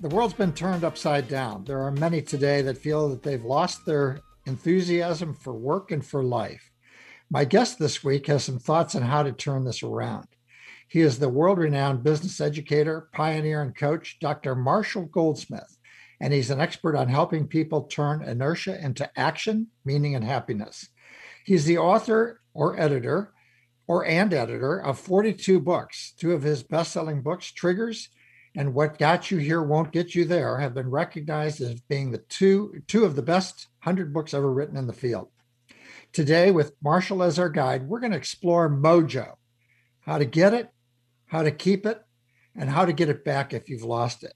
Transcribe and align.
The 0.00 0.08
world's 0.10 0.34
been 0.34 0.52
turned 0.52 0.84
upside 0.84 1.26
down. 1.26 1.64
There 1.64 1.80
are 1.82 1.90
many 1.90 2.22
today 2.22 2.62
that 2.62 2.78
feel 2.78 3.08
that 3.08 3.24
they've 3.24 3.44
lost 3.44 3.84
their 3.84 4.20
enthusiasm 4.46 5.34
for 5.34 5.52
work 5.52 5.90
and 5.90 6.06
for 6.06 6.22
life. 6.22 6.70
My 7.28 7.44
guest 7.44 7.80
this 7.80 8.04
week 8.04 8.28
has 8.28 8.44
some 8.44 8.60
thoughts 8.60 8.94
on 8.94 9.02
how 9.02 9.24
to 9.24 9.32
turn 9.32 9.64
this 9.64 9.82
around. 9.82 10.28
He 10.86 11.00
is 11.00 11.18
the 11.18 11.28
world 11.28 11.58
renowned 11.58 12.04
business 12.04 12.40
educator, 12.40 13.08
pioneer, 13.12 13.60
and 13.60 13.76
coach, 13.76 14.18
Dr. 14.20 14.54
Marshall 14.54 15.06
Goldsmith, 15.06 15.76
and 16.20 16.32
he's 16.32 16.50
an 16.50 16.60
expert 16.60 16.94
on 16.94 17.08
helping 17.08 17.48
people 17.48 17.82
turn 17.82 18.22
inertia 18.22 18.80
into 18.80 19.10
action, 19.18 19.66
meaning, 19.84 20.14
and 20.14 20.22
happiness. 20.22 20.90
He's 21.44 21.64
the 21.64 21.78
author 21.78 22.40
or 22.54 22.78
editor 22.78 23.32
or 23.88 24.06
and 24.06 24.32
editor 24.32 24.78
of 24.80 25.00
42 25.00 25.58
books. 25.58 26.14
Two 26.16 26.34
of 26.34 26.42
his 26.44 26.62
best-selling 26.62 27.20
books, 27.20 27.50
Triggers 27.50 28.10
and 28.56 28.74
What 28.74 28.98
Got 28.98 29.30
You 29.30 29.38
Here 29.38 29.62
Won't 29.62 29.92
Get 29.92 30.14
You 30.14 30.24
There, 30.24 30.58
have 30.58 30.74
been 30.74 30.90
recognized 30.90 31.60
as 31.60 31.80
being 31.82 32.10
the 32.10 32.18
two 32.18 32.82
two 32.86 33.04
of 33.04 33.16
the 33.16 33.22
best 33.22 33.68
100 33.84 34.12
books 34.12 34.34
ever 34.34 34.52
written 34.52 34.76
in 34.76 34.86
the 34.86 34.92
field. 34.92 35.28
Today, 36.12 36.50
with 36.50 36.74
Marshall 36.82 37.22
as 37.22 37.38
our 37.38 37.50
guide, 37.50 37.88
we're 37.88 38.00
going 38.00 38.12
to 38.12 38.18
explore 38.18 38.70
mojo, 38.70 39.34
how 40.00 40.18
to 40.18 40.24
get 40.24 40.54
it, 40.54 40.70
how 41.26 41.42
to 41.42 41.50
keep 41.50 41.84
it, 41.84 42.02
and 42.56 42.70
how 42.70 42.84
to 42.84 42.92
get 42.92 43.08
it 43.08 43.24
back 43.24 43.52
if 43.52 43.68
you've 43.68 43.82
lost 43.82 44.24
it. 44.24 44.32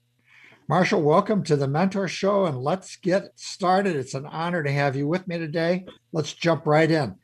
Marshall, 0.69 1.01
welcome 1.01 1.43
to 1.43 1.57
the 1.57 1.67
Mentor 1.67 2.07
Show, 2.07 2.45
and 2.45 2.57
let's 2.57 2.95
get 2.95 3.31
started. 3.35 3.95
It's 3.95 4.13
an 4.13 4.25
honor 4.25 4.63
to 4.63 4.71
have 4.71 4.95
you 4.95 5.07
with 5.07 5.27
me 5.27 5.37
today. 5.37 5.85
Let's 6.13 6.31
jump 6.31 6.65
right 6.65 6.89
in. 6.89 7.15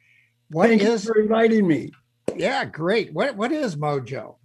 What 0.50 0.68
Thank 0.68 0.81
is, 0.81 1.06
you 1.06 1.14
for 1.14 1.22
inviting 1.22 1.66
me. 1.66 1.92
Yeah, 2.36 2.66
great. 2.66 3.14
What 3.14 3.36
what 3.36 3.52
is 3.52 3.76
mojo? 3.76 4.36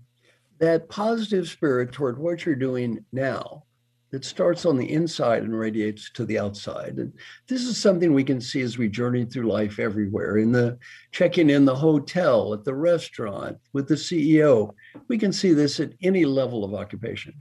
That 0.58 0.88
positive 0.88 1.48
spirit 1.48 1.92
toward 1.92 2.18
what 2.18 2.46
you're 2.46 2.54
doing 2.54 3.04
now 3.12 3.64
that 4.14 4.24
starts 4.24 4.64
on 4.64 4.76
the 4.76 4.92
inside 4.92 5.42
and 5.42 5.58
radiates 5.58 6.08
to 6.08 6.24
the 6.24 6.38
outside. 6.38 6.98
And 6.98 7.12
this 7.48 7.62
is 7.62 7.76
something 7.76 8.14
we 8.14 8.22
can 8.22 8.40
see 8.40 8.60
as 8.60 8.78
we 8.78 8.88
journey 8.88 9.24
through 9.24 9.50
life 9.50 9.80
everywhere. 9.80 10.36
In 10.36 10.52
the 10.52 10.78
checking 11.10 11.50
in 11.50 11.64
the 11.64 11.74
hotel, 11.74 12.54
at 12.54 12.62
the 12.62 12.76
restaurant, 12.76 13.58
with 13.72 13.88
the 13.88 13.96
CEO, 13.96 14.72
we 15.08 15.18
can 15.18 15.32
see 15.32 15.52
this 15.52 15.80
at 15.80 15.94
any 16.00 16.24
level 16.24 16.62
of 16.62 16.74
occupation. 16.74 17.34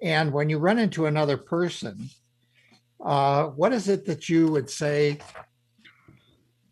And 0.00 0.32
when 0.32 0.48
you 0.48 0.58
run 0.58 0.78
into 0.78 1.06
another 1.06 1.36
person, 1.36 2.08
uh, 3.04 3.46
what 3.46 3.72
is 3.72 3.88
it 3.88 4.06
that 4.06 4.28
you 4.28 4.46
would 4.46 4.70
say 4.70 5.18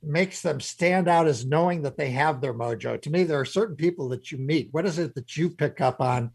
makes 0.02 0.42
them 0.42 0.60
stand 0.60 1.08
out 1.08 1.26
as 1.26 1.44
knowing 1.44 1.82
that 1.82 1.96
they 1.96 2.10
have 2.10 2.40
their 2.40 2.54
mojo. 2.54 3.00
To 3.00 3.10
me, 3.10 3.24
there 3.24 3.40
are 3.40 3.44
certain 3.44 3.76
people 3.76 4.08
that 4.10 4.32
you 4.32 4.38
meet. 4.38 4.68
What 4.72 4.86
is 4.86 4.98
it 4.98 5.14
that 5.14 5.36
you 5.36 5.50
pick 5.50 5.80
up 5.80 6.00
on 6.00 6.30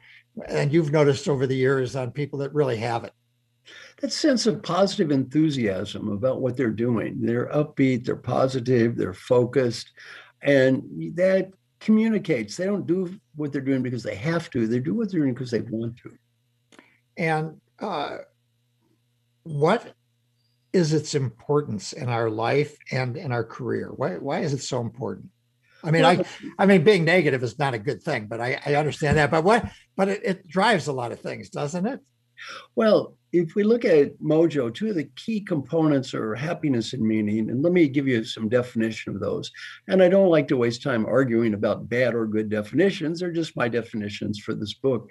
and 0.47 0.71
you've 0.71 0.91
noticed 0.91 1.27
over 1.27 1.47
the 1.47 1.55
years 1.55 1.95
on 1.95 2.11
people 2.11 2.39
that 2.39 2.53
really 2.53 2.77
have 2.77 3.03
it? 3.03 3.13
That 4.01 4.11
sense 4.11 4.45
of 4.45 4.61
positive 4.61 5.11
enthusiasm 5.11 6.11
about 6.11 6.41
what 6.41 6.55
they're 6.55 6.69
doing. 6.69 7.21
They're 7.21 7.47
upbeat, 7.47 8.05
they're 8.05 8.15
positive, 8.15 8.95
they're 8.95 9.13
focused, 9.13 9.91
and 10.41 10.83
that 11.15 11.51
communicates. 11.79 12.57
They 12.57 12.65
don't 12.65 12.85
do 12.85 13.19
what 13.35 13.51
they're 13.51 13.61
doing 13.61 13.81
because 13.81 14.03
they 14.03 14.15
have 14.15 14.49
to, 14.51 14.67
they 14.67 14.79
do 14.79 14.93
what 14.93 15.11
they're 15.11 15.21
doing 15.21 15.33
because 15.33 15.51
they 15.51 15.61
want 15.61 15.97
to. 15.97 16.11
And 17.17 17.61
uh, 17.79 18.17
what 19.43 19.93
is 20.75 20.91
its 20.91 21.15
importance 21.15 21.93
in 21.93 22.09
our 22.09 22.29
life 22.29 22.77
and 22.91 23.15
in 23.15 23.31
our 23.31 23.45
career? 23.45 23.93
Why, 23.95 24.15
why 24.17 24.41
is 24.41 24.53
it 24.53 24.61
so 24.61 24.81
important? 24.81 25.29
I 25.85 25.91
mean, 25.91 26.03
I, 26.03 26.25
I 26.59 26.65
mean, 26.65 26.83
being 26.83 27.05
negative 27.05 27.43
is 27.43 27.57
not 27.57 27.73
a 27.73 27.79
good 27.79 28.03
thing, 28.03 28.25
but 28.25 28.41
I, 28.41 28.59
I 28.65 28.75
understand 28.75 29.17
that. 29.17 29.31
But 29.31 29.45
what, 29.45 29.71
but 29.95 30.09
it, 30.09 30.21
it 30.25 30.47
drives 30.47 30.87
a 30.87 30.93
lot 30.93 31.13
of 31.13 31.21
things, 31.21 31.49
doesn't 31.49 31.85
it? 31.85 32.01
Well, 32.75 33.15
if 33.31 33.55
we 33.55 33.63
look 33.63 33.85
at 33.85 34.19
Mojo, 34.19 34.73
two 34.73 34.89
of 34.89 34.95
the 34.95 35.09
key 35.15 35.39
components 35.39 36.13
are 36.13 36.35
happiness 36.35 36.91
and 36.91 37.01
meaning. 37.01 37.49
And 37.49 37.63
let 37.63 37.71
me 37.71 37.87
give 37.87 38.07
you 38.07 38.25
some 38.25 38.49
definition 38.49 39.15
of 39.15 39.21
those. 39.21 39.49
And 39.87 40.03
I 40.03 40.09
don't 40.09 40.29
like 40.29 40.49
to 40.49 40.57
waste 40.57 40.83
time 40.83 41.05
arguing 41.05 41.53
about 41.53 41.87
bad 41.87 42.15
or 42.15 42.27
good 42.27 42.49
definitions. 42.49 43.21
They're 43.21 43.31
just 43.31 43.55
my 43.55 43.69
definitions 43.69 44.39
for 44.39 44.53
this 44.53 44.73
book. 44.73 45.09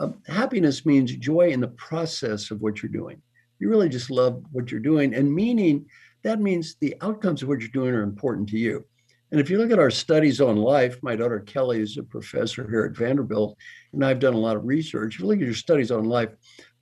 Um, 0.00 0.20
happiness 0.26 0.84
means 0.84 1.14
joy 1.14 1.50
in 1.50 1.60
the 1.60 1.68
process 1.68 2.50
of 2.50 2.60
what 2.60 2.82
you're 2.82 2.90
doing 2.90 3.22
you 3.58 3.68
really 3.68 3.88
just 3.88 4.10
love 4.10 4.42
what 4.52 4.70
you're 4.70 4.80
doing. 4.80 5.14
And 5.14 5.32
meaning, 5.32 5.86
that 6.22 6.40
means 6.40 6.76
the 6.80 6.94
outcomes 7.00 7.42
of 7.42 7.48
what 7.48 7.60
you're 7.60 7.68
doing 7.68 7.94
are 7.94 8.02
important 8.02 8.48
to 8.50 8.58
you. 8.58 8.84
And 9.32 9.40
if 9.40 9.50
you 9.50 9.58
look 9.58 9.70
at 9.70 9.78
our 9.78 9.90
studies 9.90 10.40
on 10.40 10.56
life, 10.56 10.98
my 11.02 11.16
daughter 11.16 11.40
Kelly 11.40 11.80
is 11.80 11.96
a 11.96 12.02
professor 12.02 12.68
here 12.68 12.84
at 12.84 12.96
Vanderbilt, 12.96 13.56
and 13.92 14.04
I've 14.04 14.20
done 14.20 14.34
a 14.34 14.38
lot 14.38 14.56
of 14.56 14.64
research. 14.64 15.14
If 15.14 15.20
you 15.20 15.26
look 15.26 15.38
at 15.38 15.44
your 15.44 15.54
studies 15.54 15.90
on 15.90 16.04
life, 16.04 16.30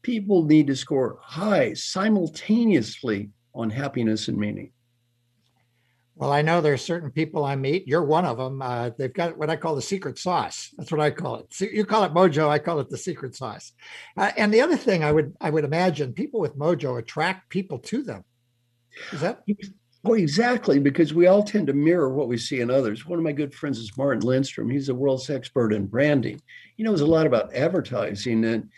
people 0.03 0.45
need 0.45 0.67
to 0.67 0.77
score 0.77 1.19
high 1.23 1.73
simultaneously 1.73 3.31
on 3.55 3.71
happiness 3.71 4.29
and 4.29 4.37
meaning. 4.37 4.73
Well, 6.16 6.32
I 6.32 6.42
know 6.42 6.60
there 6.60 6.75
are 6.75 6.78
certain 6.78 7.10
people 7.10 7.44
I 7.44 7.56
meet. 7.56 7.88
You're 7.88 8.04
one 8.04 8.25
of 8.25 8.36
them. 8.38 8.62
Uh, 8.62 8.91
they've 8.97 9.12
got 9.12 9.36
what 9.36 9.50
I 9.50 9.56
call 9.56 9.75
the 9.75 9.82
secret 9.82 10.16
sauce. 10.16 10.70
That's 10.76 10.92
what 10.92 11.00
I 11.00 11.10
call 11.10 11.36
it. 11.36 11.47
So 11.50 11.64
you 11.64 11.84
call 11.84 12.04
it 12.04 12.14
mojo. 12.14 12.48
I 12.48 12.60
call 12.60 12.78
it 12.78 12.88
the 12.88 12.97
secret 12.97 13.34
sauce. 13.34 13.72
Uh, 14.16 14.30
and 14.36 14.54
the 14.54 14.60
other 14.60 14.76
thing 14.76 15.02
I 15.02 15.10
would 15.10 15.34
I 15.41 15.50
would 15.50 15.64
imagine 15.64 16.12
people 16.12 16.38
with 16.38 16.56
mojo 16.56 17.00
attract 17.00 17.50
people 17.50 17.80
to 17.80 18.04
them. 18.04 18.25
Is 19.12 19.20
that? 19.22 19.42
Oh, 20.04 20.14
exactly. 20.14 20.78
Because 20.78 21.12
we 21.14 21.26
all 21.26 21.42
tend 21.42 21.66
to 21.66 21.72
mirror 21.72 22.14
what 22.14 22.28
we 22.28 22.36
see 22.36 22.60
in 22.60 22.70
others. 22.70 23.04
One 23.06 23.19
of 23.19 23.25
my 23.25 23.32
good 23.32 23.52
friends 23.52 23.78
is 23.78 23.96
Martin 23.96 24.22
Lindstrom. 24.22 24.70
He's 24.70 24.91
a 24.91 24.94
world's 24.94 25.31
expert 25.31 25.72
in 25.72 25.86
branding. 25.86 26.41
He 26.76 26.84
knows 26.84 27.00
a 27.00 27.06
lot 27.06 27.26
about 27.26 27.54
advertising, 27.54 28.44
and 28.44 28.69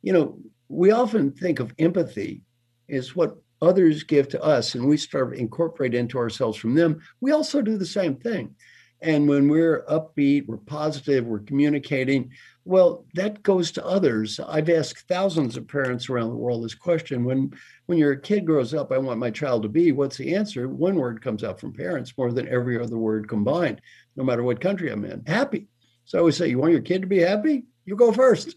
you 0.00 0.14
know 0.14 0.38
we 0.68 0.92
often 0.92 1.32
think 1.32 1.60
of 1.60 1.74
empathy 1.78 2.42
as 2.88 3.14
what 3.14 3.36
others 3.62 4.02
give 4.02 4.28
to 4.28 4.42
us 4.42 4.74
and 4.74 4.86
we 4.86 4.96
start 4.96 5.36
incorporate 5.36 5.94
into 5.94 6.18
ourselves 6.18 6.58
from 6.58 6.74
them, 6.74 7.00
we 7.20 7.32
also 7.32 7.62
do 7.62 7.76
the 7.76 7.86
same 7.86 8.16
thing. 8.16 8.54
And 9.02 9.28
when 9.28 9.48
we're 9.48 9.84
upbeat, 9.84 10.46
we're 10.46 10.58
positive, 10.58 11.24
we're 11.24 11.38
communicating, 11.38 12.32
well, 12.66 13.06
that 13.14 13.42
goes 13.42 13.70
to 13.72 13.86
others. 13.86 14.38
I've 14.38 14.68
asked 14.68 15.08
thousands 15.08 15.56
of 15.56 15.66
parents 15.66 16.10
around 16.10 16.28
the 16.28 16.36
world 16.36 16.62
this 16.62 16.74
question. 16.74 17.24
When 17.24 17.52
when 17.86 17.98
your 17.98 18.14
kid 18.16 18.44
grows 18.44 18.74
up, 18.74 18.92
I 18.92 18.98
want 18.98 19.18
my 19.18 19.30
child 19.30 19.62
to 19.62 19.68
be, 19.68 19.92
what's 19.92 20.18
the 20.18 20.34
answer? 20.34 20.68
One 20.68 20.96
word 20.96 21.22
comes 21.22 21.42
out 21.42 21.58
from 21.58 21.72
parents 21.72 22.12
more 22.16 22.30
than 22.30 22.48
every 22.48 22.78
other 22.80 22.98
word 22.98 23.26
combined, 23.26 23.80
no 24.16 24.24
matter 24.24 24.42
what 24.42 24.60
country 24.60 24.90
I'm 24.90 25.04
in. 25.04 25.24
Happy. 25.26 25.68
So 26.04 26.18
I 26.18 26.20
always 26.20 26.36
say, 26.36 26.48
you 26.48 26.58
want 26.58 26.72
your 26.72 26.82
kid 26.82 27.00
to 27.00 27.08
be 27.08 27.20
happy? 27.20 27.64
You 27.86 27.96
go 27.96 28.12
first. 28.12 28.54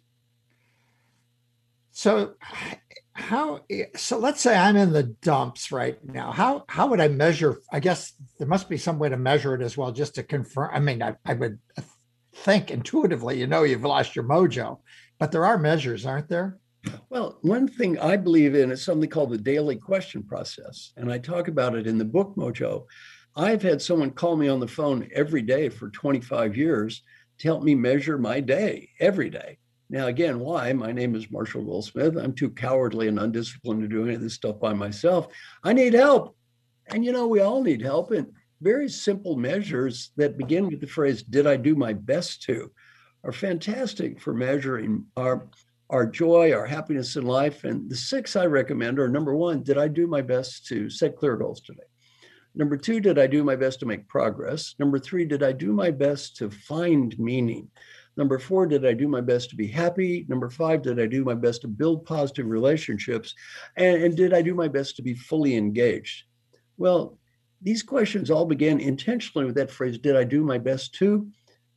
So 1.92 2.34
how 3.24 3.62
so 3.96 4.18
let's 4.18 4.42
say 4.42 4.56
i'm 4.56 4.76
in 4.76 4.92
the 4.92 5.04
dumps 5.04 5.72
right 5.72 5.98
now. 6.04 6.32
How 6.32 6.66
how 6.68 6.88
would 6.88 7.00
i 7.00 7.08
measure? 7.08 7.60
I 7.72 7.80
guess 7.80 8.14
there 8.38 8.48
must 8.48 8.70
be 8.70 8.78
some 8.78 9.00
way 9.00 9.10
to 9.10 9.18
measure 9.18 9.56
it 9.56 9.62
as 9.62 9.78
well 9.78 9.92
just 9.92 10.16
to 10.16 10.24
confirm. 10.24 10.70
I 10.74 10.80
mean 10.80 11.02
i, 11.02 11.16
I 11.26 11.34
would 11.34 11.60
think 12.36 12.72
intuitively 12.72 13.40
you 13.40 13.48
know 13.48 13.64
you've 13.64 13.84
lost 13.84 14.16
your 14.16 14.26
mojo 14.26 14.80
but 15.20 15.32
there 15.32 15.46
are 15.46 15.58
measures 15.58 16.06
aren't 16.06 16.30
there? 16.30 16.60
Well 17.10 17.38
one 17.42 17.68
thing 17.68 17.98
i 18.00 18.18
believe 18.18 18.56
in 18.56 18.72
is 18.72 18.84
something 18.84 19.10
called 19.10 19.32
the 19.32 19.38
daily 19.38 19.78
question 19.78 20.24
process 20.24 20.92
and 20.98 21.12
i 21.12 21.18
talk 21.18 21.48
about 21.48 21.76
it 21.76 21.88
in 21.88 21.98
the 21.98 22.06
book 22.06 22.36
mojo. 22.36 22.86
I've 23.36 23.64
had 23.64 23.82
someone 23.82 24.12
call 24.12 24.36
me 24.36 24.48
on 24.48 24.60
the 24.60 24.68
phone 24.68 25.10
every 25.12 25.42
day 25.42 25.70
for 25.70 25.90
25 25.90 26.56
years 26.56 27.02
to 27.40 27.48
help 27.48 27.64
me 27.64 27.74
measure 27.74 28.18
my 28.18 28.42
day 28.42 28.90
every 29.00 29.30
day 29.30 29.58
now, 29.94 30.08
again, 30.08 30.40
why? 30.40 30.74
My 30.74 30.92
name 30.92 31.14
is 31.14 31.30
Marshall 31.30 31.64
Goldsmith. 31.64 32.18
I'm 32.18 32.34
too 32.34 32.50
cowardly 32.50 33.08
and 33.08 33.20
undisciplined 33.20 33.84
to 33.84 33.88
do 33.88 34.04
any 34.04 34.16
of 34.16 34.22
this 34.22 34.34
stuff 34.34 34.60
by 34.60 34.74
myself. 34.74 35.28
I 35.64 35.72
need 35.72 35.94
help. 35.94 36.36
And 36.88 37.06
you 37.06 37.12
know, 37.12 37.28
we 37.28 37.42
all 37.42 37.62
need 37.62 37.80
help. 37.80 38.10
And 38.10 38.34
very 38.60 38.90
simple 38.90 39.36
measures 39.36 40.10
that 40.18 40.36
begin 40.36 40.66
with 40.68 40.82
the 40.82 40.88
phrase, 40.88 41.22
Did 41.22 41.46
I 41.46 41.58
do 41.58 41.76
my 41.76 41.94
best 41.94 42.42
to? 42.44 42.72
are 43.24 43.32
fantastic 43.32 44.20
for 44.20 44.34
measuring 44.34 45.06
our 45.16 45.48
our 45.92 46.08
joy, 46.08 46.52
our 46.54 46.66
happiness 46.66 47.16
in 47.16 47.26
life. 47.28 47.64
And 47.64 47.88
the 47.88 47.96
six 47.96 48.36
I 48.36 48.48
recommend 48.48 48.98
are 48.98 49.08
number 49.08 49.36
one, 49.36 49.62
did 49.62 49.78
I 49.78 49.88
do 49.88 50.08
my 50.08 50.24
best 50.24 50.66
to 50.68 50.90
set 50.90 51.18
clear 51.18 51.38
goals 51.38 51.62
today? 51.62 51.84
Number 52.56 52.78
two, 52.78 53.00
did 53.00 53.20
I 53.20 53.28
do 53.28 53.44
my 53.44 53.56
best 53.56 53.80
to 53.82 53.86
make 53.86 54.08
progress? 54.08 54.74
Number 54.80 54.98
three, 54.98 55.26
did 55.26 55.44
I 55.44 55.52
do 55.52 55.72
my 55.72 55.92
best 55.92 56.38
to 56.38 56.50
find 56.50 57.18
meaning? 57.20 57.70
Number 58.16 58.38
four, 58.38 58.68
did 58.68 58.86
I 58.86 58.94
do 58.94 59.08
my 59.08 59.22
best 59.22 59.50
to 59.50 59.56
be 59.56 59.68
happy? 59.68 60.26
Number 60.30 60.50
five, 60.50 60.84
did 60.84 61.00
I 61.00 61.08
do 61.08 61.24
my 61.24 61.34
best 61.34 61.62
to 61.62 61.68
build 61.68 62.06
positive 62.06 62.46
relationships? 62.46 63.34
And, 63.76 64.04
and 64.04 64.16
did 64.16 64.34
I 64.34 64.42
do 64.42 64.54
my 64.54 64.68
best 64.68 64.96
to 64.98 65.02
be 65.02 65.16
fully 65.16 65.56
engaged? 65.56 66.24
Well, 66.78 67.18
these 67.62 67.82
questions 67.82 68.30
all 68.30 68.46
began 68.46 68.80
intentionally 68.80 69.46
with 69.46 69.56
that 69.56 69.72
phrase, 69.72 69.98
did 69.98 70.16
I 70.16 70.26
do 70.26 70.44
my 70.44 70.58
best 70.58 70.94
to? 70.96 71.28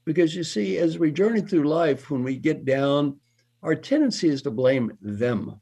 Because 0.04 0.34
you 0.34 0.44
see, 0.44 0.78
as 0.78 0.98
we 0.98 1.10
journey 1.10 1.40
through 1.40 1.68
life, 1.68 2.10
when 2.10 2.22
we 2.22 2.36
get 2.36 2.64
down, 2.64 3.18
our 3.62 3.74
tendency 3.74 4.28
is 4.28 4.42
to 4.42 4.50
blame 4.50 4.92
them. 5.00 5.60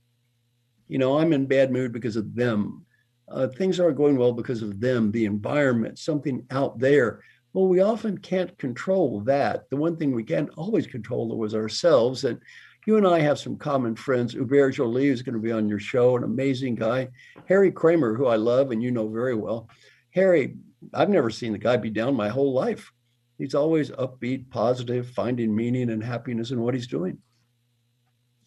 You 0.88 0.98
know, 0.98 1.18
I'm 1.18 1.32
in 1.32 1.46
bad 1.46 1.70
mood 1.70 1.92
because 1.92 2.16
of 2.16 2.34
them. 2.34 2.84
Uh, 3.28 3.48
things 3.48 3.80
aren't 3.80 3.96
going 3.96 4.16
well 4.16 4.32
because 4.32 4.62
of 4.62 4.80
them, 4.80 5.10
the 5.10 5.24
environment, 5.24 5.98
something 5.98 6.44
out 6.50 6.78
there. 6.78 7.22
Well, 7.54 7.68
we 7.68 7.80
often 7.80 8.18
can't 8.18 8.58
control 8.58 9.20
that. 9.20 9.70
The 9.70 9.76
one 9.76 9.96
thing 9.96 10.12
we 10.12 10.24
can 10.24 10.48
always 10.56 10.88
control 10.88 11.34
was 11.38 11.54
ourselves. 11.54 12.24
And 12.24 12.40
you 12.84 12.96
and 12.96 13.06
I 13.06 13.20
have 13.20 13.38
some 13.38 13.56
common 13.56 13.94
friends. 13.94 14.32
Hubert 14.32 14.72
Joly 14.72 15.06
is 15.06 15.22
going 15.22 15.36
to 15.36 15.40
be 15.40 15.52
on 15.52 15.68
your 15.68 15.78
show, 15.78 16.16
an 16.16 16.24
amazing 16.24 16.74
guy. 16.74 17.08
Harry 17.46 17.70
Kraemer, 17.70 18.16
who 18.16 18.26
I 18.26 18.36
love 18.36 18.72
and 18.72 18.82
you 18.82 18.90
know 18.90 19.08
very 19.08 19.36
well. 19.36 19.68
Harry, 20.10 20.56
I've 20.92 21.08
never 21.08 21.30
seen 21.30 21.52
the 21.52 21.58
guy 21.58 21.76
be 21.76 21.90
down 21.90 22.16
my 22.16 22.28
whole 22.28 22.52
life. 22.52 22.92
He's 23.38 23.54
always 23.54 23.90
upbeat, 23.90 24.50
positive, 24.50 25.10
finding 25.10 25.54
meaning 25.54 25.90
and 25.90 26.02
happiness 26.02 26.50
in 26.50 26.60
what 26.60 26.74
he's 26.74 26.88
doing. 26.88 27.18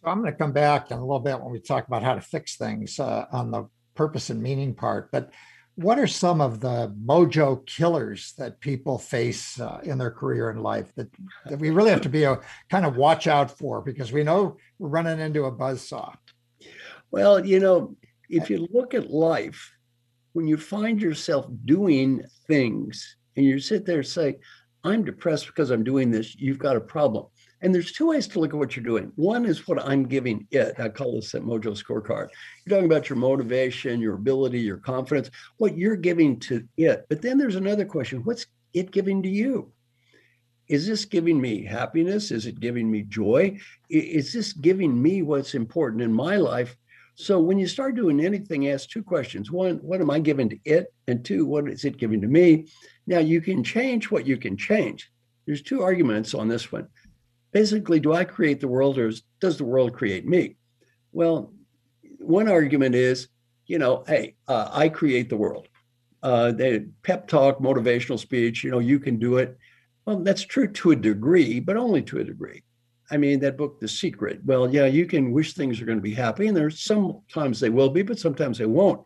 So 0.03 0.09
I'm 0.09 0.19
going 0.19 0.33
to 0.33 0.37
come 0.37 0.51
back 0.51 0.91
in 0.91 0.97
a 0.97 1.01
little 1.01 1.19
bit 1.19 1.39
when 1.39 1.53
we 1.53 1.61
talk 1.61 1.87
about 1.87 2.03
how 2.03 2.15
to 2.15 2.21
fix 2.21 2.57
things 2.57 2.99
uh, 2.99 3.25
on 3.31 3.51
the 3.51 3.69
purpose 3.95 4.29
and 4.29 4.41
meaning 4.41 4.75
part. 4.75 5.11
But 5.13 5.31
what 5.77 5.99
are 5.99 6.07
some 6.07 6.41
of 6.41 6.59
the 6.59 6.91
mojo 7.05 7.63
killers 7.67 8.33
that 8.39 8.59
people 8.59 8.97
face 8.97 9.59
uh, 9.59 9.79
in 9.83 9.99
their 9.99 10.09
career 10.09 10.49
and 10.49 10.63
life 10.63 10.91
that, 10.95 11.07
that 11.45 11.59
we 11.59 11.69
really 11.69 11.91
have 11.91 12.01
to 12.01 12.09
be 12.09 12.23
a 12.23 12.39
kind 12.67 12.83
of 12.83 12.97
watch 12.97 13.27
out 13.27 13.55
for 13.55 13.81
because 13.81 14.11
we 14.11 14.23
know 14.23 14.57
we're 14.79 14.89
running 14.89 15.19
into 15.19 15.45
a 15.45 15.51
buzz 15.51 15.87
saw? 15.87 16.11
Well, 17.11 17.45
you 17.45 17.59
know, 17.59 17.95
if 18.27 18.49
you 18.49 18.67
look 18.71 18.95
at 18.95 19.11
life, 19.11 19.71
when 20.33 20.47
you 20.47 20.57
find 20.57 20.99
yourself 20.99 21.45
doing 21.65 22.23
things 22.47 23.15
and 23.35 23.45
you 23.45 23.59
sit 23.59 23.85
there 23.85 23.99
and 23.99 24.07
say, 24.07 24.39
I'm 24.83 25.05
depressed 25.05 25.45
because 25.45 25.69
I'm 25.69 25.83
doing 25.83 26.09
this, 26.09 26.35
you've 26.35 26.57
got 26.57 26.75
a 26.75 26.81
problem. 26.81 27.27
And 27.61 27.73
there's 27.73 27.91
two 27.91 28.07
ways 28.07 28.27
to 28.29 28.39
look 28.39 28.53
at 28.53 28.59
what 28.59 28.75
you're 28.75 28.85
doing. 28.85 29.11
One 29.15 29.45
is 29.45 29.67
what 29.67 29.83
I'm 29.83 30.05
giving 30.05 30.47
it. 30.51 30.79
I 30.79 30.89
call 30.89 31.15
this 31.15 31.31
that 31.31 31.43
mojo 31.43 31.75
scorecard. 31.81 32.29
You're 32.65 32.77
talking 32.77 32.85
about 32.85 33.09
your 33.09 33.17
motivation, 33.17 33.99
your 33.99 34.15
ability, 34.15 34.59
your 34.59 34.77
confidence, 34.77 35.31
what 35.57 35.77
you're 35.77 35.95
giving 35.95 36.39
to 36.41 36.67
it. 36.77 37.05
But 37.09 37.21
then 37.21 37.37
there's 37.37 37.55
another 37.55 37.85
question 37.85 38.23
what's 38.23 38.45
it 38.73 38.91
giving 38.91 39.23
to 39.23 39.29
you? 39.29 39.71
Is 40.67 40.85
this 40.85 41.05
giving 41.05 41.39
me 41.39 41.63
happiness? 41.63 42.29
Is 42.29 42.45
it 42.45 42.59
giving 42.59 42.91
me 42.91 43.03
joy? 43.03 43.57
Is 43.89 44.33
this 44.33 44.53
giving 44.53 45.01
me 45.01 45.21
what's 45.21 45.55
important 45.55 46.01
in 46.03 46.13
my 46.13 46.35
life? 46.35 46.75
So 47.15 47.39
when 47.39 47.57
you 47.57 47.67
start 47.67 47.95
doing 47.95 48.19
anything, 48.19 48.67
ask 48.67 48.89
two 48.89 49.01
questions. 49.01 49.49
One, 49.49 49.77
what 49.77 50.01
am 50.01 50.11
I 50.11 50.19
giving 50.19 50.49
to 50.49 50.59
it? 50.65 50.93
And 51.07 51.25
two, 51.25 51.45
what 51.45 51.67
is 51.67 51.83
it 51.85 51.97
giving 51.97 52.21
to 52.21 52.27
me? 52.27 52.67
Now 53.07 53.19
you 53.19 53.41
can 53.41 53.63
change 53.63 54.11
what 54.11 54.27
you 54.27 54.37
can 54.37 54.55
change. 54.55 55.09
There's 55.47 55.63
two 55.63 55.81
arguments 55.81 56.33
on 56.35 56.47
this 56.47 56.71
one 56.71 56.87
basically, 57.51 57.99
do 57.99 58.13
I 58.13 58.23
create 58.23 58.59
the 58.59 58.67
world 58.67 58.97
or 58.97 59.11
does 59.39 59.57
the 59.57 59.65
world 59.65 59.93
create 59.93 60.27
me? 60.27 60.57
Well, 61.11 61.53
one 62.19 62.47
argument 62.47 62.95
is, 62.95 63.29
you 63.65 63.79
know, 63.79 64.03
hey, 64.07 64.35
uh, 64.47 64.69
I 64.71 64.89
create 64.89 65.29
the 65.29 65.37
world. 65.37 65.67
Uh, 66.23 66.51
pep 67.03 67.27
talk, 67.27 67.59
motivational 67.59 68.19
speech, 68.19 68.63
you 68.63 68.71
know, 68.71 68.79
you 68.79 68.99
can 68.99 69.19
do 69.19 69.37
it. 69.37 69.57
Well, 70.05 70.19
that's 70.19 70.41
true 70.41 70.67
to 70.67 70.91
a 70.91 70.95
degree, 70.95 71.59
but 71.59 71.77
only 71.77 72.01
to 72.03 72.19
a 72.19 72.23
degree. 72.23 72.63
I 73.09 73.17
mean, 73.17 73.39
that 73.39 73.57
book, 73.57 73.79
The 73.79 73.87
Secret. 73.87 74.41
Well, 74.43 74.69
yeah, 74.73 74.85
you 74.85 75.05
can 75.05 75.31
wish 75.31 75.53
things 75.53 75.79
are 75.79 75.85
going 75.85 75.97
to 75.97 76.01
be 76.01 76.13
happy, 76.13 76.47
and 76.47 76.57
there's 76.57 76.81
sometimes 76.81 77.59
they 77.59 77.69
will 77.69 77.89
be, 77.89 78.01
but 78.01 78.19
sometimes 78.19 78.57
they 78.57 78.65
won't. 78.65 79.01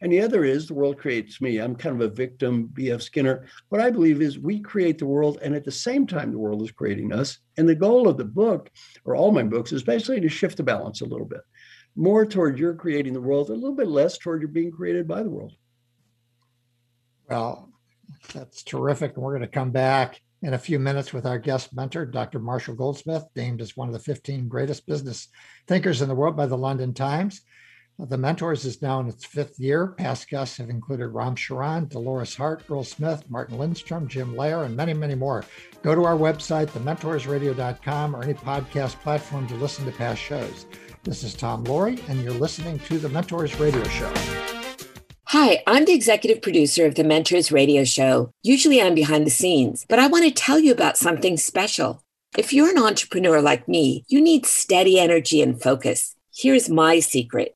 And 0.00 0.12
the 0.12 0.20
other 0.20 0.44
is 0.44 0.66
the 0.66 0.74
world 0.74 0.98
creates 0.98 1.40
me. 1.40 1.58
I'm 1.58 1.74
kind 1.74 2.00
of 2.00 2.10
a 2.10 2.14
victim, 2.14 2.66
B.F. 2.66 3.00
Skinner. 3.02 3.46
What 3.70 3.80
I 3.80 3.90
believe 3.90 4.20
is 4.20 4.38
we 4.38 4.60
create 4.60 4.98
the 4.98 5.06
world, 5.06 5.38
and 5.42 5.54
at 5.54 5.64
the 5.64 5.72
same 5.72 6.06
time, 6.06 6.30
the 6.30 6.38
world 6.38 6.62
is 6.62 6.70
creating 6.70 7.12
us. 7.12 7.38
And 7.56 7.68
the 7.68 7.74
goal 7.74 8.06
of 8.06 8.18
the 8.18 8.24
book, 8.24 8.70
or 9.04 9.16
all 9.16 9.32
my 9.32 9.42
books, 9.42 9.72
is 9.72 9.82
basically 9.82 10.20
to 10.20 10.28
shift 10.28 10.58
the 10.58 10.62
balance 10.62 11.00
a 11.00 11.06
little 11.06 11.26
bit 11.26 11.40
more 11.96 12.26
toward 12.26 12.58
you're 12.58 12.74
creating 12.74 13.14
the 13.14 13.20
world, 13.20 13.48
a 13.48 13.54
little 13.54 13.74
bit 13.74 13.88
less 13.88 14.18
toward 14.18 14.42
you're 14.42 14.48
being 14.48 14.70
created 14.70 15.08
by 15.08 15.22
the 15.22 15.30
world. 15.30 15.54
Well, 17.28 17.72
that's 18.32 18.62
terrific. 18.62 19.14
And 19.14 19.24
we're 19.24 19.32
going 19.32 19.40
to 19.40 19.48
come 19.48 19.70
back 19.70 20.20
in 20.42 20.54
a 20.54 20.58
few 20.58 20.78
minutes 20.78 21.12
with 21.12 21.26
our 21.26 21.38
guest 21.38 21.74
mentor, 21.74 22.04
Dr. 22.04 22.38
Marshall 22.38 22.74
Goldsmith, 22.74 23.24
named 23.34 23.62
as 23.62 23.76
one 23.76 23.88
of 23.88 23.94
the 23.94 24.00
15 24.00 24.46
greatest 24.46 24.86
business 24.86 25.28
thinkers 25.66 26.02
in 26.02 26.08
the 26.08 26.14
world 26.14 26.36
by 26.36 26.46
the 26.46 26.56
London 26.56 26.92
Times. 26.92 27.40
The 27.98 28.18
Mentors 28.18 28.66
is 28.66 28.82
now 28.82 29.00
in 29.00 29.08
its 29.08 29.24
fifth 29.24 29.58
year. 29.58 29.86
Past 29.86 30.28
guests 30.28 30.58
have 30.58 30.68
included 30.68 31.08
Ram 31.08 31.34
Charan, 31.34 31.88
Dolores 31.88 32.34
Hart, 32.34 32.62
Earl 32.68 32.84
Smith, 32.84 33.24
Martin 33.30 33.56
Lindstrom, 33.56 34.06
Jim 34.06 34.36
Lair, 34.36 34.64
and 34.64 34.76
many, 34.76 34.92
many 34.92 35.14
more. 35.14 35.44
Go 35.80 35.94
to 35.94 36.04
our 36.04 36.14
website, 36.14 36.66
thementorsradio.com, 36.66 38.14
or 38.14 38.22
any 38.22 38.34
podcast 38.34 39.00
platform 39.00 39.46
to 39.46 39.54
listen 39.54 39.86
to 39.86 39.92
past 39.92 40.20
shows. 40.20 40.66
This 41.04 41.24
is 41.24 41.32
Tom 41.32 41.64
Loarie, 41.64 42.06
and 42.10 42.22
you're 42.22 42.34
listening 42.34 42.78
to 42.80 42.98
The 42.98 43.08
Mentors 43.08 43.58
Radio 43.58 43.82
Show. 43.84 44.12
Hi, 45.28 45.62
I'm 45.66 45.86
the 45.86 45.94
executive 45.94 46.42
producer 46.42 46.84
of 46.84 46.96
The 46.96 47.04
Mentors 47.04 47.50
Radio 47.50 47.84
Show. 47.84 48.30
Usually 48.42 48.82
I'm 48.82 48.94
behind 48.94 49.26
the 49.26 49.30
scenes, 49.30 49.86
but 49.88 49.98
I 49.98 50.06
want 50.08 50.24
to 50.24 50.30
tell 50.30 50.58
you 50.58 50.70
about 50.70 50.98
something 50.98 51.38
special. 51.38 52.02
If 52.36 52.52
you're 52.52 52.68
an 52.68 52.78
entrepreneur 52.78 53.40
like 53.40 53.66
me, 53.66 54.04
you 54.06 54.20
need 54.20 54.44
steady 54.44 55.00
energy 55.00 55.40
and 55.40 55.58
focus. 55.58 56.14
Here's 56.34 56.68
my 56.68 57.00
secret. 57.00 57.55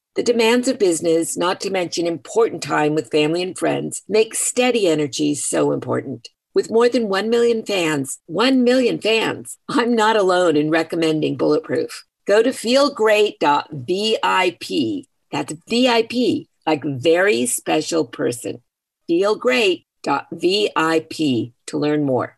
The 0.15 0.23
demands 0.23 0.67
of 0.67 0.77
business, 0.77 1.37
not 1.37 1.61
to 1.61 1.69
mention 1.69 2.05
important 2.05 2.61
time 2.61 2.95
with 2.95 3.11
family 3.11 3.41
and 3.41 3.57
friends, 3.57 4.01
make 4.09 4.35
steady 4.35 4.85
energy 4.85 5.35
so 5.35 5.71
important. 5.71 6.27
With 6.53 6.69
more 6.69 6.89
than 6.89 7.07
1 7.07 7.29
million 7.29 7.65
fans, 7.65 8.19
1 8.25 8.61
million 8.61 8.99
fans, 8.99 9.57
I'm 9.69 9.95
not 9.95 10.17
alone 10.17 10.57
in 10.57 10.69
recommending 10.69 11.37
Bulletproof. 11.37 12.05
Go 12.27 12.43
to 12.43 12.49
feelgreat.vip. 12.49 15.05
That's 15.31 15.53
VIP, 15.69 16.47
like 16.67 16.83
very 16.83 17.45
special 17.45 18.05
person. 18.05 18.61
Feelgreat.vip 19.09 21.13
to 21.67 21.77
learn 21.77 22.03
more. 22.03 22.37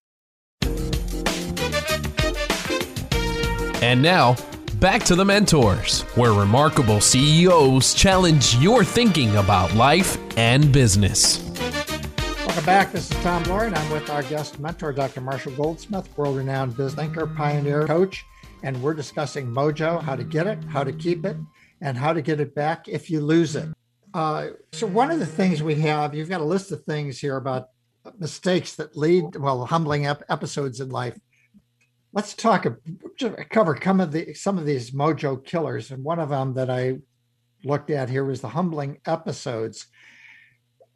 And 3.81 3.99
now, 3.99 4.35
back 4.75 5.01
to 5.05 5.15
the 5.15 5.25
mentors, 5.25 6.03
where 6.13 6.33
remarkable 6.33 7.01
CEOs 7.01 7.95
challenge 7.95 8.55
your 8.57 8.83
thinking 8.83 9.35
about 9.37 9.73
life 9.73 10.19
and 10.37 10.71
business. 10.71 11.41
Welcome 12.45 12.63
back. 12.63 12.91
This 12.91 13.09
is 13.09 13.23
Tom 13.23 13.43
and 13.49 13.75
I'm 13.75 13.91
with 13.91 14.07
our 14.11 14.21
guest 14.21 14.59
mentor, 14.59 14.93
Dr. 14.93 15.21
Marshall 15.21 15.53
Goldsmith, 15.53 16.15
world 16.15 16.37
renowned 16.37 16.77
business 16.77 16.93
thinker, 16.93 17.25
pioneer, 17.25 17.87
coach. 17.87 18.23
And 18.61 18.79
we're 18.83 18.93
discussing 18.93 19.47
mojo, 19.47 19.99
how 19.99 20.15
to 20.15 20.23
get 20.23 20.45
it, 20.45 20.63
how 20.65 20.83
to 20.83 20.93
keep 20.93 21.25
it, 21.25 21.37
and 21.81 21.97
how 21.97 22.13
to 22.13 22.21
get 22.21 22.39
it 22.39 22.53
back 22.53 22.87
if 22.87 23.09
you 23.09 23.19
lose 23.19 23.55
it. 23.55 23.69
Uh, 24.13 24.49
so, 24.73 24.85
one 24.85 25.09
of 25.09 25.17
the 25.17 25.25
things 25.25 25.63
we 25.63 25.73
have, 25.75 26.13
you've 26.13 26.29
got 26.29 26.41
a 26.41 26.43
list 26.43 26.71
of 26.71 26.83
things 26.83 27.17
here 27.17 27.37
about 27.37 27.69
mistakes 28.19 28.75
that 28.75 28.95
lead, 28.95 29.37
well, 29.37 29.65
humbling 29.65 30.05
ep- 30.05 30.23
episodes 30.29 30.79
in 30.79 30.89
life 30.89 31.17
let's 32.13 32.33
talk 32.33 32.65
cover 33.49 33.77
some 33.83 33.99
of 33.99 34.11
the 34.11 34.33
some 34.33 34.57
of 34.57 34.65
these 34.65 34.91
mojo 34.91 35.43
killers 35.43 35.91
and 35.91 36.03
one 36.03 36.19
of 36.19 36.29
them 36.29 36.53
that 36.53 36.69
i 36.69 36.97
looked 37.63 37.89
at 37.89 38.09
here 38.09 38.25
was 38.25 38.41
the 38.41 38.49
humbling 38.49 38.99
episodes 39.05 39.87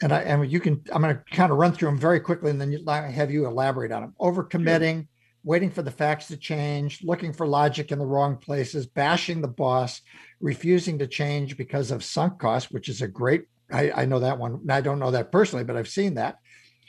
and 0.01 0.11
i 0.11 0.21
and 0.21 0.51
you 0.51 0.59
can 0.59 0.81
i'm 0.93 1.01
going 1.01 1.15
to 1.15 1.35
kind 1.35 1.51
of 1.51 1.57
run 1.57 1.71
through 1.71 1.89
them 1.89 1.97
very 1.97 2.19
quickly 2.19 2.51
and 2.51 2.59
then 2.59 2.71
you, 2.71 2.83
have 2.85 3.31
you 3.31 3.45
elaborate 3.45 3.91
on 3.91 4.01
them 4.01 4.15
overcommitting 4.19 4.95
sure. 4.95 5.07
waiting 5.43 5.69
for 5.69 5.81
the 5.81 5.91
facts 5.91 6.27
to 6.27 6.37
change 6.37 7.03
looking 7.03 7.31
for 7.31 7.47
logic 7.47 7.91
in 7.91 7.99
the 7.99 8.05
wrong 8.05 8.35
places 8.37 8.85
bashing 8.85 9.41
the 9.41 9.47
boss 9.47 10.01
refusing 10.41 10.99
to 10.99 11.07
change 11.07 11.57
because 11.57 11.91
of 11.91 12.03
sunk 12.03 12.39
costs 12.39 12.71
which 12.71 12.89
is 12.89 13.01
a 13.01 13.07
great 13.07 13.45
i, 13.71 13.91
I 13.91 14.05
know 14.05 14.19
that 14.19 14.37
one 14.37 14.59
i 14.69 14.81
don't 14.81 14.99
know 14.99 15.11
that 15.11 15.31
personally 15.31 15.63
but 15.63 15.77
i've 15.77 15.87
seen 15.87 16.15
that 16.15 16.39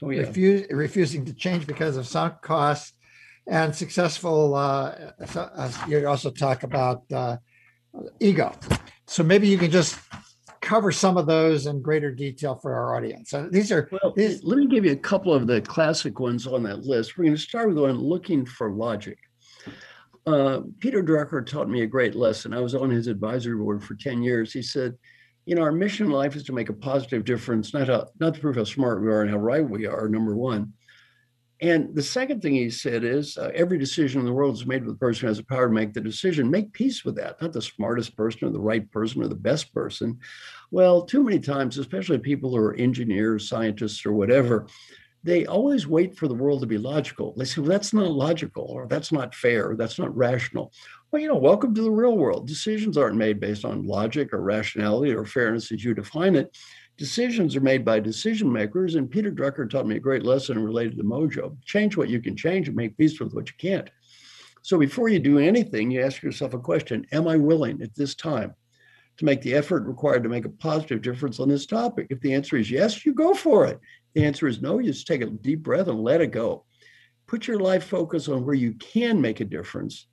oh, 0.02 0.10
yeah. 0.10 0.22
Refuse, 0.22 0.66
refusing 0.70 1.24
to 1.26 1.34
change 1.34 1.66
because 1.66 1.96
of 1.96 2.06
sunk 2.08 2.40
costs 2.42 2.92
and 3.48 3.74
successful. 3.74 4.54
Uh, 4.54 5.12
you 5.88 6.06
also 6.06 6.30
talk 6.30 6.62
about 6.62 7.02
uh, 7.12 7.36
ego. 8.20 8.52
So 9.06 9.22
maybe 9.22 9.48
you 9.48 9.58
can 9.58 9.70
just 9.70 9.98
cover 10.60 10.90
some 10.90 11.16
of 11.16 11.26
those 11.26 11.66
in 11.66 11.80
greater 11.80 12.10
detail 12.10 12.56
for 12.56 12.74
our 12.74 12.96
audience. 12.96 13.30
So 13.30 13.48
these 13.48 13.70
are. 13.70 13.88
Well, 13.92 14.12
these, 14.16 14.42
let 14.42 14.58
me 14.58 14.66
give 14.66 14.84
you 14.84 14.92
a 14.92 14.96
couple 14.96 15.32
of 15.32 15.46
the 15.46 15.60
classic 15.60 16.18
ones 16.18 16.46
on 16.46 16.62
that 16.64 16.80
list. 16.80 17.16
We're 17.16 17.24
going 17.24 17.36
to 17.36 17.40
start 17.40 17.68
with 17.68 17.78
one 17.78 17.98
looking 17.98 18.44
for 18.44 18.72
logic. 18.72 19.18
Uh, 20.26 20.62
Peter 20.80 21.04
Drucker 21.04 21.46
taught 21.46 21.68
me 21.68 21.82
a 21.82 21.86
great 21.86 22.16
lesson. 22.16 22.52
I 22.52 22.60
was 22.60 22.74
on 22.74 22.90
his 22.90 23.06
advisory 23.06 23.56
board 23.56 23.82
for 23.82 23.94
10 23.94 24.24
years. 24.24 24.52
He 24.52 24.60
said, 24.60 24.96
you 25.44 25.54
know, 25.54 25.62
our 25.62 25.70
mission 25.70 26.06
in 26.06 26.12
life 26.12 26.34
is 26.34 26.42
to 26.44 26.52
make 26.52 26.68
a 26.68 26.72
positive 26.72 27.24
difference, 27.24 27.72
not, 27.72 27.86
how, 27.86 28.08
not 28.18 28.34
to 28.34 28.40
prove 28.40 28.56
how 28.56 28.64
smart 28.64 29.00
we 29.00 29.06
are 29.06 29.22
and 29.22 29.30
how 29.30 29.38
right 29.38 29.64
we 29.68 29.86
are, 29.86 30.08
number 30.08 30.34
one, 30.34 30.72
and 31.60 31.94
the 31.94 32.02
second 32.02 32.42
thing 32.42 32.54
he 32.54 32.68
said 32.68 33.02
is 33.02 33.38
uh, 33.38 33.50
every 33.54 33.78
decision 33.78 34.20
in 34.20 34.26
the 34.26 34.32
world 34.32 34.54
is 34.54 34.66
made 34.66 34.84
with 34.84 34.94
the 34.94 34.98
person 34.98 35.22
who 35.22 35.26
has 35.28 35.38
the 35.38 35.44
power 35.44 35.68
to 35.68 35.72
make 35.72 35.94
the 35.94 36.00
decision. 36.02 36.50
Make 36.50 36.72
peace 36.72 37.04
with 37.04 37.16
that, 37.16 37.40
not 37.40 37.52
the 37.52 37.62
smartest 37.62 38.14
person 38.14 38.46
or 38.46 38.50
the 38.50 38.60
right 38.60 38.90
person 38.92 39.22
or 39.22 39.28
the 39.28 39.34
best 39.34 39.72
person. 39.72 40.18
Well, 40.70 41.02
too 41.02 41.24
many 41.24 41.38
times, 41.38 41.78
especially 41.78 42.18
people 42.18 42.50
who 42.50 42.58
are 42.58 42.74
engineers, 42.74 43.48
scientists, 43.48 44.04
or 44.04 44.12
whatever, 44.12 44.66
they 45.24 45.46
always 45.46 45.86
wait 45.86 46.16
for 46.16 46.28
the 46.28 46.34
world 46.34 46.60
to 46.60 46.66
be 46.66 46.78
logical. 46.78 47.34
They 47.36 47.46
say, 47.46 47.62
well, 47.62 47.70
that's 47.70 47.94
not 47.94 48.10
logical, 48.10 48.64
or 48.64 48.86
that's 48.86 49.10
not 49.10 49.34
fair, 49.34 49.70
or 49.70 49.76
that's 49.76 49.98
not 49.98 50.14
rational. 50.16 50.72
Well, 51.10 51.22
you 51.22 51.28
know, 51.28 51.36
welcome 51.36 51.74
to 51.74 51.82
the 51.82 51.90
real 51.90 52.16
world. 52.16 52.46
Decisions 52.46 52.98
aren't 52.98 53.16
made 53.16 53.40
based 53.40 53.64
on 53.64 53.86
logic 53.86 54.32
or 54.32 54.42
rationality 54.42 55.12
or 55.12 55.24
fairness 55.24 55.72
as 55.72 55.82
you 55.82 55.94
define 55.94 56.36
it 56.36 56.54
decisions 56.96 57.54
are 57.56 57.60
made 57.60 57.84
by 57.84 58.00
decision 58.00 58.52
makers. 58.52 58.94
And 58.94 59.10
Peter 59.10 59.30
Drucker 59.30 59.68
taught 59.68 59.86
me 59.86 59.96
a 59.96 60.00
great 60.00 60.22
lesson 60.22 60.62
related 60.62 60.96
to 60.96 61.04
Mojo 61.04 61.56
change 61.64 61.96
what 61.96 62.08
you 62.08 62.20
can 62.20 62.36
change 62.36 62.68
and 62.68 62.76
make 62.76 62.96
peace 62.96 63.20
with 63.20 63.34
what 63.34 63.48
you 63.48 63.54
can't. 63.58 63.90
So 64.66 64.78
before 64.78 65.08
you 65.08 65.20
do 65.20 65.38
anything, 65.38 65.92
you 65.92 66.02
ask 66.02 66.22
yourself 66.22 66.52
a 66.52 66.58
question 66.58 67.06
Am 67.12 67.28
I 67.28 67.36
willing 67.36 67.80
at 67.82 67.94
this 67.94 68.14
time 68.14 68.54
to 69.18 69.24
make 69.24 69.40
the 69.40 69.54
effort 69.54 69.86
required 69.86 70.24
to 70.24 70.28
make 70.28 70.44
a 70.44 70.50
positive 70.50 71.02
difference 71.02 71.38
on 71.38 71.48
this 71.48 71.66
topic? 71.66 72.08
If 72.10 72.20
the 72.20 72.34
answer 72.34 72.56
is 72.56 72.70
yes, 72.70 73.06
you 73.06 73.14
go 73.14 73.32
for 73.32 73.66
it. 73.66 73.78
the 74.14 74.24
answer 74.24 74.48
is 74.48 74.60
no, 74.60 74.80
you 74.80 74.92
just 74.92 75.06
take 75.06 75.22
a 75.22 75.26
deep 75.26 75.62
breath 75.62 75.86
and 75.86 76.02
let 76.02 76.20
it 76.20 76.32
go. 76.32 76.64
Put 77.28 77.46
your 77.46 77.60
life 77.60 77.84
focus 77.84 78.28
on 78.28 78.44
where 78.44 78.56
you 78.56 78.72
can 78.74 79.20
make 79.20 79.38
a 79.38 79.44
difference. 79.44 80.08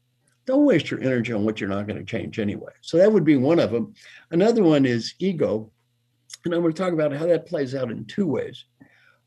Don't 0.45 0.65
waste 0.65 0.91
your 0.91 1.01
energy 1.01 1.33
on 1.33 1.45
what 1.45 1.59
you're 1.59 1.69
not 1.69 1.87
going 1.87 1.97
to 1.97 2.05
change 2.05 2.37
anyway. 2.37 2.73
So 2.81 2.97
that 2.97 3.11
would 3.11 3.25
be 3.25 3.37
one 3.37 3.59
of 3.59 3.71
them. 3.71 3.95
Another 4.29 4.61
one 4.61 4.85
is 4.85 5.15
ego. 5.17 5.71
And 6.45 6.53
I'm 6.53 6.61
going 6.61 6.73
to 6.73 6.81
talk 6.81 6.93
about 6.93 7.13
how 7.13 7.25
that 7.27 7.45
plays 7.45 7.73
out 7.73 7.91
in 7.91 8.05
two 8.05 8.27
ways. 8.27 8.65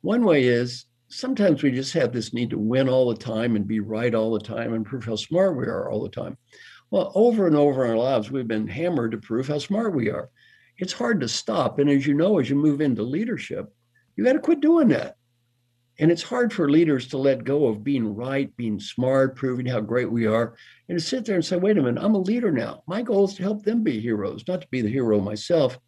One 0.02 0.24
way 0.24 0.44
is 0.44 0.84
sometimes 1.08 1.62
we 1.62 1.70
just 1.70 1.94
have 1.94 2.12
this 2.12 2.34
need 2.34 2.50
to 2.50 2.58
win 2.58 2.88
all 2.88 3.08
the 3.08 3.16
time 3.16 3.56
and 3.56 3.66
be 3.66 3.80
right 3.80 4.14
all 4.14 4.32
the 4.32 4.44
time 4.44 4.74
and 4.74 4.84
prove 4.84 5.04
how 5.04 5.16
smart 5.16 5.56
we 5.56 5.64
are 5.64 5.90
all 5.90 6.02
the 6.02 6.10
time. 6.10 6.36
Well, 6.90 7.12
over 7.14 7.46
and 7.46 7.56
over 7.56 7.84
in 7.84 7.90
our 7.90 7.96
lives, 7.96 8.30
we've 8.30 8.46
been 8.46 8.68
hammered 8.68 9.12
to 9.12 9.18
prove 9.18 9.48
how 9.48 9.58
smart 9.58 9.94
we 9.94 10.10
are. 10.10 10.30
It's 10.78 10.92
hard 10.92 11.20
to 11.20 11.28
stop. 11.28 11.78
And 11.78 11.88
as 11.88 12.06
you 12.06 12.14
know, 12.14 12.38
as 12.38 12.50
you 12.50 12.56
move 12.56 12.80
into 12.80 13.02
leadership, 13.02 13.72
you 14.14 14.24
got 14.24 14.34
to 14.34 14.38
quit 14.38 14.60
doing 14.60 14.88
that. 14.88 15.16
And 15.98 16.10
it's 16.10 16.22
hard 16.22 16.52
for 16.52 16.70
leaders 16.70 17.08
to 17.08 17.18
let 17.18 17.44
go 17.44 17.66
of 17.66 17.82
being 17.82 18.14
right, 18.14 18.54
being 18.56 18.78
smart, 18.78 19.34
proving 19.34 19.64
how 19.64 19.80
great 19.80 20.10
we 20.10 20.26
are, 20.26 20.54
and 20.88 20.98
to 20.98 21.04
sit 21.04 21.24
there 21.24 21.36
and 21.36 21.44
say, 21.44 21.56
wait 21.56 21.78
a 21.78 21.82
minute, 21.82 22.02
I'm 22.04 22.14
a 22.14 22.18
leader 22.18 22.52
now. 22.52 22.82
My 22.86 23.00
goal 23.00 23.24
is 23.24 23.34
to 23.34 23.42
help 23.42 23.64
them 23.64 23.82
be 23.82 23.98
heroes, 23.98 24.44
not 24.46 24.60
to 24.60 24.68
be 24.70 24.82
the 24.82 24.90
hero 24.90 25.20
myself. 25.20 25.78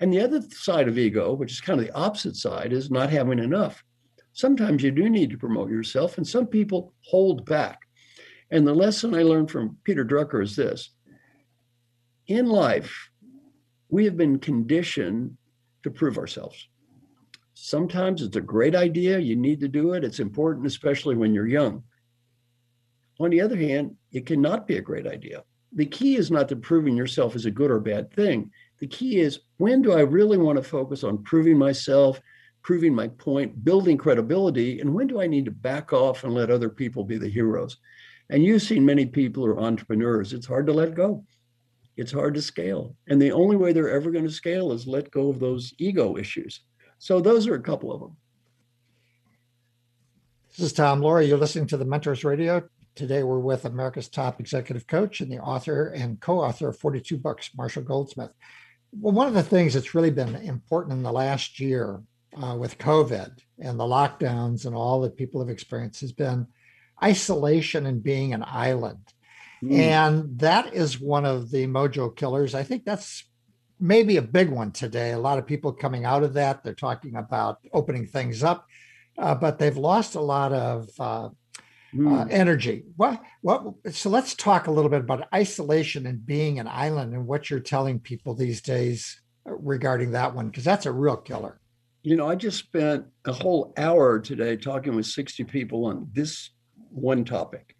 And 0.00 0.12
the 0.12 0.20
other 0.20 0.40
side 0.50 0.88
of 0.88 0.98
ego, 0.98 1.34
which 1.34 1.52
is 1.52 1.60
kind 1.60 1.78
of 1.78 1.86
the 1.86 1.94
opposite 1.94 2.36
side, 2.36 2.72
is 2.72 2.90
not 2.90 3.10
having 3.10 3.38
enough. 3.38 3.84
Sometimes 4.32 4.82
you 4.82 4.90
do 4.90 5.10
need 5.10 5.30
to 5.30 5.38
promote 5.38 5.70
yourself, 5.70 6.16
and 6.16 6.26
some 6.26 6.46
people 6.46 6.94
hold 7.04 7.44
back. 7.44 7.80
And 8.50 8.66
the 8.66 8.74
lesson 8.74 9.14
I 9.14 9.22
learned 9.22 9.50
from 9.50 9.76
Peter 9.84 10.04
Drucker 10.04 10.42
is 10.42 10.56
this 10.56 10.90
in 12.26 12.46
life, 12.46 13.10
we 13.88 14.04
have 14.04 14.16
been 14.16 14.38
conditioned 14.38 15.36
to 15.82 15.90
prove 15.90 16.16
ourselves. 16.16 16.68
Sometimes 17.54 18.22
it's 18.22 18.36
a 18.36 18.40
great 18.40 18.74
idea, 18.74 19.18
you 19.18 19.36
need 19.36 19.60
to 19.60 19.68
do 19.68 19.92
it, 19.92 20.04
it's 20.04 20.20
important, 20.20 20.66
especially 20.66 21.16
when 21.16 21.34
you're 21.34 21.46
young. 21.46 21.82
On 23.18 23.30
the 23.30 23.40
other 23.40 23.56
hand, 23.56 23.96
it 24.12 24.24
cannot 24.24 24.66
be 24.66 24.78
a 24.78 24.82
great 24.82 25.06
idea. 25.06 25.44
The 25.74 25.86
key 25.86 26.16
is 26.16 26.30
not 26.30 26.48
that 26.48 26.62
proving 26.62 26.96
yourself 26.96 27.36
is 27.36 27.46
a 27.46 27.50
good 27.50 27.70
or 27.70 27.80
bad 27.80 28.12
thing. 28.12 28.50
The 28.80 28.86
key 28.86 29.20
is 29.20 29.40
when 29.58 29.82
do 29.82 29.92
I 29.92 30.00
really 30.00 30.38
want 30.38 30.56
to 30.56 30.62
focus 30.62 31.04
on 31.04 31.22
proving 31.22 31.58
myself, 31.58 32.20
proving 32.62 32.94
my 32.94 33.08
point, 33.08 33.62
building 33.64 33.98
credibility, 33.98 34.80
and 34.80 34.92
when 34.92 35.06
do 35.06 35.20
I 35.20 35.26
need 35.26 35.44
to 35.44 35.50
back 35.50 35.92
off 35.92 36.24
and 36.24 36.34
let 36.34 36.50
other 36.50 36.70
people 36.70 37.04
be 37.04 37.18
the 37.18 37.28
heroes? 37.28 37.76
And 38.30 38.42
you've 38.42 38.62
seen 38.62 38.84
many 38.84 39.06
people 39.06 39.44
who 39.44 39.52
are 39.52 39.60
entrepreneurs. 39.60 40.32
It's 40.32 40.46
hard 40.46 40.66
to 40.66 40.72
let 40.72 40.94
go. 40.94 41.24
It's 41.96 42.12
hard 42.12 42.34
to 42.34 42.42
scale. 42.42 42.96
And 43.08 43.20
the 43.20 43.32
only 43.32 43.56
way 43.56 43.72
they're 43.72 43.90
ever 43.90 44.10
going 44.10 44.24
to 44.24 44.30
scale 44.30 44.72
is 44.72 44.86
let 44.86 45.10
go 45.10 45.28
of 45.28 45.40
those 45.40 45.74
ego 45.78 46.16
issues. 46.16 46.60
So 46.98 47.20
those 47.20 47.46
are 47.48 47.54
a 47.54 47.62
couple 47.62 47.92
of 47.92 48.00
them. 48.00 48.16
This 50.56 50.66
is 50.66 50.72
Tom 50.72 51.00
Loarie. 51.00 51.28
You're 51.28 51.38
listening 51.38 51.66
to 51.68 51.76
the 51.76 51.84
Mentors 51.84 52.24
Radio. 52.24 52.62
Today 52.94 53.22
we're 53.22 53.38
with 53.38 53.64
America's 53.64 54.08
top 54.08 54.40
executive 54.40 54.86
coach 54.86 55.20
and 55.20 55.30
the 55.30 55.38
author 55.38 55.88
and 55.88 56.20
co-author 56.20 56.68
of 56.68 56.78
42 56.78 57.18
books, 57.18 57.50
Marshall 57.56 57.82
Goldsmith. 57.82 58.30
Well, 58.92 59.14
one 59.14 59.28
of 59.28 59.34
the 59.34 59.42
things 59.42 59.74
that's 59.74 59.94
really 59.94 60.10
been 60.10 60.34
important 60.36 60.94
in 60.94 61.02
the 61.02 61.12
last 61.12 61.60
year 61.60 62.02
uh, 62.40 62.56
with 62.58 62.78
COVID 62.78 63.38
and 63.58 63.78
the 63.78 63.84
lockdowns 63.84 64.66
and 64.66 64.74
all 64.74 65.00
that 65.02 65.16
people 65.16 65.40
have 65.40 65.50
experienced 65.50 66.00
has 66.00 66.12
been 66.12 66.46
isolation 67.02 67.86
and 67.86 68.02
being 68.02 68.34
an 68.34 68.44
island. 68.46 69.12
Mm. 69.62 69.78
And 69.78 70.38
that 70.38 70.74
is 70.74 71.00
one 71.00 71.24
of 71.24 71.50
the 71.50 71.66
mojo 71.66 72.14
killers. 72.14 72.54
I 72.54 72.62
think 72.62 72.84
that's 72.84 73.24
maybe 73.78 74.16
a 74.16 74.22
big 74.22 74.50
one 74.50 74.72
today. 74.72 75.12
A 75.12 75.18
lot 75.18 75.38
of 75.38 75.46
people 75.46 75.72
coming 75.72 76.04
out 76.04 76.22
of 76.22 76.34
that, 76.34 76.62
they're 76.62 76.74
talking 76.74 77.16
about 77.16 77.58
opening 77.72 78.06
things 78.06 78.42
up, 78.42 78.66
uh, 79.18 79.34
but 79.34 79.58
they've 79.58 79.76
lost 79.76 80.14
a 80.14 80.20
lot 80.20 80.52
of 80.52 80.88
uh, 80.98 81.28
mm. 81.94 82.20
uh, 82.20 82.26
energy. 82.30 82.84
What, 82.96 83.22
what, 83.42 83.74
so 83.90 84.10
let's 84.10 84.34
talk 84.34 84.66
a 84.66 84.70
little 84.70 84.90
bit 84.90 85.00
about 85.00 85.28
isolation 85.34 86.06
and 86.06 86.24
being 86.24 86.58
an 86.58 86.68
island 86.68 87.14
and 87.14 87.26
what 87.26 87.50
you're 87.50 87.60
telling 87.60 88.00
people 88.00 88.34
these 88.34 88.60
days 88.60 89.20
uh, 89.48 89.54
regarding 89.54 90.12
that 90.12 90.34
one, 90.34 90.48
because 90.48 90.64
that's 90.64 90.86
a 90.86 90.92
real 90.92 91.16
killer. 91.16 91.60
You 92.02 92.16
know, 92.16 92.28
I 92.28 92.34
just 92.34 92.58
spent 92.58 93.06
a 93.26 93.32
whole 93.32 93.74
hour 93.76 94.18
today 94.20 94.56
talking 94.56 94.94
with 94.96 95.06
60 95.06 95.44
people 95.44 95.84
on 95.86 96.08
this 96.12 96.50
one 96.90 97.24
topic. 97.24 97.76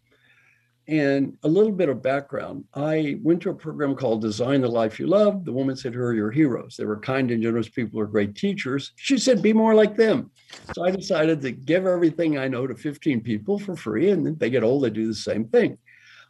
And 0.90 1.38
a 1.44 1.48
little 1.48 1.70
bit 1.70 1.88
of 1.88 2.02
background 2.02 2.64
I 2.74 3.20
went 3.22 3.40
to 3.42 3.50
a 3.50 3.54
program 3.54 3.94
called 3.94 4.22
Design 4.22 4.60
the 4.60 4.68
Life 4.68 4.98
You 4.98 5.06
Love. 5.06 5.44
The 5.44 5.52
woman 5.52 5.76
said, 5.76 5.94
Who 5.94 6.02
are 6.02 6.14
your 6.14 6.32
heroes? 6.32 6.74
They 6.76 6.84
were 6.84 6.98
kind 6.98 7.30
and 7.30 7.40
generous 7.40 7.68
people, 7.68 8.00
are 8.00 8.06
great 8.06 8.34
teachers. 8.34 8.92
She 8.96 9.16
said, 9.16 9.40
Be 9.40 9.52
more 9.52 9.72
like 9.72 9.94
them. 9.94 10.32
So 10.74 10.84
I 10.84 10.90
decided 10.90 11.40
to 11.42 11.52
give 11.52 11.86
everything 11.86 12.38
I 12.38 12.48
know 12.48 12.66
to 12.66 12.74
15 12.74 13.20
people 13.20 13.56
for 13.56 13.76
free. 13.76 14.10
And 14.10 14.26
then 14.26 14.36
they 14.38 14.50
get 14.50 14.64
old, 14.64 14.82
they 14.82 14.90
do 14.90 15.06
the 15.06 15.14
same 15.14 15.44
thing. 15.44 15.78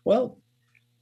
Well, 0.05 0.37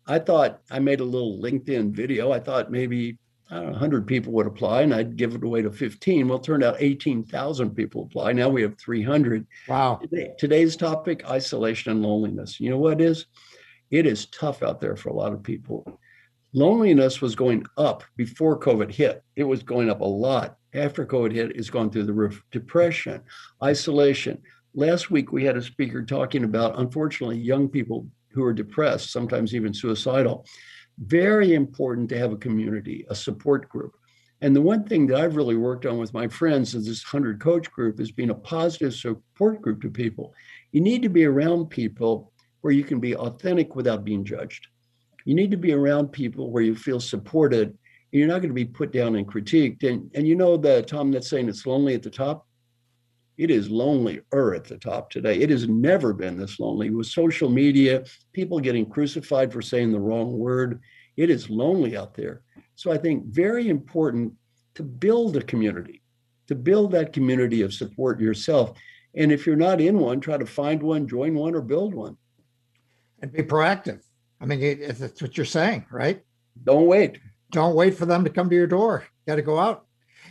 I 0.06 0.20
thought 0.20 0.60
I 0.70 0.78
made 0.78 1.00
a 1.00 1.04
little 1.04 1.42
LinkedIn 1.42 1.90
video. 1.90 2.30
I 2.30 2.38
thought 2.38 2.70
maybe 2.70 3.18
I 3.50 3.56
don't 3.56 3.66
know, 3.66 3.70
100 3.72 4.06
people 4.06 4.32
would 4.34 4.46
apply 4.46 4.82
and 4.82 4.94
I'd 4.94 5.16
give 5.16 5.34
it 5.34 5.42
away 5.42 5.62
to 5.62 5.70
15. 5.70 6.28
Well, 6.28 6.38
it 6.38 6.44
turned 6.44 6.62
out 6.62 6.76
18,000 6.78 7.70
people 7.70 8.02
apply. 8.02 8.32
Now 8.32 8.48
we 8.48 8.62
have 8.62 8.78
300. 8.78 9.46
Wow. 9.68 9.98
Today, 10.02 10.32
today's 10.38 10.76
topic 10.76 11.28
isolation 11.28 11.92
and 11.92 12.02
loneliness. 12.02 12.60
You 12.60 12.70
know 12.70 12.78
what 12.78 13.00
it 13.00 13.00
is? 13.00 13.26
It 13.90 14.06
is 14.06 14.26
tough 14.26 14.62
out 14.62 14.80
there 14.80 14.96
for 14.96 15.08
a 15.08 15.14
lot 15.14 15.32
of 15.32 15.42
people. 15.42 15.98
Loneliness 16.52 17.22
was 17.22 17.34
going 17.34 17.64
up 17.76 18.04
before 18.16 18.58
COVID 18.58 18.90
hit, 18.90 19.22
it 19.36 19.44
was 19.44 19.62
going 19.62 19.90
up 19.90 20.00
a 20.00 20.04
lot. 20.04 20.56
After 20.74 21.06
COVID 21.06 21.32
hit, 21.32 21.56
it's 21.56 21.70
gone 21.70 21.90
through 21.90 22.04
the 22.04 22.12
roof. 22.12 22.42
Depression, 22.50 23.22
isolation. 23.62 24.42
Last 24.74 25.10
week, 25.10 25.32
we 25.32 25.44
had 25.44 25.56
a 25.56 25.62
speaker 25.62 26.02
talking 26.02 26.44
about, 26.44 26.78
unfortunately, 26.78 27.38
young 27.38 27.68
people 27.68 28.06
who 28.32 28.44
are 28.44 28.52
depressed, 28.52 29.10
sometimes 29.10 29.54
even 29.54 29.72
suicidal 29.72 30.44
very 31.04 31.54
important 31.54 32.08
to 32.08 32.18
have 32.18 32.32
a 32.32 32.36
community, 32.36 33.06
a 33.08 33.14
support 33.14 33.68
group. 33.68 33.94
And 34.40 34.54
the 34.54 34.62
one 34.62 34.84
thing 34.84 35.06
that 35.08 35.20
I've 35.20 35.36
really 35.36 35.56
worked 35.56 35.84
on 35.84 35.98
with 35.98 36.14
my 36.14 36.28
friends 36.28 36.74
in 36.74 36.84
this 36.84 37.04
100 37.04 37.40
coach 37.40 37.70
group 37.70 37.98
is 37.98 38.12
being 38.12 38.30
a 38.30 38.34
positive 38.34 38.94
support 38.94 39.60
group 39.60 39.82
to 39.82 39.90
people. 39.90 40.32
You 40.72 40.80
need 40.80 41.02
to 41.02 41.08
be 41.08 41.24
around 41.24 41.70
people 41.70 42.32
where 42.60 42.72
you 42.72 42.84
can 42.84 43.00
be 43.00 43.16
authentic 43.16 43.74
without 43.74 44.04
being 44.04 44.24
judged. 44.24 44.68
You 45.24 45.34
need 45.34 45.50
to 45.50 45.56
be 45.56 45.72
around 45.72 46.08
people 46.08 46.50
where 46.50 46.62
you 46.62 46.74
feel 46.74 47.00
supported 47.00 47.68
and 47.68 48.18
you're 48.18 48.28
not 48.28 48.38
going 48.38 48.50
to 48.50 48.54
be 48.54 48.64
put 48.64 48.92
down 48.92 49.16
and 49.16 49.26
critiqued. 49.26 49.82
And, 49.82 50.10
and 50.14 50.26
you 50.26 50.34
know 50.34 50.56
that, 50.56 50.86
Tom 50.86 51.10
that's 51.10 51.28
saying 51.28 51.48
it's 51.48 51.66
lonely 51.66 51.94
at 51.94 52.02
the 52.02 52.10
top? 52.10 52.46
It 53.38 53.52
is 53.52 53.70
lonelier 53.70 54.54
at 54.54 54.64
the 54.64 54.78
top 54.78 55.10
today. 55.10 55.38
It 55.38 55.48
has 55.50 55.68
never 55.68 56.12
been 56.12 56.36
this 56.36 56.58
lonely 56.58 56.90
with 56.90 57.06
social 57.06 57.48
media, 57.48 58.04
people 58.32 58.58
getting 58.58 58.84
crucified 58.84 59.52
for 59.52 59.62
saying 59.62 59.92
the 59.92 60.00
wrong 60.00 60.36
word. 60.36 60.80
It 61.16 61.30
is 61.30 61.48
lonely 61.48 61.96
out 61.96 62.14
there. 62.14 62.42
So 62.74 62.90
I 62.90 62.98
think 62.98 63.26
very 63.26 63.68
important 63.68 64.32
to 64.74 64.82
build 64.82 65.36
a 65.36 65.42
community, 65.42 66.02
to 66.48 66.56
build 66.56 66.90
that 66.92 67.12
community 67.12 67.62
of 67.62 67.72
support 67.72 68.20
yourself. 68.20 68.76
And 69.14 69.30
if 69.30 69.46
you're 69.46 69.56
not 69.56 69.80
in 69.80 69.98
one, 70.00 70.20
try 70.20 70.36
to 70.36 70.46
find 70.46 70.82
one, 70.82 71.06
join 71.06 71.34
one, 71.34 71.54
or 71.54 71.62
build 71.62 71.94
one. 71.94 72.16
And 73.22 73.32
be 73.32 73.42
proactive. 73.42 74.00
I 74.40 74.46
mean, 74.46 74.80
that's 74.80 75.22
what 75.22 75.36
you're 75.36 75.46
saying, 75.46 75.86
right? 75.90 76.22
Don't 76.64 76.86
wait. 76.86 77.20
Don't 77.52 77.74
wait 77.74 77.96
for 77.96 78.06
them 78.06 78.24
to 78.24 78.30
come 78.30 78.50
to 78.50 78.56
your 78.56 78.66
door. 78.66 79.04
Got 79.26 79.36
to 79.36 79.42
go 79.42 79.58
out. 79.58 79.86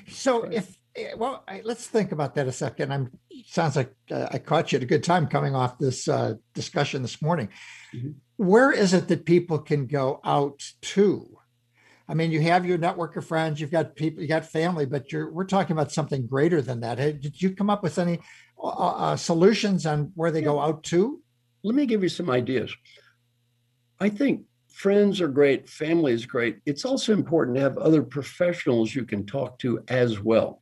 So 0.07 0.43
if 0.43 0.77
Eh, 0.86 0.86
well, 1.15 1.43
I, 1.47 1.61
let's 1.63 1.87
think 1.87 2.11
about 2.11 2.35
that 2.35 2.47
a 2.47 2.51
second. 2.51 2.91
I'm 2.91 3.11
sounds 3.45 3.75
like 3.75 3.93
uh, 4.11 4.27
I 4.31 4.39
caught 4.39 4.71
you 4.71 4.77
at 4.77 4.83
a 4.83 4.87
good 4.87 5.03
time 5.03 5.27
coming 5.27 5.55
off 5.55 5.77
this 5.77 6.07
uh, 6.07 6.35
discussion 6.53 7.01
this 7.01 7.21
morning. 7.21 7.49
Mm-hmm. 7.95 8.11
Where 8.37 8.71
is 8.71 8.93
it 8.93 9.07
that 9.07 9.25
people 9.25 9.59
can 9.59 9.87
go 9.87 10.19
out 10.23 10.61
to? 10.81 11.37
I 12.09 12.13
mean, 12.13 12.31
you 12.31 12.41
have 12.41 12.65
your 12.65 12.77
network 12.77 13.15
of 13.17 13.25
friends, 13.25 13.59
you've 13.59 13.71
got 13.71 13.95
people, 13.95 14.21
you 14.21 14.29
got 14.29 14.45
family, 14.45 14.85
but 14.85 15.11
you're 15.11 15.31
we're 15.31 15.45
talking 15.45 15.73
about 15.73 15.91
something 15.91 16.25
greater 16.25 16.61
than 16.61 16.79
that. 16.81 16.97
Did 16.97 17.41
you 17.41 17.55
come 17.55 17.69
up 17.69 17.83
with 17.83 17.99
any 17.99 18.19
uh, 18.61 18.67
uh 18.67 19.15
solutions 19.15 19.85
on 19.85 20.11
where 20.15 20.31
they 20.31 20.39
yeah. 20.39 20.45
go 20.45 20.59
out 20.59 20.83
to? 20.85 21.21
Let 21.63 21.75
me 21.75 21.85
give 21.85 22.03
you 22.03 22.09
some 22.09 22.29
ideas. 22.29 22.73
I 23.99 24.09
think 24.09 24.43
friends 24.71 25.21
are 25.21 25.27
great, 25.27 25.67
family 25.67 26.13
is 26.13 26.25
great. 26.25 26.59
It's 26.65 26.85
also 26.85 27.11
important 27.11 27.57
to 27.57 27.63
have 27.63 27.77
other 27.77 28.03
professionals 28.03 28.93
you 28.93 29.05
can 29.05 29.25
talk 29.25 29.59
to 29.59 29.83
as 29.87 30.19
well. 30.19 30.61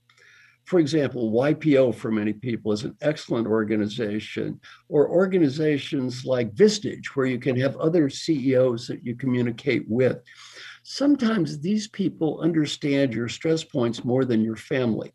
For 0.66 0.80
example, 0.80 1.32
YPO 1.32 1.94
for 1.94 2.12
many 2.12 2.34
people 2.34 2.72
is 2.72 2.84
an 2.84 2.98
excellent 3.02 3.48
organization, 3.48 4.60
or 4.90 5.10
organizations 5.10 6.26
like 6.26 6.56
Vistage, 6.56 7.06
where 7.14 7.28
you 7.28 7.38
can 7.38 7.56
have 7.60 7.78
other 7.78 8.10
CEOs 8.10 8.88
that 8.88 9.06
you 9.06 9.16
communicate 9.16 9.84
with. 9.88 10.18
Sometimes 10.82 11.60
these 11.60 11.88
people 11.90 12.42
understand 12.42 13.14
your 13.14 13.30
stress 13.30 13.64
points 13.64 14.04
more 14.04 14.25
than 14.25 14.44
your 14.44 14.56
family. 14.56 15.14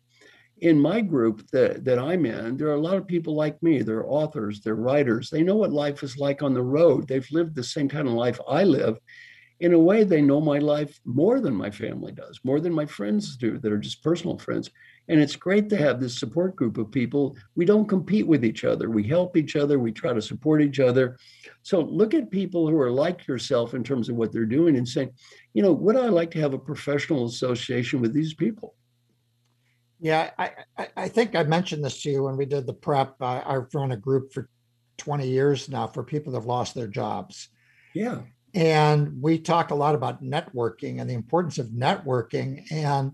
In 0.59 0.79
my 0.79 1.01
group 1.01 1.45
that, 1.51 1.83
that 1.83 1.99
I'm 1.99 2.25
in, 2.25 2.55
there 2.55 2.67
are 2.67 2.75
a 2.75 2.81
lot 2.81 2.95
of 2.95 3.07
people 3.07 3.35
like 3.35 3.61
me. 3.61 3.81
They're 3.81 4.07
authors, 4.07 4.61
they're 4.61 4.75
writers. 4.75 5.29
They 5.29 5.43
know 5.43 5.55
what 5.55 5.73
life 5.73 6.01
is 6.01 6.17
like 6.17 6.43
on 6.43 6.53
the 6.53 6.61
road. 6.61 7.07
They've 7.07 7.27
lived 7.31 7.55
the 7.55 7.63
same 7.63 7.89
kind 7.89 8.07
of 8.07 8.13
life 8.13 8.39
I 8.47 8.63
live 8.63 8.99
in 9.61 9.73
a 9.75 9.79
way, 9.79 10.03
they 10.03 10.23
know 10.23 10.41
my 10.41 10.57
life 10.57 10.99
more 11.05 11.39
than 11.39 11.55
my 11.55 11.69
family 11.69 12.11
does, 12.11 12.39
more 12.43 12.59
than 12.59 12.73
my 12.73 12.87
friends 12.87 13.37
do 13.37 13.59
that 13.59 13.71
are 13.71 13.77
just 13.77 14.03
personal 14.03 14.37
friends. 14.39 14.71
And 15.11 15.19
it's 15.19 15.35
great 15.35 15.67
to 15.69 15.77
have 15.77 15.99
this 15.99 16.17
support 16.17 16.55
group 16.55 16.77
of 16.77 16.89
people. 16.89 17.35
We 17.55 17.65
don't 17.65 17.85
compete 17.85 18.25
with 18.25 18.45
each 18.45 18.63
other. 18.63 18.89
We 18.89 19.03
help 19.03 19.35
each 19.35 19.57
other. 19.57 19.77
We 19.77 19.91
try 19.91 20.13
to 20.13 20.21
support 20.21 20.61
each 20.61 20.79
other. 20.79 21.17
So 21.63 21.81
look 21.81 22.13
at 22.13 22.31
people 22.31 22.69
who 22.69 22.79
are 22.79 22.89
like 22.89 23.27
yourself 23.27 23.73
in 23.73 23.83
terms 23.83 24.07
of 24.07 24.15
what 24.15 24.31
they're 24.31 24.45
doing 24.45 24.77
and 24.77 24.87
saying, 24.87 25.11
you 25.53 25.63
know, 25.63 25.73
would 25.73 25.97
I 25.97 26.07
like 26.07 26.31
to 26.31 26.39
have 26.39 26.53
a 26.53 26.57
professional 26.57 27.25
association 27.25 27.99
with 27.99 28.13
these 28.13 28.33
people? 28.33 28.73
Yeah, 29.99 30.31
I, 30.39 30.51
I 30.95 31.09
think 31.09 31.35
I 31.35 31.43
mentioned 31.43 31.83
this 31.83 32.01
to 32.03 32.09
you 32.09 32.23
when 32.23 32.37
we 32.37 32.45
did 32.45 32.65
the 32.65 32.73
prep. 32.73 33.21
I've 33.21 33.67
run 33.73 33.91
a 33.91 33.97
group 33.97 34.31
for 34.31 34.47
20 34.97 35.27
years 35.27 35.67
now 35.67 35.87
for 35.87 36.05
people 36.05 36.31
that 36.31 36.39
have 36.39 36.45
lost 36.45 36.73
their 36.73 36.87
jobs. 36.87 37.49
Yeah. 37.93 38.21
And 38.53 39.21
we 39.21 39.39
talk 39.39 39.71
a 39.71 39.75
lot 39.75 39.93
about 39.93 40.23
networking 40.23 41.01
and 41.01 41.09
the 41.09 41.15
importance 41.15 41.57
of 41.57 41.67
networking. 41.67 42.71
And 42.71 43.11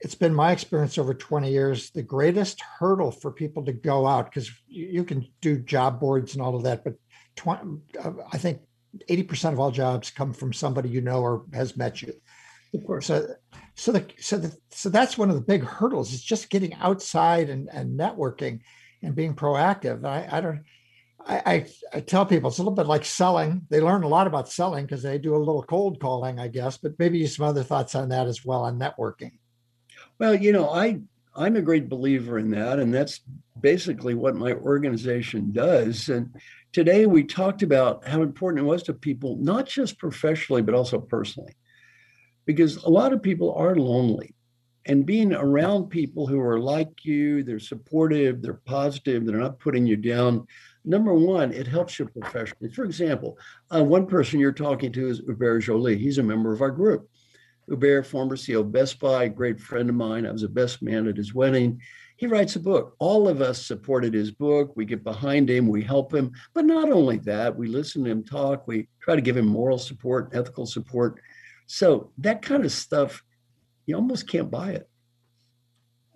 it's 0.00 0.14
been 0.14 0.34
my 0.34 0.52
experience 0.52 0.98
over 0.98 1.14
20 1.14 1.50
years 1.50 1.90
the 1.90 2.02
greatest 2.02 2.60
hurdle 2.60 3.10
for 3.10 3.30
people 3.30 3.64
to 3.64 3.72
go 3.72 4.06
out 4.06 4.26
because 4.26 4.50
you 4.66 5.04
can 5.04 5.26
do 5.40 5.58
job 5.58 6.00
boards 6.00 6.34
and 6.34 6.42
all 6.42 6.56
of 6.56 6.62
that 6.62 6.84
but 6.84 6.94
20, 7.36 7.60
uh, 8.02 8.12
i 8.32 8.38
think 8.38 8.60
80% 9.08 9.52
of 9.52 9.60
all 9.60 9.70
jobs 9.70 10.10
come 10.10 10.32
from 10.32 10.52
somebody 10.52 10.88
you 10.88 11.00
know 11.00 11.20
or 11.20 11.44
has 11.54 11.76
met 11.76 12.02
you 12.02 12.12
of 12.74 12.84
course 12.84 13.06
so 13.06 13.34
so 13.74 13.92
the 13.92 14.06
so 14.18 14.38
the, 14.38 14.56
so 14.70 14.88
that's 14.88 15.16
one 15.16 15.30
of 15.30 15.36
the 15.36 15.42
big 15.42 15.62
hurdles 15.62 16.12
is 16.12 16.22
just 16.22 16.50
getting 16.50 16.74
outside 16.74 17.50
and, 17.50 17.68
and 17.72 17.98
networking 17.98 18.60
and 19.02 19.14
being 19.14 19.34
proactive 19.34 20.04
i 20.04 20.26
i 20.30 20.40
don't 20.40 20.62
I, 21.26 21.42
I, 21.44 21.66
I 21.92 22.00
tell 22.00 22.24
people 22.24 22.48
it's 22.48 22.58
a 22.58 22.62
little 22.62 22.74
bit 22.74 22.86
like 22.86 23.04
selling. 23.04 23.66
They 23.68 23.80
learn 23.80 24.04
a 24.04 24.08
lot 24.08 24.26
about 24.26 24.48
selling 24.48 24.86
because 24.86 25.02
they 25.02 25.18
do 25.18 25.36
a 25.36 25.38
little 25.38 25.62
cold 25.62 26.00
calling, 26.00 26.40
I 26.40 26.48
guess. 26.48 26.78
But 26.78 26.98
maybe 26.98 27.18
you 27.18 27.26
some 27.26 27.44
other 27.44 27.62
thoughts 27.62 27.94
on 27.94 28.08
that 28.08 28.26
as 28.26 28.42
well 28.42 28.62
on 28.62 28.78
networking. 28.78 29.32
Well, 30.20 30.34
you 30.34 30.52
know, 30.52 30.68
I 30.68 31.00
I'm 31.34 31.56
a 31.56 31.62
great 31.62 31.88
believer 31.88 32.38
in 32.38 32.50
that, 32.50 32.78
and 32.78 32.92
that's 32.92 33.20
basically 33.58 34.14
what 34.14 34.36
my 34.36 34.52
organization 34.52 35.50
does. 35.50 36.10
And 36.10 36.34
today 36.72 37.06
we 37.06 37.24
talked 37.24 37.62
about 37.62 38.06
how 38.06 38.20
important 38.20 38.62
it 38.62 38.68
was 38.68 38.82
to 38.84 38.92
people, 38.92 39.36
not 39.36 39.66
just 39.66 39.98
professionally, 39.98 40.60
but 40.60 40.74
also 40.74 41.00
personally, 41.00 41.54
because 42.44 42.76
a 42.76 42.90
lot 42.90 43.14
of 43.14 43.22
people 43.22 43.54
are 43.54 43.74
lonely. 43.74 44.34
And 44.84 45.06
being 45.06 45.32
around 45.32 45.88
people 45.88 46.26
who 46.26 46.40
are 46.40 46.60
like 46.60 47.02
you, 47.02 47.42
they're 47.42 47.58
supportive, 47.58 48.42
they're 48.42 48.60
positive, 48.66 49.24
they're 49.24 49.38
not 49.38 49.58
putting 49.58 49.86
you 49.86 49.96
down. 49.96 50.46
Number 50.84 51.14
one, 51.14 51.50
it 51.52 51.66
helps 51.66 51.98
you 51.98 52.06
professionally. 52.06 52.70
For 52.74 52.84
example, 52.84 53.38
uh, 53.74 53.84
one 53.84 54.06
person 54.06 54.38
you're 54.40 54.52
talking 54.52 54.92
to 54.92 55.08
is 55.08 55.20
Hubert 55.20 55.60
Joly. 55.60 55.96
He's 55.96 56.18
a 56.18 56.22
member 56.22 56.52
of 56.52 56.60
our 56.60 56.70
group. 56.70 57.08
Hubert, 57.70 58.04
former 58.04 58.36
CEO 58.36 58.60
of 58.60 58.72
Best 58.72 58.98
Buy, 58.98 59.28
great 59.28 59.60
friend 59.60 59.88
of 59.88 59.94
mine. 59.94 60.26
I 60.26 60.32
was 60.32 60.42
a 60.42 60.48
best 60.48 60.82
man 60.82 61.06
at 61.06 61.16
his 61.16 61.32
wedding. 61.32 61.80
He 62.16 62.26
writes 62.26 62.56
a 62.56 62.60
book. 62.60 62.96
All 62.98 63.28
of 63.28 63.40
us 63.40 63.64
supported 63.64 64.12
his 64.12 64.32
book. 64.32 64.72
We 64.74 64.84
get 64.84 65.04
behind 65.04 65.48
him, 65.48 65.68
we 65.68 65.80
help 65.80 66.12
him. 66.12 66.32
But 66.52 66.64
not 66.64 66.90
only 66.90 67.18
that, 67.18 67.56
we 67.56 67.68
listen 67.68 68.02
to 68.04 68.10
him 68.10 68.24
talk, 68.24 68.66
we 68.66 68.88
try 69.00 69.14
to 69.14 69.22
give 69.22 69.36
him 69.36 69.46
moral 69.46 69.78
support, 69.78 70.30
ethical 70.32 70.66
support. 70.66 71.20
So 71.66 72.10
that 72.18 72.42
kind 72.42 72.64
of 72.64 72.72
stuff, 72.72 73.22
you 73.86 73.94
almost 73.94 74.28
can't 74.28 74.50
buy 74.50 74.72
it. 74.72 74.88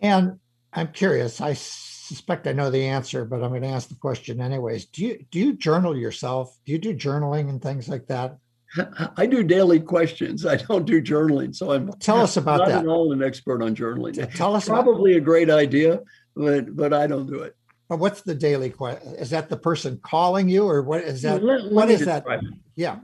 And 0.02 0.40
I'm 0.72 0.88
curious, 0.88 1.40
I 1.40 1.52
suspect 1.52 2.48
I 2.48 2.52
know 2.52 2.70
the 2.70 2.88
answer, 2.88 3.24
but 3.24 3.44
I'm 3.44 3.50
going 3.50 3.62
to 3.62 3.68
ask 3.68 3.88
the 3.88 3.94
question 3.94 4.40
anyways. 4.40 4.86
Do 4.86 5.04
you 5.04 5.24
do 5.30 5.38
you 5.38 5.52
journal 5.52 5.96
yourself? 5.96 6.58
Do 6.66 6.72
you 6.72 6.78
do 6.78 6.94
journaling 6.94 7.48
and 7.48 7.62
things 7.62 7.88
like 7.88 8.08
that? 8.08 8.38
I 9.16 9.26
do 9.26 9.42
daily 9.42 9.80
questions. 9.80 10.46
I 10.46 10.56
don't 10.56 10.84
do 10.84 11.02
journaling, 11.02 11.54
so 11.54 11.72
I'm 11.72 11.92
tell 11.94 12.20
us 12.20 12.36
about 12.36 12.58
not 12.58 12.68
that. 12.68 12.74
Not 12.76 12.84
at 12.84 12.88
all 12.88 13.12
an 13.12 13.22
expert 13.22 13.62
on 13.62 13.74
journaling. 13.74 14.34
Tell 14.34 14.54
us 14.54 14.68
probably 14.68 15.12
about- 15.12 15.22
a 15.22 15.24
great 15.24 15.50
idea, 15.50 16.00
but 16.34 16.74
but 16.74 16.92
I 16.92 17.06
don't 17.06 17.26
do 17.26 17.40
it. 17.40 17.56
But 17.88 17.98
what's 17.98 18.22
the 18.22 18.34
daily 18.34 18.70
question? 18.70 19.14
Is 19.16 19.30
that 19.30 19.48
the 19.48 19.56
person 19.56 20.00
calling 20.02 20.48
you, 20.48 20.66
or 20.66 20.82
what 20.82 21.02
is 21.02 21.22
that? 21.22 21.44
Let, 21.44 21.64
let 21.64 21.72
what 21.72 21.90
is 21.90 22.04
that? 22.06 22.24
It. 22.26 22.40
Yeah. 22.76 22.96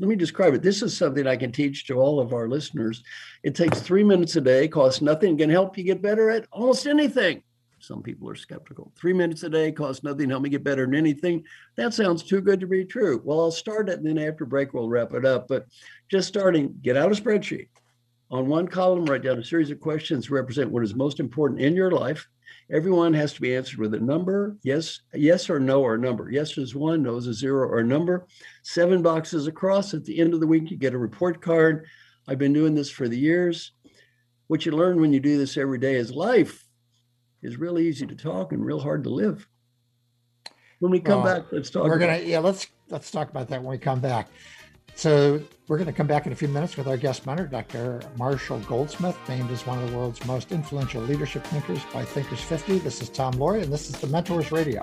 Let 0.00 0.08
me 0.08 0.16
describe 0.16 0.54
it. 0.54 0.62
This 0.62 0.82
is 0.82 0.96
something 0.96 1.26
I 1.26 1.36
can 1.36 1.52
teach 1.52 1.86
to 1.86 1.94
all 1.94 2.18
of 2.18 2.32
our 2.32 2.48
listeners. 2.48 3.02
It 3.44 3.54
takes 3.54 3.80
three 3.80 4.02
minutes 4.02 4.34
a 4.34 4.40
day, 4.40 4.66
costs 4.66 5.00
nothing, 5.00 5.38
can 5.38 5.48
help 5.48 5.78
you 5.78 5.84
get 5.84 6.02
better 6.02 6.30
at 6.30 6.46
almost 6.50 6.86
anything. 6.86 7.42
Some 7.86 8.02
people 8.02 8.28
are 8.30 8.34
skeptical. 8.34 8.92
Three 8.96 9.12
minutes 9.12 9.42
a 9.42 9.50
day 9.50 9.70
costs 9.70 10.02
nothing, 10.02 10.30
help 10.30 10.42
me 10.42 10.48
get 10.48 10.64
better 10.64 10.86
than 10.86 10.94
anything. 10.94 11.44
That 11.76 11.92
sounds 11.92 12.22
too 12.22 12.40
good 12.40 12.60
to 12.60 12.66
be 12.66 12.84
true. 12.84 13.20
Well, 13.24 13.40
I'll 13.40 13.50
start 13.50 13.90
it 13.90 13.98
and 13.98 14.06
then 14.06 14.18
after 14.18 14.46
break, 14.46 14.72
we'll 14.72 14.88
wrap 14.88 15.12
it 15.12 15.26
up. 15.26 15.48
But 15.48 15.66
just 16.10 16.28
starting, 16.28 16.78
get 16.82 16.96
out 16.96 17.12
a 17.12 17.14
spreadsheet. 17.14 17.68
On 18.30 18.48
one 18.48 18.66
column, 18.66 19.04
write 19.04 19.22
down 19.22 19.38
a 19.38 19.44
series 19.44 19.70
of 19.70 19.80
questions 19.80 20.30
represent 20.30 20.70
what 20.70 20.82
is 20.82 20.94
most 20.94 21.20
important 21.20 21.60
in 21.60 21.76
your 21.76 21.90
life. 21.90 22.26
Everyone 22.72 23.12
has 23.12 23.34
to 23.34 23.42
be 23.42 23.54
answered 23.54 23.78
with 23.78 23.92
a 23.92 24.00
number 24.00 24.56
yes, 24.62 25.00
yes 25.12 25.50
or 25.50 25.60
no 25.60 25.82
or 25.82 25.98
number. 25.98 26.30
Yes 26.30 26.56
is 26.56 26.74
one, 26.74 27.02
no 27.02 27.16
is 27.16 27.26
a 27.26 27.34
zero 27.34 27.68
or 27.68 27.80
a 27.80 27.84
number. 27.84 28.26
Seven 28.62 29.02
boxes 29.02 29.46
across. 29.46 29.92
At 29.92 30.04
the 30.04 30.18
end 30.18 30.32
of 30.32 30.40
the 30.40 30.46
week, 30.46 30.70
you 30.70 30.78
get 30.78 30.94
a 30.94 30.98
report 30.98 31.42
card. 31.42 31.86
I've 32.26 32.38
been 32.38 32.54
doing 32.54 32.74
this 32.74 32.90
for 32.90 33.08
the 33.08 33.18
years. 33.18 33.72
What 34.46 34.64
you 34.64 34.72
learn 34.72 35.00
when 35.00 35.12
you 35.12 35.20
do 35.20 35.36
this 35.36 35.58
every 35.58 35.78
day 35.78 35.96
is 35.96 36.10
life 36.10 36.63
is 37.44 37.56
really 37.58 37.86
easy 37.86 38.06
to 38.06 38.14
talk 38.14 38.52
and 38.52 38.64
real 38.64 38.80
hard 38.80 39.04
to 39.04 39.10
live. 39.10 39.46
When 40.80 40.90
we 40.90 41.00
come 41.00 41.22
back, 41.22 41.44
let's 41.52 41.70
talk. 41.70 41.84
We're 41.84 41.98
gonna 41.98 42.18
yeah, 42.18 42.40
let's 42.40 42.66
let's 42.90 43.10
talk 43.10 43.30
about 43.30 43.48
that 43.48 43.62
when 43.62 43.70
we 43.70 43.78
come 43.78 44.00
back. 44.00 44.28
So 44.96 45.40
we're 45.66 45.76
going 45.76 45.88
to 45.88 45.92
come 45.92 46.06
back 46.06 46.26
in 46.26 46.32
a 46.32 46.36
few 46.36 46.46
minutes 46.46 46.76
with 46.76 46.86
our 46.86 46.96
guest 46.96 47.26
mentor, 47.26 47.46
Dr. 47.46 48.00
Marshall 48.16 48.60
Goldsmith, 48.60 49.18
named 49.28 49.50
as 49.50 49.66
one 49.66 49.82
of 49.82 49.90
the 49.90 49.96
world's 49.96 50.24
most 50.24 50.52
influential 50.52 51.02
leadership 51.02 51.44
thinkers 51.46 51.80
by 51.92 52.04
Thinkers 52.04 52.40
50. 52.40 52.78
This 52.78 53.02
is 53.02 53.08
Tom 53.08 53.32
Loarie, 53.34 53.62
and 53.62 53.72
this 53.72 53.90
is 53.90 53.98
the 53.98 54.06
Mentors 54.06 54.52
Radio. 54.52 54.82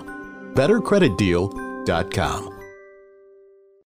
Bettercreditdeal.com. 0.53 2.50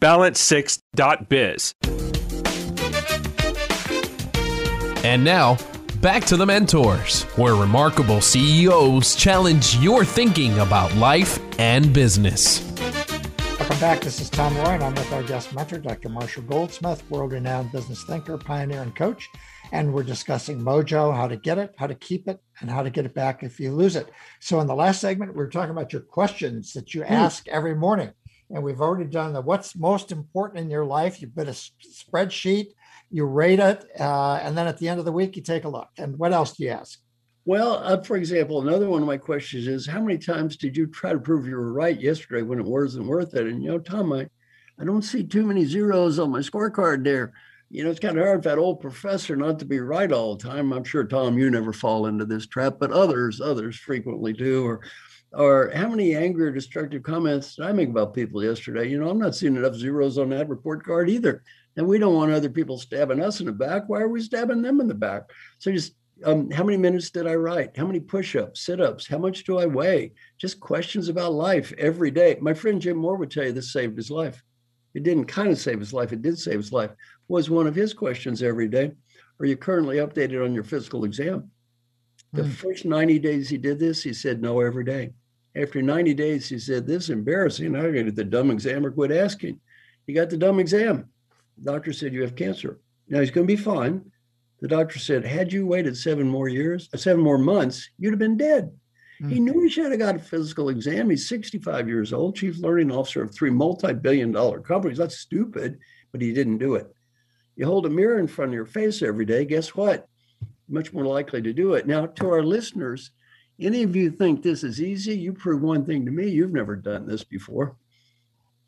Balance6.biz. 0.00 1.74
And 5.04 5.22
now, 5.22 5.58
back 6.00 6.24
to 6.26 6.36
the 6.36 6.46
mentors, 6.46 7.24
where 7.36 7.54
remarkable 7.54 8.20
CEOs 8.22 9.14
challenge 9.14 9.76
your 9.76 10.04
thinking 10.04 10.58
about 10.58 10.94
life 10.96 11.38
and 11.58 11.92
business. 11.92 12.66
Welcome 13.58 13.78
back. 13.80 14.00
This 14.00 14.20
is 14.20 14.30
Tom 14.30 14.54
Loarie, 14.54 14.74
and 14.74 14.84
I'm 14.84 14.94
with 14.94 15.12
our 15.12 15.22
guest 15.22 15.54
mentor, 15.54 15.78
Dr. 15.78 16.08
Marshall 16.08 16.44
Goldsmith, 16.44 17.02
world 17.10 17.32
renowned 17.32 17.70
business 17.70 18.02
thinker, 18.04 18.38
pioneer, 18.38 18.80
and 18.80 18.96
coach. 18.96 19.28
And 19.72 19.92
we're 19.92 20.02
discussing 20.02 20.60
mojo, 20.60 21.14
how 21.14 21.28
to 21.28 21.36
get 21.36 21.58
it, 21.58 21.74
how 21.76 21.86
to 21.86 21.94
keep 21.94 22.26
it, 22.26 22.40
and 22.60 22.70
how 22.70 22.82
to 22.82 22.90
get 22.90 23.04
it 23.04 23.14
back 23.14 23.42
if 23.42 23.60
you 23.60 23.72
lose 23.72 23.96
it. 23.96 24.10
So, 24.40 24.60
in 24.60 24.66
the 24.66 24.74
last 24.74 25.00
segment, 25.00 25.36
we 25.36 25.42
are 25.44 25.48
talking 25.48 25.70
about 25.70 25.92
your 25.92 26.02
questions 26.02 26.72
that 26.72 26.94
you 26.94 27.04
hmm. 27.04 27.12
ask 27.12 27.46
every 27.48 27.74
morning. 27.74 28.12
And 28.52 28.62
we've 28.62 28.80
already 28.80 29.08
done 29.08 29.32
the 29.32 29.40
what's 29.40 29.76
most 29.76 30.12
important 30.12 30.60
in 30.60 30.70
your 30.70 30.84
life. 30.84 31.22
You 31.22 31.28
put 31.28 31.48
a 31.48 31.52
spreadsheet 31.52 32.72
you 33.10 33.24
rate 33.24 33.58
it, 33.58 33.84
uh, 33.98 34.36
and 34.42 34.56
then 34.56 34.68
at 34.68 34.78
the 34.78 34.88
end 34.88 35.00
of 35.00 35.04
the 35.04 35.12
week, 35.12 35.36
you 35.36 35.42
take 35.42 35.64
a 35.64 35.68
look. 35.68 35.88
And 35.98 36.16
what 36.16 36.32
else 36.32 36.56
do 36.56 36.64
you 36.64 36.70
ask? 36.70 37.00
Well, 37.44 37.82
uh, 37.84 38.00
for 38.02 38.16
example, 38.16 38.60
another 38.60 38.88
one 38.88 39.02
of 39.02 39.08
my 39.08 39.16
questions 39.16 39.66
is 39.66 39.86
how 39.86 40.00
many 40.00 40.18
times 40.18 40.56
did 40.56 40.76
you 40.76 40.86
try 40.86 41.12
to 41.12 41.18
prove 41.18 41.46
you 41.46 41.56
were 41.56 41.72
right 41.72 42.00
yesterday 42.00 42.42
when 42.42 42.60
it 42.60 42.66
wasn't 42.66 43.06
worth 43.06 43.34
it? 43.34 43.46
And, 43.46 43.62
you 43.62 43.70
know, 43.70 43.78
Tom, 43.78 44.12
I, 44.12 44.28
I 44.78 44.84
don't 44.84 45.02
see 45.02 45.24
too 45.24 45.44
many 45.44 45.64
zeros 45.64 46.18
on 46.18 46.30
my 46.30 46.38
scorecard 46.38 47.02
there. 47.02 47.32
You 47.70 47.82
know, 47.82 47.90
it's 47.90 48.00
kind 48.00 48.18
of 48.18 48.24
hard 48.24 48.42
for 48.42 48.48
that 48.50 48.58
old 48.58 48.80
professor 48.80 49.36
not 49.36 49.58
to 49.60 49.64
be 49.64 49.80
right 49.80 50.10
all 50.12 50.36
the 50.36 50.48
time. 50.48 50.72
I'm 50.72 50.84
sure, 50.84 51.04
Tom, 51.04 51.38
you 51.38 51.50
never 51.50 51.72
fall 51.72 52.06
into 52.06 52.24
this 52.24 52.46
trap, 52.46 52.76
but 52.78 52.92
others, 52.92 53.40
others 53.40 53.76
frequently 53.76 54.32
do. 54.32 54.66
Or, 54.66 54.80
or 55.32 55.70
how 55.74 55.88
many 55.88 56.14
angry 56.16 56.46
or 56.46 56.50
destructive 56.50 57.02
comments 57.02 57.54
did 57.54 57.66
I 57.66 57.72
make 57.72 57.88
about 57.88 58.14
people 58.14 58.42
yesterday? 58.42 58.88
You 58.88 58.98
know, 58.98 59.08
I'm 59.08 59.18
not 59.18 59.34
seeing 59.34 59.56
enough 59.56 59.74
zeros 59.74 60.18
on 60.18 60.30
that 60.30 60.48
report 60.48 60.84
card 60.84 61.08
either. 61.08 61.42
And 61.76 61.86
we 61.86 61.98
don't 61.98 62.14
want 62.14 62.32
other 62.32 62.50
people 62.50 62.78
stabbing 62.78 63.22
us 63.22 63.40
in 63.40 63.46
the 63.46 63.52
back. 63.52 63.88
Why 63.88 64.00
are 64.00 64.08
we 64.08 64.20
stabbing 64.20 64.62
them 64.62 64.80
in 64.80 64.88
the 64.88 64.94
back? 64.94 65.30
So 65.58 65.70
just 65.70 65.94
um, 66.24 66.50
how 66.50 66.64
many 66.64 66.76
minutes 66.76 67.10
did 67.10 67.26
I 67.26 67.34
write? 67.34 67.76
How 67.76 67.86
many 67.86 68.00
push-ups, 68.00 68.60
sit-ups? 68.60 69.06
How 69.06 69.18
much 69.18 69.44
do 69.44 69.58
I 69.58 69.66
weigh? 69.66 70.12
Just 70.38 70.60
questions 70.60 71.08
about 71.08 71.32
life 71.32 71.72
every 71.78 72.10
day. 72.10 72.36
My 72.40 72.52
friend 72.52 72.80
Jim 72.80 72.96
Moore 72.96 73.16
would 73.16 73.30
tell 73.30 73.44
you 73.44 73.52
this 73.52 73.72
saved 73.72 73.96
his 73.96 74.10
life. 74.10 74.42
It 74.94 75.04
didn't 75.04 75.26
kind 75.26 75.50
of 75.50 75.58
save 75.58 75.78
his 75.78 75.92
life. 75.92 76.12
It 76.12 76.22
did 76.22 76.38
save 76.38 76.56
his 76.56 76.72
life. 76.72 76.90
Was 77.28 77.48
one 77.48 77.66
of 77.66 77.74
his 77.74 77.94
questions 77.94 78.42
every 78.42 78.68
day. 78.68 78.92
Are 79.38 79.46
you 79.46 79.56
currently 79.56 79.96
updated 79.96 80.44
on 80.44 80.52
your 80.52 80.64
physical 80.64 81.04
exam? 81.04 81.50
The 82.32 82.42
mm. 82.42 82.52
first 82.52 82.84
90 82.84 83.18
days 83.18 83.48
he 83.48 83.58
did 83.58 83.78
this, 83.78 84.02
he 84.02 84.12
said 84.12 84.40
no 84.40 84.60
every 84.60 84.84
day. 84.84 85.12
After 85.56 85.82
90 85.82 86.14
days, 86.14 86.48
he 86.48 86.58
said, 86.58 86.86
This 86.86 87.04
is 87.04 87.10
embarrassing. 87.10 87.74
I 87.74 87.90
got 87.90 88.14
the 88.14 88.24
dumb 88.24 88.50
exam 88.50 88.86
or 88.86 88.92
quit 88.92 89.10
asking. 89.10 89.60
He 90.06 90.12
got 90.12 90.30
the 90.30 90.36
dumb 90.36 90.60
exam. 90.60 91.08
The 91.58 91.72
doctor 91.72 91.92
said, 91.92 92.14
You 92.14 92.22
have 92.22 92.36
cancer. 92.36 92.78
Now 93.08 93.20
he's 93.20 93.32
going 93.32 93.46
to 93.46 93.52
be 93.52 93.60
fine. 93.60 94.12
The 94.60 94.68
doctor 94.68 94.98
said, 94.98 95.24
Had 95.24 95.52
you 95.52 95.66
waited 95.66 95.96
seven 95.96 96.28
more 96.28 96.48
years, 96.48 96.88
uh, 96.94 96.98
seven 96.98 97.22
more 97.22 97.38
months, 97.38 97.90
you'd 97.98 98.12
have 98.12 98.20
been 98.20 98.36
dead. 98.36 98.70
Mm. 99.20 99.32
He 99.32 99.40
knew 99.40 99.60
he 99.60 99.68
should 99.68 99.90
have 99.90 99.98
got 99.98 100.16
a 100.16 100.20
physical 100.20 100.68
exam. 100.68 101.10
He's 101.10 101.28
65 101.28 101.88
years 101.88 102.12
old, 102.12 102.36
chief 102.36 102.58
learning 102.58 102.92
officer 102.92 103.22
of 103.22 103.34
three 103.34 103.50
multi 103.50 103.92
billion 103.92 104.30
dollar 104.30 104.60
companies. 104.60 104.98
That's 104.98 105.18
stupid, 105.18 105.78
but 106.12 106.22
he 106.22 106.32
didn't 106.32 106.58
do 106.58 106.76
it. 106.76 106.86
You 107.56 107.66
hold 107.66 107.86
a 107.86 107.90
mirror 107.90 108.18
in 108.18 108.28
front 108.28 108.50
of 108.50 108.54
your 108.54 108.66
face 108.66 109.02
every 109.02 109.24
day, 109.24 109.44
guess 109.44 109.74
what? 109.74 110.06
Much 110.70 110.92
more 110.92 111.04
likely 111.04 111.42
to 111.42 111.52
do 111.52 111.74
it. 111.74 111.86
Now, 111.86 112.06
to 112.06 112.30
our 112.30 112.42
listeners, 112.42 113.10
any 113.60 113.82
of 113.82 113.94
you 113.94 114.10
think 114.10 114.42
this 114.42 114.64
is 114.64 114.80
easy, 114.80 115.16
you 115.16 115.32
prove 115.32 115.60
one 115.60 115.84
thing 115.84 116.06
to 116.06 116.10
me 116.10 116.28
you've 116.28 116.52
never 116.52 116.76
done 116.76 117.06
this 117.06 117.24
before. 117.24 117.76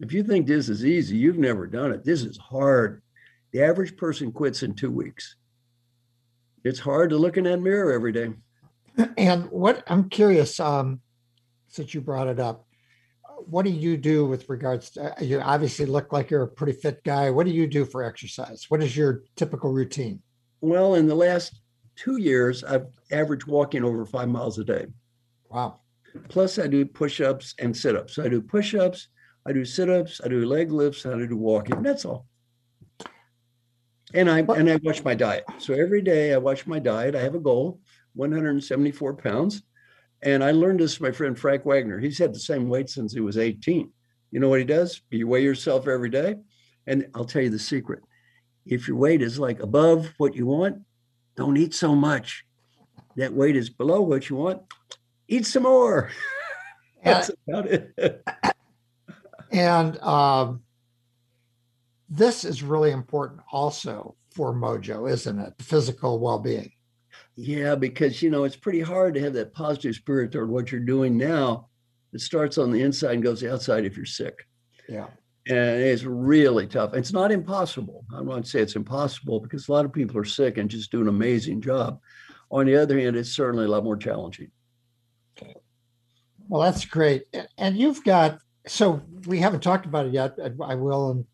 If 0.01 0.13
you 0.13 0.25
think 0.25 0.47
this 0.47 0.69
is 0.69 0.85
easy, 0.85 1.17
you've 1.17 1.39
never 1.39 1.67
done 1.67 1.93
it. 1.93 2.05
This 2.05 2.23
is 2.23 2.37
hard. 2.37 3.03
The 3.53 3.63
average 3.63 3.97
person 3.97 4.33
quits 4.33 4.63
in 4.63 4.75
two 4.75 4.91
weeks. 4.91 5.37
It's 6.65 6.81
hard 6.81 7.11
to 7.11 7.17
look 7.17 7.37
in 7.37 7.45
that 7.45 7.61
mirror 7.61 7.93
every 7.93 8.13
day. 8.13 8.31
And 9.17 9.51
what 9.51 9.85
I'm 9.87 10.11
curious, 10.11 10.61
um, 10.61 11.01
since 11.69 11.95
you 11.95 12.03
brought 12.03 12.29
it 12.29 12.39
up, 12.39 12.67
what 13.47 13.65
do 13.65 13.71
you 13.71 13.97
do 13.97 14.27
with 14.27 14.49
regards 14.49 14.91
to 14.91 15.15
you 15.21 15.41
obviously 15.41 15.87
look 15.87 16.13
like 16.13 16.31
you're 16.31 16.43
a 16.43 16.49
pretty 16.49 16.73
fit 16.73 17.03
guy 17.05 17.31
what 17.31 17.47
do 17.47 17.53
you 17.53 17.67
do 17.67 17.85
for 17.85 18.03
exercise 18.03 18.67
what 18.69 18.83
is 18.83 18.97
your 18.97 19.23
typical 19.37 19.73
routine 19.73 20.21
well 20.61 20.95
in 20.95 21.07
the 21.07 21.15
last 21.15 21.62
two 22.03 22.17
years 22.17 22.65
i've 22.65 22.87
averaged 23.11 23.47
walking 23.47 23.85
over 23.85 24.05
five 24.05 24.29
miles 24.29 24.59
a 24.59 24.65
day 24.65 24.87
wow 25.51 25.79
plus 26.29 26.59
i 26.59 26.67
do 26.67 26.85
push-ups 26.85 27.55
and 27.59 27.77
sit-ups 27.77 28.15
so 28.15 28.25
i 28.25 28.29
do 28.29 28.41
push-ups 28.41 29.09
i 29.47 29.53
do 29.53 29.65
sit-ups 29.65 30.21
i 30.25 30.29
do 30.29 30.45
leg 30.45 30.71
lifts 30.71 31.07
i 31.07 31.17
do 31.17 31.37
walking 31.37 31.83
that's 31.83 32.05
all 32.05 32.27
and 34.15 34.31
i 34.31 34.41
and 34.41 34.71
i 34.71 34.77
watch 34.83 35.05
my 35.05 35.15
diet 35.15 35.45
so 35.59 35.75
every 35.75 36.03
day 36.03 36.35
i 36.35 36.39
watch 36.39 36.67
my 36.67 36.79
diet 36.79 37.15
i 37.15 37.21
have 37.21 37.35
a 37.35 37.41
goal 37.41 37.81
174 38.15 39.15
pounds 39.15 39.63
and 40.23 40.45
I 40.45 40.53
learned 40.53 40.81
this 40.81 40.97
from 40.97 41.09
my 41.09 41.13
friend 41.13 41.39
Frank 41.39 41.65
Wagner. 41.65 41.99
He's 41.99 42.19
had 42.19 42.33
the 42.33 42.39
same 42.39 42.69
weight 42.69 42.89
since 42.89 43.13
he 43.13 43.21
was 43.21 43.39
18. 43.39 43.91
You 44.31 44.41
know 44.41 44.49
what 44.49 44.61
he 44.61 44.65
does? 44.65 45.03
You 45.11 45.27
weigh 45.27 45.43
yourself 45.43 45.89
every 45.89 46.11
day. 46.11 46.37
And 46.87 47.09
I'll 47.15 47.25
tell 47.25 47.43
you 47.43 47.51
the 47.51 47.59
secret. 47.59 48.01
If 48.65 48.87
your 48.87 48.97
weight 48.97 49.21
is 49.21 49.39
like 49.39 49.61
above 49.61 50.13
what 50.19 50.37
you 50.37 50.47
want, 50.47 50.83
don't 51.37 51.57
eat 51.57 51.75
so 51.75 51.95
much. 51.95 52.45
That 53.17 53.33
weight 53.33 53.57
is 53.57 53.69
below 53.69 54.01
what 54.01 54.29
you 54.31 54.37
want, 54.37 54.63
eat 55.29 55.47
some 55.47 55.65
more. 55.65 56.11
That's 57.05 57.31
about 57.49 57.67
it. 57.67 58.25
and 59.53 59.99
um, 59.99 60.63
this 62.09 62.45
is 62.45 62.63
really 62.63 62.91
important 62.91 63.41
also 63.51 64.17
for 64.35 64.55
Mojo, 64.55 65.11
isn't 65.11 65.39
it? 65.39 65.59
The 65.59 65.65
physical 65.65 66.19
well 66.19 66.39
being. 66.39 66.73
Yeah, 67.37 67.75
because 67.75 68.23
you 68.23 68.31
know 68.31 68.45
it's 68.45 68.57
pretty 68.57 68.81
hard 68.81 69.15
to 69.15 69.21
have 69.21 69.33
that 69.35 69.55
positive 69.55 69.95
spirit 69.95 70.33
toward 70.33 70.51
what 70.51 70.71
you're 70.71 70.81
doing 70.81 71.17
now. 71.17 71.69
It 72.13 72.21
starts 72.21 72.59
on 72.59 72.71
the 72.71 72.83
inside 72.83 73.15
and 73.15 73.23
goes 73.23 73.43
outside 73.43 73.85
if 73.85 73.97
you're 73.97 74.05
sick. 74.07 74.47
Yeah. 74.89 75.07
And 75.49 75.83
it's 75.83 76.05
really 76.05 76.69
tough. 76.69 76.95
It's 76.95 77.13
not 77.13 77.33
impossible. 77.33 78.05
I 78.15 78.21
won't 78.21 78.47
say 78.47 78.61
it's 78.61 78.77
impossible 78.77 79.41
because 79.41 79.69
a 79.69 79.73
lot 79.73 79.85
of 79.85 79.93
people 79.93 80.19
are 80.19 80.25
sick 80.25 80.57
and 80.57 80.71
just 80.71 80.93
do 80.93 81.01
an 81.01 81.09
amazing 81.09 81.61
job. 81.61 82.01
On 82.51 82.67
the 82.67 82.77
other 82.77 82.99
hand, 82.99 83.17
it's 83.17 83.35
certainly 83.35 83.65
a 83.65 83.69
lot 83.69 83.83
more 83.83 83.97
challenging. 83.97 84.51
Well, 86.49 86.63
that's 86.63 86.85
great. 86.85 87.25
And 87.59 87.77
you've 87.77 88.05
got, 88.05 88.39
so 88.67 89.03
we 89.27 89.39
haven't 89.39 89.63
talked 89.63 89.87
about 89.87 90.07
it 90.07 90.13
yet. 90.13 90.39
I 90.63 90.75
will 90.75 91.11
in 91.11 91.27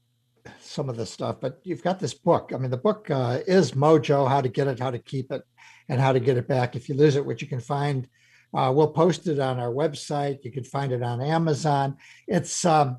some 0.60 0.88
of 0.88 0.96
this 0.96 1.10
stuff, 1.10 1.36
but 1.40 1.60
you've 1.64 1.82
got 1.82 1.98
this 1.98 2.14
book. 2.14 2.52
I 2.54 2.58
mean, 2.58 2.70
the 2.70 2.76
book 2.78 3.10
uh, 3.10 3.40
is 3.46 3.72
Mojo 3.72 4.28
How 4.28 4.40
to 4.40 4.48
Get 4.48 4.68
It, 4.68 4.78
How 4.78 4.90
to 4.90 4.98
Keep 4.98 5.32
It 5.32 5.42
and 5.88 6.00
how 6.00 6.12
to 6.12 6.20
get 6.20 6.36
it 6.36 6.48
back 6.48 6.76
if 6.76 6.88
you 6.88 6.94
lose 6.94 7.16
it, 7.16 7.26
which 7.26 7.42
you 7.42 7.48
can 7.48 7.60
find. 7.60 8.08
Uh, 8.54 8.72
we'll 8.74 8.88
post 8.88 9.26
it 9.26 9.38
on 9.38 9.58
our 9.58 9.70
website. 9.70 10.38
You 10.44 10.52
can 10.52 10.64
find 10.64 10.92
it 10.92 11.02
on 11.02 11.20
Amazon. 11.20 11.96
It's 12.26 12.64
um, 12.64 12.98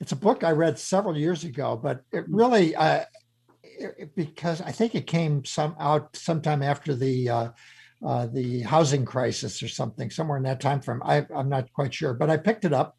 it's 0.00 0.12
a 0.12 0.16
book 0.16 0.44
I 0.44 0.52
read 0.52 0.78
several 0.78 1.16
years 1.16 1.44
ago, 1.44 1.76
but 1.76 2.02
it 2.12 2.24
really 2.28 2.74
uh, 2.76 3.04
it, 3.62 4.14
because 4.14 4.60
I 4.60 4.72
think 4.72 4.94
it 4.94 5.06
came 5.06 5.44
some 5.44 5.74
out 5.78 6.16
sometime 6.16 6.62
after 6.62 6.94
the 6.94 7.28
uh, 7.28 7.48
uh, 8.06 8.26
the 8.26 8.60
housing 8.62 9.04
crisis 9.04 9.62
or 9.62 9.68
something, 9.68 10.10
somewhere 10.10 10.36
in 10.36 10.44
that 10.44 10.60
time 10.60 10.80
frame. 10.80 11.02
I, 11.04 11.26
I'm 11.34 11.48
not 11.48 11.72
quite 11.72 11.92
sure, 11.92 12.14
but 12.14 12.30
I 12.30 12.36
picked 12.36 12.64
it 12.64 12.72
up. 12.72 12.96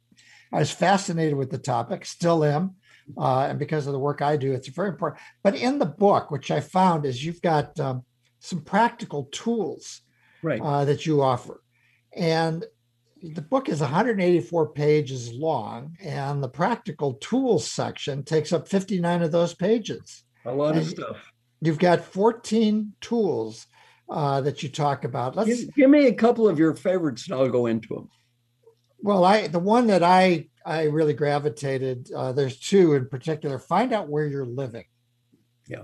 I 0.52 0.60
was 0.60 0.72
fascinated 0.72 1.36
with 1.36 1.52
the 1.52 1.58
topic, 1.58 2.06
still 2.06 2.44
am. 2.44 2.76
Uh, 3.18 3.48
and 3.50 3.58
because 3.58 3.88
of 3.88 3.94
the 3.94 4.00
work 4.00 4.22
I 4.22 4.38
do, 4.38 4.52
it's 4.54 4.68
very 4.68 4.90
important. 4.90 5.22
But 5.42 5.56
in 5.56 5.80
the 5.80 5.86
book, 5.86 6.32
which 6.32 6.52
I 6.52 6.60
found 6.60 7.06
is 7.06 7.26
you've 7.26 7.42
got 7.42 7.80
um, 7.80 8.04
some 8.40 8.62
practical 8.62 9.30
tools 9.32 10.02
right. 10.44 10.62
uh, 10.62 10.86
that 10.86 11.06
you 11.06 11.22
offer. 11.22 11.62
And 12.16 12.66
the 13.22 13.42
book 13.42 13.70
is 13.70 13.82
184 13.82 14.70
pages 14.70 15.34
long, 15.34 15.96
and 16.02 16.42
the 16.42 16.50
practical 16.50 17.16
tools 17.16 17.70
section 17.70 18.24
takes 18.24 18.54
up 18.54 18.68
59 18.68 19.24
of 19.24 19.32
those 19.32 19.54
pages. 19.54 20.24
A 20.46 20.54
lot 20.54 20.76
and 20.76 20.82
of 20.82 20.88
stuff. 20.88 21.32
You've 21.62 21.80
got 21.80 22.02
14 22.02 22.94
tools 23.02 23.68
uh, 24.10 24.42
that 24.42 24.64
you 24.64 24.70
talk 24.70 25.04
about. 25.04 25.36
Let's 25.36 25.64
give, 25.64 25.76
give, 25.76 25.90
me 25.90 26.08
a 26.08 26.14
couple 26.14 26.48
of 26.48 26.58
your 26.58 26.76
favorites, 26.76 27.28
and 27.28 27.38
I'll 27.38 27.50
go 27.50 27.66
into 27.66 27.90
them. 27.90 28.10
Well, 29.02 29.24
I 29.24 29.48
the 29.48 29.60
one 29.60 29.88
that 29.88 30.04
I 30.04 30.48
I 30.66 30.84
really 30.84 31.14
gravitated. 31.14 32.12
Uh, 32.16 32.32
there's 32.32 32.60
two 32.60 32.94
in 32.94 33.08
particular. 33.08 33.60
Find 33.60 33.94
out 33.94 34.10
where 34.10 34.26
you're 34.28 34.46
living. 34.46 34.86
Yeah. 35.68 35.84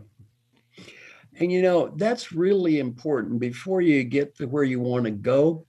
And 1.37 1.51
you 1.51 1.61
know, 1.61 1.93
that's 1.95 2.31
really 2.31 2.79
important. 2.79 3.39
Before 3.39 3.81
you 3.81 4.03
get 4.03 4.37
to 4.37 4.47
where 4.47 4.63
you 4.63 4.79
want 4.79 5.05
to 5.05 5.11
go, 5.11 5.65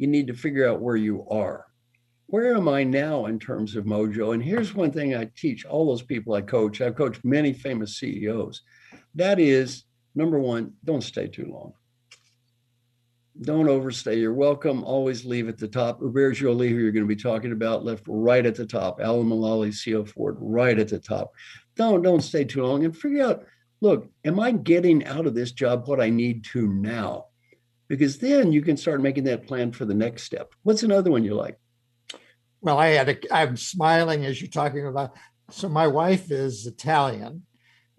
you 0.00 0.06
need 0.06 0.26
to 0.26 0.32
figure 0.34 0.66
out 0.66 0.80
where 0.80 0.96
you 0.96 1.26
are. 1.30 1.66
Where 2.28 2.56
am 2.56 2.68
I 2.68 2.84
now 2.84 3.26
in 3.26 3.38
terms 3.38 3.76
of 3.76 3.84
mojo? 3.84 4.32
And 4.32 4.42
here's 4.42 4.74
one 4.74 4.92
thing 4.92 5.14
I 5.14 5.28
teach 5.36 5.66
all 5.66 5.84
those 5.84 6.00
people 6.00 6.32
I 6.32 6.40
coach. 6.40 6.80
I've 6.80 6.96
coached 6.96 7.22
many 7.22 7.52
famous 7.52 7.98
CEOs. 7.98 8.62
That 9.14 9.38
is 9.38 9.84
number 10.14 10.38
one, 10.38 10.72
don't 10.84 11.04
stay 11.04 11.26
too 11.26 11.50
long. 11.52 11.74
Don't 13.42 13.68
overstay. 13.68 14.18
You're 14.18 14.32
welcome. 14.32 14.84
Always 14.84 15.26
leave 15.26 15.50
at 15.50 15.58
the 15.58 15.68
top. 15.68 16.00
Hubert 16.00 16.32
Joly, 16.32 16.70
who 16.70 16.76
you're 16.76 16.92
going 16.92 17.06
to 17.06 17.14
be 17.14 17.20
talking 17.20 17.52
about, 17.52 17.84
left 17.84 18.04
right 18.06 18.46
at 18.46 18.54
the 18.54 18.66
top. 18.66 19.00
Alan 19.02 19.28
Mulally, 19.28 19.68
CEO 19.68 20.08
Ford, 20.08 20.36
right 20.40 20.78
at 20.78 20.88
the 20.88 20.98
top. 20.98 21.30
Don't 21.76 22.00
don't 22.00 22.22
stay 22.22 22.44
too 22.44 22.62
long 22.62 22.86
and 22.86 22.96
figure 22.96 23.22
out 23.22 23.44
look, 23.82 24.08
am 24.24 24.40
I 24.40 24.52
getting 24.52 25.04
out 25.04 25.26
of 25.26 25.34
this 25.34 25.52
job 25.52 25.86
what 25.86 26.00
I 26.00 26.08
need 26.08 26.44
to 26.52 26.68
now? 26.68 27.26
Because 27.90 28.18
then 28.18 28.52
you 28.52 28.62
can 28.62 28.76
start 28.76 29.02
making 29.02 29.24
that 29.24 29.48
plan 29.48 29.72
for 29.72 29.84
the 29.84 29.94
next 29.94 30.22
step. 30.22 30.52
What's 30.62 30.84
another 30.84 31.10
one 31.10 31.24
you 31.24 31.34
like? 31.34 31.58
Well, 32.60 32.78
I 32.78 32.90
had 32.90 33.08
a, 33.08 33.34
I'm 33.34 33.56
smiling 33.56 34.24
as 34.24 34.40
you're 34.40 34.48
talking 34.48 34.86
about. 34.86 35.16
So 35.50 35.68
my 35.68 35.88
wife 35.88 36.30
is 36.30 36.68
Italian. 36.68 37.42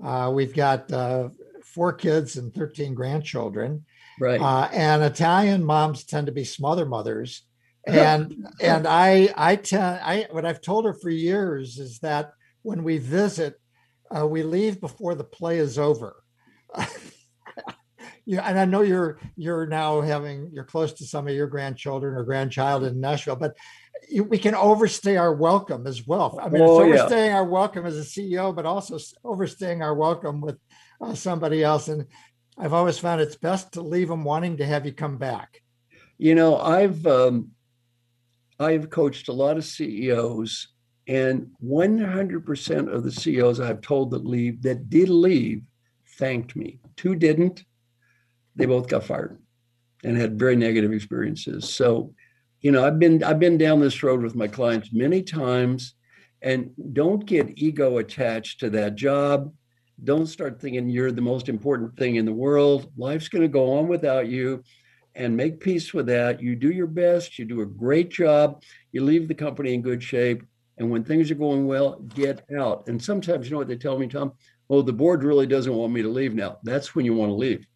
Uh, 0.01 0.31
we've 0.33 0.53
got 0.53 0.89
uh, 0.93 1.27
four 1.65 1.91
kids 1.91 2.37
and 2.37 2.53
13 2.53 2.93
grandchildren. 2.93 3.83
Right. 4.17 4.39
Uh, 4.39 4.69
and 4.71 5.03
Italian 5.03 5.61
moms 5.61 6.05
tend 6.05 6.27
to 6.27 6.31
be 6.31 6.45
smother 6.45 6.85
mothers. 6.85 7.43
And 7.87 8.47
and 8.61 8.85
I 8.87 9.33
I 9.35 9.55
tell 9.55 9.99
I 10.03 10.27
what 10.29 10.45
I've 10.45 10.61
told 10.61 10.85
her 10.85 10.93
for 10.93 11.09
years 11.09 11.79
is 11.79 11.97
that 12.01 12.31
when 12.61 12.83
we 12.83 12.99
visit, 12.99 13.59
uh, 14.15 14.27
we 14.27 14.43
leave 14.43 14.79
before 14.79 15.15
the 15.15 15.23
play 15.23 15.57
is 15.57 15.79
over. 15.79 16.15
yeah, 18.31 18.47
and 18.47 18.57
I 18.57 18.63
know 18.63 18.79
you're 18.79 19.19
you're 19.35 19.67
now 19.67 19.99
having 19.99 20.51
you're 20.53 20.63
close 20.63 20.93
to 20.93 21.05
some 21.05 21.27
of 21.27 21.33
your 21.33 21.47
grandchildren 21.47 22.15
or 22.15 22.23
grandchild 22.23 22.85
in 22.85 23.01
Nashville, 23.01 23.35
but 23.35 23.57
we 24.25 24.37
can 24.37 24.55
overstay 24.55 25.17
our 25.17 25.35
welcome 25.35 25.85
as 25.85 26.07
well. 26.07 26.39
I 26.41 26.47
mean, 26.47 26.61
oh, 26.61 26.79
it's 26.79 27.01
overstaying 27.01 27.31
yeah. 27.31 27.35
our 27.35 27.43
welcome 27.43 27.85
as 27.85 27.97
a 27.97 28.03
CEO, 28.03 28.55
but 28.55 28.65
also 28.65 28.97
overstaying 29.25 29.81
our 29.81 29.93
welcome 29.93 30.39
with 30.39 30.57
uh, 31.01 31.13
somebody 31.13 31.61
else. 31.61 31.89
And 31.89 32.05
I've 32.57 32.71
always 32.71 32.97
found 32.97 33.19
it's 33.19 33.35
best 33.35 33.73
to 33.73 33.81
leave 33.81 34.07
them 34.07 34.23
wanting 34.23 34.55
to 34.57 34.65
have 34.65 34.85
you 34.85 34.93
come 34.93 35.17
back. 35.17 35.61
You 36.17 36.33
know, 36.33 36.57
I've 36.57 37.05
um, 37.05 37.49
I've 38.61 38.89
coached 38.89 39.27
a 39.27 39.33
lot 39.33 39.57
of 39.57 39.65
CEOs 39.65 40.69
and 41.05 41.47
100% 41.61 42.93
of 42.93 43.03
the 43.03 43.11
CEOs 43.11 43.59
I've 43.59 43.81
told 43.81 44.11
that 44.11 44.25
leave 44.25 44.61
that 44.61 44.89
did 44.89 45.09
leave 45.09 45.63
thanked 46.17 46.55
me. 46.55 46.79
Two 46.95 47.15
didn't. 47.15 47.65
They 48.55 48.65
both 48.65 48.87
got 48.87 49.03
fired 49.03 49.37
and 50.03 50.17
had 50.17 50.39
very 50.39 50.55
negative 50.55 50.91
experiences. 50.91 51.73
So, 51.73 52.13
you 52.61 52.71
know, 52.71 52.85
I've 52.85 52.99
been 52.99 53.23
I've 53.23 53.39
been 53.39 53.57
down 53.57 53.79
this 53.79 54.03
road 54.03 54.21
with 54.21 54.35
my 54.35 54.47
clients 54.47 54.89
many 54.91 55.23
times 55.23 55.95
and 56.41 56.71
don't 56.93 57.25
get 57.25 57.57
ego 57.57 57.97
attached 57.97 58.59
to 58.61 58.69
that 58.71 58.95
job. 58.95 59.53
Don't 60.03 60.25
start 60.25 60.59
thinking 60.59 60.89
you're 60.89 61.11
the 61.11 61.21
most 61.21 61.49
important 61.49 61.95
thing 61.97 62.15
in 62.15 62.25
the 62.25 62.33
world. 62.33 62.91
Life's 62.97 63.29
going 63.29 63.43
to 63.43 63.47
go 63.47 63.77
on 63.77 63.87
without 63.87 64.27
you. 64.27 64.63
and 65.15 65.35
make 65.35 65.59
peace 65.59 65.93
with 65.93 66.05
that. 66.07 66.41
You 66.41 66.55
do 66.55 66.71
your 66.71 66.87
best, 66.87 67.37
you 67.37 67.45
do 67.45 67.61
a 67.61 67.65
great 67.65 68.09
job, 68.09 68.63
you 68.91 69.03
leave 69.03 69.27
the 69.27 69.33
company 69.35 69.73
in 69.73 69.81
good 69.81 70.01
shape. 70.01 70.43
And 70.77 70.89
when 70.89 71.03
things 71.03 71.29
are 71.29 71.35
going 71.35 71.67
well, 71.67 71.99
get 71.99 72.43
out. 72.57 72.87
And 72.87 73.01
sometimes, 73.01 73.45
you 73.45 73.51
know 73.51 73.57
what 73.57 73.67
they 73.67 73.75
tell 73.75 73.99
me, 73.99 74.07
Tom? 74.07 74.33
Oh, 74.69 74.81
the 74.81 74.93
board 74.93 75.23
really 75.23 75.45
doesn't 75.45 75.73
want 75.73 75.93
me 75.93 76.01
to 76.01 76.07
leave 76.09 76.33
now. 76.33 76.57
That's 76.63 76.95
when 76.95 77.05
you 77.05 77.13
want 77.13 77.29
to 77.29 77.35
leave. 77.35 77.67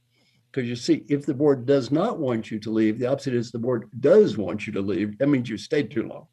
Because 0.56 0.70
you 0.70 0.78
see, 0.78 1.04
if 1.10 1.26
the 1.26 1.34
board 1.34 1.66
does 1.66 1.92
not 1.92 2.18
want 2.18 2.50
you 2.50 2.60
to 2.60 2.70
leave, 2.70 2.98
the 2.98 3.08
opposite 3.08 3.34
is 3.34 3.52
the 3.52 3.60
board 3.60 3.90
does 4.00 4.38
want 4.38 4.66
you 4.66 4.72
to 4.72 4.82
leave. 4.82 5.18
That 5.18 5.28
means 5.28 5.50
you 5.50 5.58
stayed 5.58 5.92
too 5.92 6.08
long. 6.08 6.28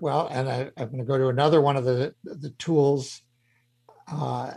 Well, 0.00 0.28
and 0.30 0.48
I, 0.48 0.70
am 0.76 0.86
going 0.90 0.98
to 0.98 1.04
go 1.04 1.18
to 1.18 1.26
another 1.26 1.60
one 1.60 1.76
of 1.76 1.84
the, 1.84 2.14
the 2.22 2.50
tools, 2.50 3.20
uh, 4.06 4.52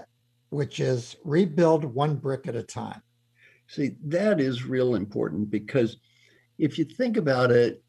which 0.52 0.80
is 0.80 1.16
rebuild 1.24 1.84
one 1.84 2.16
brick 2.16 2.48
at 2.48 2.56
a 2.56 2.62
time. 2.62 3.02
See, 3.68 3.96
that 4.06 4.40
is 4.40 4.66
real 4.66 4.94
important 4.94 5.50
because 5.50 5.98
if 6.60 6.78
you 6.78 6.86
think 6.86 7.18
about 7.18 7.50
it, 7.50 7.84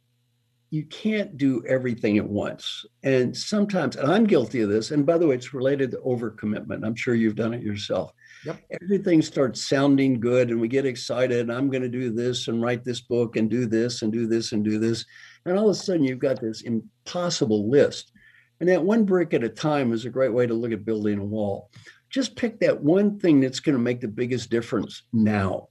you 0.71 0.87
can't 0.87 1.37
do 1.37 1.63
everything 1.69 2.17
at 2.17 2.27
once. 2.27 2.87
And 3.03 3.37
sometimes, 3.37 3.97
and 3.97 4.11
I'm 4.11 4.25
guilty 4.25 4.63
of 4.63 4.71
this, 4.71 4.93
and 4.93 5.05
by 5.05 5.19
the 5.19 5.27
way, 5.27 5.35
it's 5.35 5.53
related 5.53 5.91
to 5.91 5.99
overcommitment. 5.99 6.87
I'm 6.87 6.95
sure 6.95 7.15
you've 7.15 7.37
done 7.37 7.53
it 7.53 7.63
yourself. 7.63 8.13
Yep. 8.45 8.61
Everything 8.83 9.23
starts 9.23 9.69
sounding 9.69 10.19
good 10.19 10.51
and 10.51 10.61
we 10.61 10.69
get 10.69 10.87
excited. 10.87 11.51
I'm 11.51 11.71
going 11.71 11.83
to 11.83 11.89
do 11.89 12.11
this 12.11 12.49
and 12.49 12.61
write 12.63 12.85
this 12.85 13.01
book 13.01 13.37
and 13.37 13.49
do 13.49 13.67
this 13.67 14.03
and 14.03 14.13
do 14.13 14.27
this 14.27 14.53
and 14.53 14.65
do 14.65 14.79
this. 14.79 15.05
And 15.45 15.59
all 15.59 15.71
of 15.71 15.73
a 15.73 15.75
sudden, 15.75 16.05
you've 16.05 16.19
got 16.19 16.41
this 16.41 16.63
impossible 16.63 17.71
list. 17.71 18.13
And 18.61 18.69
that 18.69 18.85
one 18.85 19.05
brick 19.05 19.35
at 19.35 19.45
a 19.45 19.49
time 19.49 19.93
is 19.93 20.05
a 20.05 20.11
great 20.11 20.33
way 20.33 20.47
to 20.47 20.55
look 20.55 20.73
at 20.73 20.85
building 20.85 21.19
a 21.19 21.25
wall. 21.25 21.71
Just 22.11 22.37
pick 22.37 22.61
that 22.61 22.83
one 22.83 23.19
thing 23.19 23.41
that's 23.41 23.61
going 23.61 23.77
to 23.77 23.83
make 23.83 24.01
the 24.01 24.09
biggest 24.09 24.51
difference 24.51 25.03
now 25.13 25.69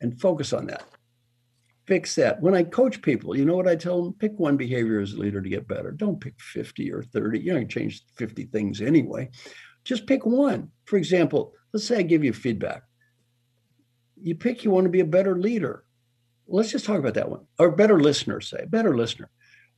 and 0.00 0.20
focus 0.20 0.52
on 0.52 0.66
that 0.66 0.84
fix 1.90 2.14
that. 2.14 2.40
When 2.40 2.54
I 2.54 2.62
coach 2.62 3.02
people, 3.02 3.36
you 3.36 3.44
know 3.44 3.56
what 3.56 3.66
I 3.66 3.74
tell 3.74 4.04
them? 4.04 4.12
Pick 4.12 4.38
one 4.38 4.56
behavior 4.56 5.00
as 5.00 5.12
a 5.12 5.18
leader 5.18 5.42
to 5.42 5.48
get 5.48 5.66
better. 5.66 5.90
Don't 5.90 6.20
pick 6.20 6.38
50 6.38 6.92
or 6.92 7.02
30. 7.02 7.40
You 7.40 7.52
don't 7.52 7.68
change 7.68 8.04
50 8.16 8.44
things 8.44 8.80
anyway. 8.80 9.28
Just 9.82 10.06
pick 10.06 10.24
one. 10.24 10.70
For 10.84 10.98
example, 10.98 11.52
let's 11.72 11.86
say 11.86 11.98
I 11.98 12.02
give 12.02 12.24
you 12.24 12.32
feedback. 12.32 12.82
You 14.22 14.34
pick 14.34 14.64
you 14.64 14.70
want 14.70 14.84
to 14.84 14.90
be 14.90 15.00
a 15.00 15.04
better 15.06 15.38
leader. 15.38 15.84
Let's 16.46 16.72
just 16.72 16.84
talk 16.84 16.98
about 16.98 17.14
that 17.14 17.30
one. 17.30 17.46
Or 17.58 17.70
better 17.70 18.00
listener, 18.00 18.40
say, 18.40 18.64
better 18.66 18.96
listener. 18.96 19.30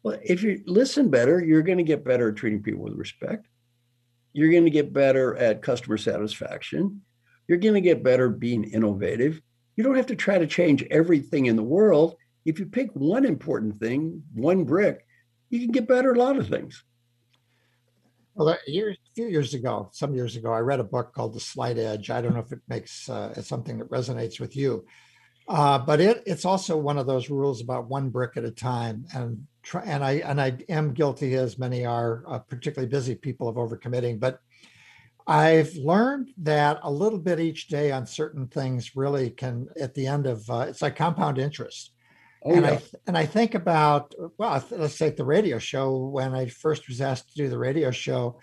Well, 0.02 0.18
if 0.22 0.42
you 0.42 0.62
listen 0.66 1.10
better, 1.10 1.42
you're 1.42 1.62
going 1.62 1.78
to 1.78 1.84
get 1.84 2.04
better 2.04 2.30
at 2.30 2.36
treating 2.36 2.62
people 2.62 2.82
with 2.82 2.94
respect. 2.94 3.46
You're 4.32 4.50
going 4.50 4.64
to 4.64 4.70
get 4.70 4.92
better 4.92 5.36
at 5.36 5.62
customer 5.62 5.98
satisfaction. 5.98 7.02
You're 7.46 7.58
going 7.58 7.74
to 7.74 7.80
get 7.80 8.02
better 8.02 8.30
being 8.30 8.64
innovative 8.64 9.40
you 9.76 9.84
don't 9.84 9.96
have 9.96 10.06
to 10.06 10.16
try 10.16 10.38
to 10.38 10.46
change 10.46 10.84
everything 10.90 11.46
in 11.46 11.56
the 11.56 11.62
world. 11.62 12.16
If 12.44 12.58
you 12.58 12.66
pick 12.66 12.90
one 12.92 13.24
important 13.24 13.80
thing, 13.80 14.22
one 14.34 14.64
brick, 14.64 15.06
you 15.50 15.60
can 15.60 15.72
get 15.72 15.88
better 15.88 16.10
at 16.10 16.16
a 16.16 16.20
lot 16.20 16.36
of 16.36 16.48
things. 16.48 16.84
Well, 18.34 18.48
a, 18.48 18.58
year, 18.66 18.90
a 18.90 18.96
few 19.14 19.26
years 19.26 19.52
ago, 19.52 19.90
some 19.92 20.14
years 20.14 20.36
ago, 20.36 20.52
I 20.52 20.60
read 20.60 20.80
a 20.80 20.84
book 20.84 21.12
called 21.14 21.34
The 21.34 21.40
Slight 21.40 21.76
Edge. 21.76 22.08
I 22.08 22.22
don't 22.22 22.32
know 22.32 22.40
if 22.40 22.52
it 22.52 22.60
makes 22.66 23.08
uh, 23.08 23.34
it's 23.36 23.48
something 23.48 23.78
that 23.78 23.90
resonates 23.90 24.40
with 24.40 24.56
you, 24.56 24.86
uh, 25.48 25.78
but 25.78 26.00
it 26.00 26.22
it's 26.24 26.46
also 26.46 26.76
one 26.78 26.96
of 26.96 27.06
those 27.06 27.28
rules 27.28 27.60
about 27.60 27.88
one 27.88 28.08
brick 28.08 28.38
at 28.38 28.44
a 28.44 28.50
time. 28.50 29.04
And 29.14 29.46
try, 29.62 29.82
and 29.82 30.02
I 30.02 30.12
and 30.24 30.40
I 30.40 30.56
am 30.70 30.94
guilty, 30.94 31.34
as 31.34 31.58
many 31.58 31.84
are, 31.84 32.24
uh, 32.26 32.38
particularly 32.38 32.88
busy 32.90 33.14
people, 33.14 33.48
of 33.48 33.56
overcommitting. 33.56 34.18
But 34.18 34.40
I've 35.26 35.74
learned 35.74 36.30
that 36.38 36.80
a 36.82 36.90
little 36.90 37.18
bit 37.18 37.38
each 37.38 37.68
day 37.68 37.92
on 37.92 38.06
certain 38.06 38.46
things 38.48 38.96
really 38.96 39.28
can, 39.30 39.68
at 39.80 39.94
the 39.94 40.06
end 40.06 40.26
of, 40.26 40.48
uh, 40.50 40.66
it's 40.68 40.82
like 40.82 40.96
compound 40.96 41.38
interest. 41.38 41.92
Oh, 42.44 42.52
and 42.52 42.64
yeah. 42.64 42.72
I 42.72 42.82
and 43.06 43.18
I 43.18 43.26
think 43.26 43.54
about 43.54 44.14
well, 44.38 44.64
let's 44.70 44.98
take 44.98 45.16
the 45.16 45.24
radio 45.24 45.58
show. 45.58 45.96
When 45.96 46.34
I 46.34 46.46
first 46.46 46.88
was 46.88 47.00
asked 47.00 47.30
to 47.30 47.42
do 47.42 47.48
the 47.48 47.58
radio 47.58 47.90
show, 47.90 48.40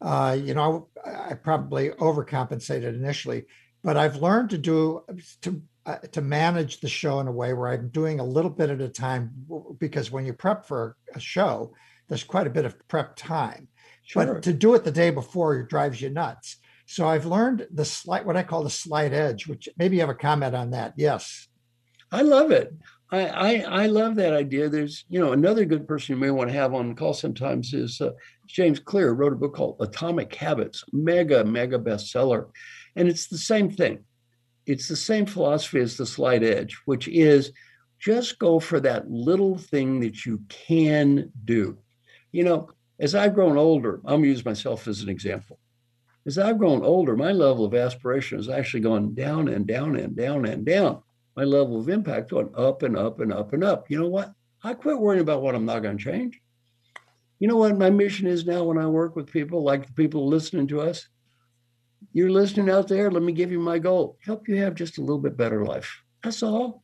uh, 0.00 0.36
you 0.40 0.54
know, 0.54 0.88
I 1.04 1.34
probably 1.34 1.90
overcompensated 1.90 2.94
initially, 2.94 3.46
but 3.82 3.96
I've 3.96 4.16
learned 4.16 4.50
to 4.50 4.58
do 4.58 5.04
to 5.42 5.62
uh, 5.86 5.98
to 6.12 6.20
manage 6.20 6.80
the 6.80 6.88
show 6.88 7.20
in 7.20 7.26
a 7.26 7.32
way 7.32 7.52
where 7.52 7.68
I'm 7.68 7.88
doing 7.88 8.20
a 8.20 8.24
little 8.24 8.50
bit 8.50 8.70
at 8.70 8.80
a 8.80 8.88
time. 8.88 9.32
Because 9.78 10.10
when 10.10 10.24
you 10.24 10.32
prep 10.32 10.66
for 10.66 10.96
a 11.14 11.20
show, 11.20 11.74
there's 12.08 12.24
quite 12.24 12.46
a 12.46 12.50
bit 12.50 12.64
of 12.64 12.76
prep 12.88 13.16
time. 13.16 13.68
Sure. 14.04 14.34
But 14.34 14.42
to 14.44 14.52
do 14.52 14.74
it 14.74 14.84
the 14.84 14.92
day 14.92 15.10
before 15.10 15.62
drives 15.62 16.00
you 16.00 16.10
nuts. 16.10 16.58
So 16.86 17.08
I've 17.08 17.26
learned 17.26 17.66
the 17.72 17.84
slight, 17.84 18.26
what 18.26 18.36
I 18.36 18.42
call 18.42 18.62
the 18.62 18.70
slight 18.70 19.12
edge, 19.12 19.46
which 19.46 19.68
maybe 19.78 19.96
you 19.96 20.02
have 20.02 20.10
a 20.10 20.14
comment 20.14 20.54
on 20.54 20.70
that. 20.70 20.92
Yes. 20.96 21.48
I 22.12 22.22
love 22.22 22.50
it. 22.50 22.72
I, 23.10 23.26
I, 23.26 23.82
I 23.82 23.86
love 23.86 24.16
that 24.16 24.32
idea. 24.32 24.68
There's, 24.68 25.04
you 25.08 25.20
know, 25.20 25.32
another 25.32 25.64
good 25.64 25.86
person 25.86 26.14
you 26.14 26.20
may 26.20 26.30
want 26.30 26.50
to 26.50 26.56
have 26.56 26.74
on 26.74 26.88
the 26.88 26.94
call 26.94 27.14
sometimes 27.14 27.72
is 27.72 28.00
uh, 28.00 28.10
James 28.46 28.80
Clear, 28.80 29.12
wrote 29.12 29.32
a 29.32 29.36
book 29.36 29.54
called 29.54 29.76
Atomic 29.80 30.34
Habits, 30.34 30.84
mega, 30.92 31.44
mega 31.44 31.78
bestseller. 31.78 32.48
And 32.96 33.08
it's 33.08 33.28
the 33.28 33.38
same 33.38 33.70
thing. 33.70 34.04
It's 34.66 34.88
the 34.88 34.96
same 34.96 35.26
philosophy 35.26 35.80
as 35.80 35.96
the 35.96 36.06
slight 36.06 36.42
edge, 36.42 36.78
which 36.86 37.06
is 37.08 37.52
just 38.00 38.38
go 38.38 38.58
for 38.58 38.80
that 38.80 39.10
little 39.10 39.58
thing 39.58 40.00
that 40.00 40.24
you 40.24 40.42
can 40.48 41.30
do. 41.44 41.78
You 42.32 42.44
know, 42.44 42.70
as 42.98 43.14
I've 43.14 43.34
grown 43.34 43.56
older, 43.56 44.00
I'm 44.04 44.22
to 44.22 44.28
use 44.28 44.44
myself 44.44 44.88
as 44.88 45.02
an 45.02 45.08
example. 45.08 45.58
As 46.26 46.38
I've 46.38 46.58
grown 46.58 46.82
older, 46.82 47.16
my 47.16 47.32
level 47.32 47.64
of 47.64 47.74
aspiration 47.74 48.38
has 48.38 48.48
actually 48.48 48.80
gone 48.80 49.14
down 49.14 49.48
and 49.48 49.66
down 49.66 49.96
and 49.96 50.16
down 50.16 50.46
and 50.46 50.64
down. 50.64 51.02
My 51.36 51.44
level 51.44 51.80
of 51.80 51.88
impact 51.88 52.30
going 52.30 52.50
up 52.56 52.82
and 52.82 52.96
up 52.96 53.20
and 53.20 53.32
up 53.32 53.52
and 53.52 53.64
up. 53.64 53.90
You 53.90 53.98
know 53.98 54.08
what? 54.08 54.32
I 54.62 54.74
quit 54.74 54.98
worrying 54.98 55.22
about 55.22 55.42
what 55.42 55.54
I'm 55.54 55.66
not 55.66 55.82
going 55.82 55.98
to 55.98 56.04
change. 56.04 56.40
You 57.38 57.48
know 57.48 57.56
what 57.56 57.76
my 57.76 57.90
mission 57.90 58.26
is 58.26 58.46
now 58.46 58.64
when 58.64 58.78
I 58.78 58.86
work 58.86 59.16
with 59.16 59.32
people 59.32 59.62
like 59.62 59.86
the 59.86 59.92
people 59.92 60.28
listening 60.28 60.68
to 60.68 60.80
us? 60.80 61.08
You're 62.12 62.30
listening 62.30 62.70
out 62.70 62.88
there. 62.88 63.10
Let 63.10 63.22
me 63.22 63.32
give 63.32 63.50
you 63.50 63.58
my 63.58 63.78
goal. 63.78 64.18
Help 64.24 64.48
you 64.48 64.56
have 64.56 64.74
just 64.74 64.98
a 64.98 65.00
little 65.00 65.18
bit 65.18 65.36
better 65.36 65.64
life. 65.64 66.02
That's 66.22 66.42
all. 66.42 66.82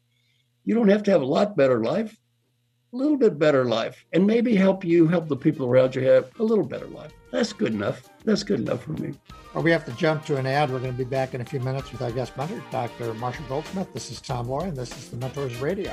You 0.65 0.75
don't 0.75 0.89
have 0.89 1.05
to 1.05 1.11
have 1.11 1.23
a 1.23 1.27
lot 1.27 1.57
better 1.57 1.83
life 1.83 2.17
a 2.93 2.97
little 2.97 3.17
bit 3.17 3.39
better 3.39 3.65
life 3.65 4.05
and 4.13 4.27
maybe 4.27 4.57
help 4.57 4.85
you 4.85 5.07
help 5.07 5.29
the 5.29 5.37
people 5.37 5.67
around 5.67 5.95
you 5.95 6.03
have 6.03 6.31
a 6.41 6.43
little 6.43 6.65
better 6.65 6.87
life. 6.87 7.13
That's 7.31 7.53
good 7.53 7.73
enough. 7.73 8.03
That's 8.25 8.43
good 8.43 8.61
enough 8.61 8.83
for 8.83 8.93
me. 8.93 9.15
Well, 9.55 9.63
we 9.63 9.71
have 9.71 9.85
to 9.85 9.93
jump 9.93 10.25
to 10.27 10.37
an 10.37 10.47
ad. 10.47 10.71
We're 10.71 10.81
going 10.81 10.93
to 10.93 10.99
be 10.99 11.05
back 11.05 11.35
in 11.35 11.41
a 11.41 11.45
few 11.45 11.61
minutes 11.61 11.93
with 11.93 12.03
our 12.03 12.11
guest 12.11 12.37
mentor, 12.37 12.63
Dr. 12.71 13.15
Marshall 13.15 13.45
Goldsmith. 13.49 13.93
This 13.93 14.11
is 14.11 14.21
Tom 14.21 14.49
Loarie, 14.49 14.69
and 14.69 14.77
this 14.77 14.97
is 14.97 15.09
the 15.11 15.17
Mentors 15.17 15.57
Radio. 15.59 15.93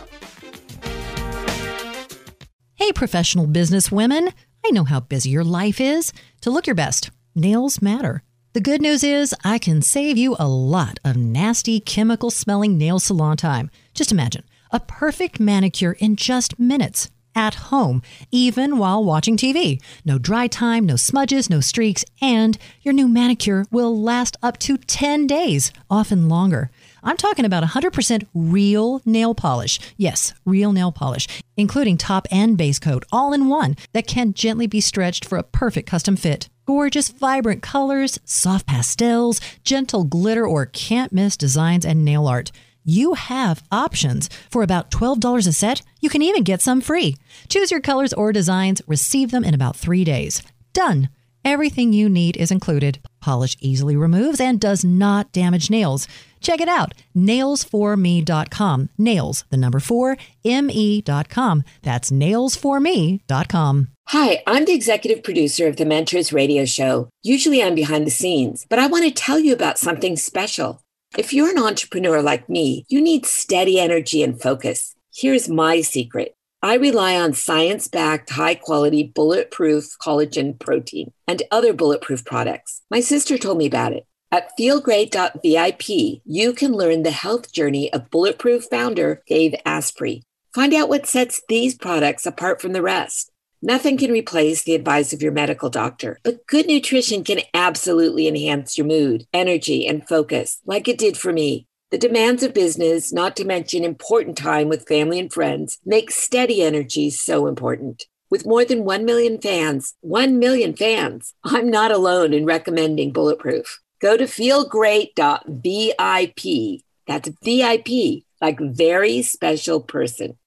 Hey, 2.76 2.92
professional 2.94 3.48
business 3.48 3.92
women. 3.92 4.30
I 4.66 4.72
know 4.72 4.84
how 4.84 5.00
busy 5.00 5.30
your 5.30 5.44
life 5.44 5.80
is. 5.80 6.14
To 6.42 6.50
look 6.50 6.68
your 6.68 6.76
best, 6.76 7.12
nails 7.36 7.82
matter. 7.82 8.24
The 8.54 8.62
good 8.62 8.82
news 8.82 9.04
is 9.04 9.36
I 9.44 9.60
can 9.60 9.84
save 9.84 10.18
you 10.18 10.36
a 10.40 10.48
lot 10.48 10.98
of 11.06 11.16
nasty 11.16 11.80
chemical 11.80 12.32
smelling 12.32 12.78
nail 12.78 12.98
salon 13.00 13.38
time. 13.38 13.70
Just 13.94 14.12
imagine 14.12 14.44
a 14.72 14.80
perfect 14.80 15.40
manicure 15.40 15.94
in 16.00 16.16
just 16.16 16.60
minutes 16.60 17.10
at 17.38 17.56
home, 17.70 18.02
even 18.32 18.80
while 18.80 19.04
watching 19.04 19.38
TV. 19.38 19.80
No 20.04 20.18
dry 20.18 20.48
time, 20.48 20.86
no 20.88 20.96
smudges, 20.96 21.50
no 21.50 21.62
streaks, 21.62 22.04
and 22.20 22.58
your 22.82 22.94
new 22.94 23.08
manicure 23.08 23.66
will 23.70 24.02
last 24.02 24.36
up 24.42 24.58
to 24.60 24.78
10 24.78 25.28
days, 25.28 25.72
often 25.90 26.28
longer. 26.28 26.72
I'm 27.04 27.16
talking 27.16 27.46
about 27.46 27.64
100% 27.64 28.28
real 28.34 29.02
nail 29.06 29.36
polish. 29.36 29.80
Yes, 29.98 30.34
real 30.46 30.74
nail 30.74 30.92
polish, 30.92 31.28
including 31.56 31.98
top 31.98 32.28
and 32.32 32.58
base 32.58 32.80
coat 32.80 33.06
all 33.12 33.34
in 33.34 33.48
one 33.48 33.78
that 33.94 34.08
can 34.08 34.34
gently 34.34 34.66
be 34.66 34.82
stretched 34.82 35.24
for 35.24 35.38
a 35.38 35.44
perfect 35.44 35.88
custom 35.88 36.16
fit. 36.16 36.50
Gorgeous, 36.66 37.10
vibrant 37.10 37.62
colors, 37.62 38.20
soft 38.26 38.66
pastels, 38.66 39.40
gentle 39.64 40.04
glitter, 40.04 40.46
or 40.46 40.66
can't 40.66 41.14
miss 41.14 41.38
designs 41.38 41.86
and 41.86 42.04
nail 42.04 42.28
art 42.28 42.52
you 42.88 43.14
have 43.14 43.62
options. 43.72 44.30
For 44.50 44.64
about 44.64 44.90
$12 44.90 45.46
a 45.46 45.52
set, 45.52 45.82
you 46.00 46.10
can 46.10 46.22
even 46.22 46.44
get 46.44 46.62
some 46.62 46.82
free. 46.82 47.18
Choose 47.50 47.70
your 47.70 47.82
colors 47.82 48.14
or 48.14 48.32
designs, 48.32 48.82
receive 48.88 49.32
them 49.32 49.44
in 49.44 49.54
about 49.54 49.76
three 49.76 50.04
days. 50.04 50.42
Done. 50.74 51.10
Everything 51.46 51.94
you 51.94 52.10
need 52.10 52.36
is 52.36 52.52
included. 52.52 53.00
Polish 53.22 53.56
easily 53.62 53.96
removes 53.96 54.42
and 54.42 54.60
does 54.60 54.84
not 54.84 55.32
damage 55.32 55.70
nails. 55.70 56.08
Check 56.42 56.62
it 56.62 56.68
out, 56.68 56.94
nailsforme.com. 57.16 58.90
Nails, 58.98 59.46
the 59.50 59.58
number 59.58 59.80
four, 59.80 60.18
me.com. 60.44 61.64
That's 61.84 62.12
nailsforme.com. 62.12 63.88
Hi, 64.08 64.44
I'm 64.48 64.66
the 64.66 64.74
executive 64.74 65.24
producer 65.24 65.68
of 65.68 65.76
the 65.78 65.86
Mentors 65.86 66.32
Radio 66.32 66.66
Show. 66.66 67.10
Usually 67.24 67.62
I'm 67.62 67.76
behind 67.76 68.06
the 68.06 68.12
scenes, 68.12 68.66
but 68.70 68.80
I 68.80 68.88
want 68.88 69.06
to 69.06 69.12
tell 69.12 69.40
you 69.40 69.54
about 69.54 69.80
something 69.80 70.16
special. 70.16 70.82
If 71.18 71.34
you're 71.34 71.50
an 71.50 71.58
entrepreneur 71.58 72.22
like 72.22 72.48
me, 72.48 72.86
you 72.90 73.02
need 73.02 73.26
steady 73.26 73.80
energy 73.80 74.22
and 74.22 74.40
focus. 74.40 74.96
Here's 75.12 75.50
my 75.50 75.82
secret. 75.82 76.36
I 76.62 76.76
rely 76.76 77.16
on 77.16 77.34
science 77.34 77.88
backed, 77.88 78.30
high 78.30 78.54
quality, 78.54 79.04
bulletproof 79.04 79.96
collagen 80.00 80.60
protein 80.60 81.14
and 81.28 81.42
other 81.50 81.74
bulletproof 81.74 82.24
products. 82.24 82.84
My 82.92 83.00
sister 83.00 83.40
told 83.40 83.58
me 83.58 83.66
about 83.66 83.94
it. 83.94 84.06
At 84.32 84.52
feelgreat.vip, 84.60 86.22
you 86.24 86.54
can 86.54 86.74
learn 86.74 87.02
the 87.02 87.10
health 87.10 87.52
journey 87.52 87.92
of 87.92 88.12
Bulletproof 88.12 88.66
founder 88.70 89.24
Dave 89.28 89.56
Asprey. 89.66 90.22
Find 90.54 90.72
out 90.72 90.90
what 90.90 91.08
sets 91.08 91.42
these 91.50 91.74
products 91.74 92.28
apart 92.28 92.62
from 92.62 92.74
the 92.74 92.84
rest. 92.84 93.32
Nothing 93.62 93.98
can 93.98 94.12
replace 94.12 94.64
the 94.64 94.76
advice 94.76 95.14
of 95.14 95.24
your 95.24 95.32
medical 95.32 95.72
doctor, 95.72 96.20
but 96.24 96.46
good 96.46 96.68
nutrition 96.68 97.24
can 97.24 97.40
absolutely 97.56 98.28
enhance 98.28 98.78
your 98.78 98.86
mood, 98.86 99.26
energy, 99.34 99.88
and 99.88 100.08
focus, 100.08 100.62
like 100.66 100.88
it 100.88 101.00
did 101.00 101.18
for 101.18 101.34
me. 101.34 101.66
The 101.90 101.98
demands 101.98 102.44
of 102.44 102.54
business, 102.54 103.12
not 103.12 103.36
to 103.38 103.46
mention 103.46 103.84
important 103.84 104.38
time 104.38 104.68
with 104.68 104.88
family 104.88 105.20
and 105.20 105.34
friends, 105.34 105.80
make 105.86 106.12
steady 106.12 106.62
energy 106.62 107.10
so 107.10 107.48
important. 107.48 108.04
With 108.30 108.46
more 108.46 108.64
than 108.64 108.84
1 108.84 109.06
million 109.06 109.42
fans, 109.42 109.96
1 110.02 110.38
million 110.38 110.76
fans, 110.76 111.34
I'm 111.44 111.72
not 111.72 111.92
alone 111.92 112.34
in 112.34 112.46
recommending 112.46 113.12
Bulletproof. 113.12 113.82
Go 114.02 114.18
to 114.18 114.26
feelgreat.vip. 114.26 116.82
That's 117.08 117.30
VIP, 117.42 118.24
like 118.42 118.60
very 118.60 119.22
special 119.24 119.82
person. 119.82 120.38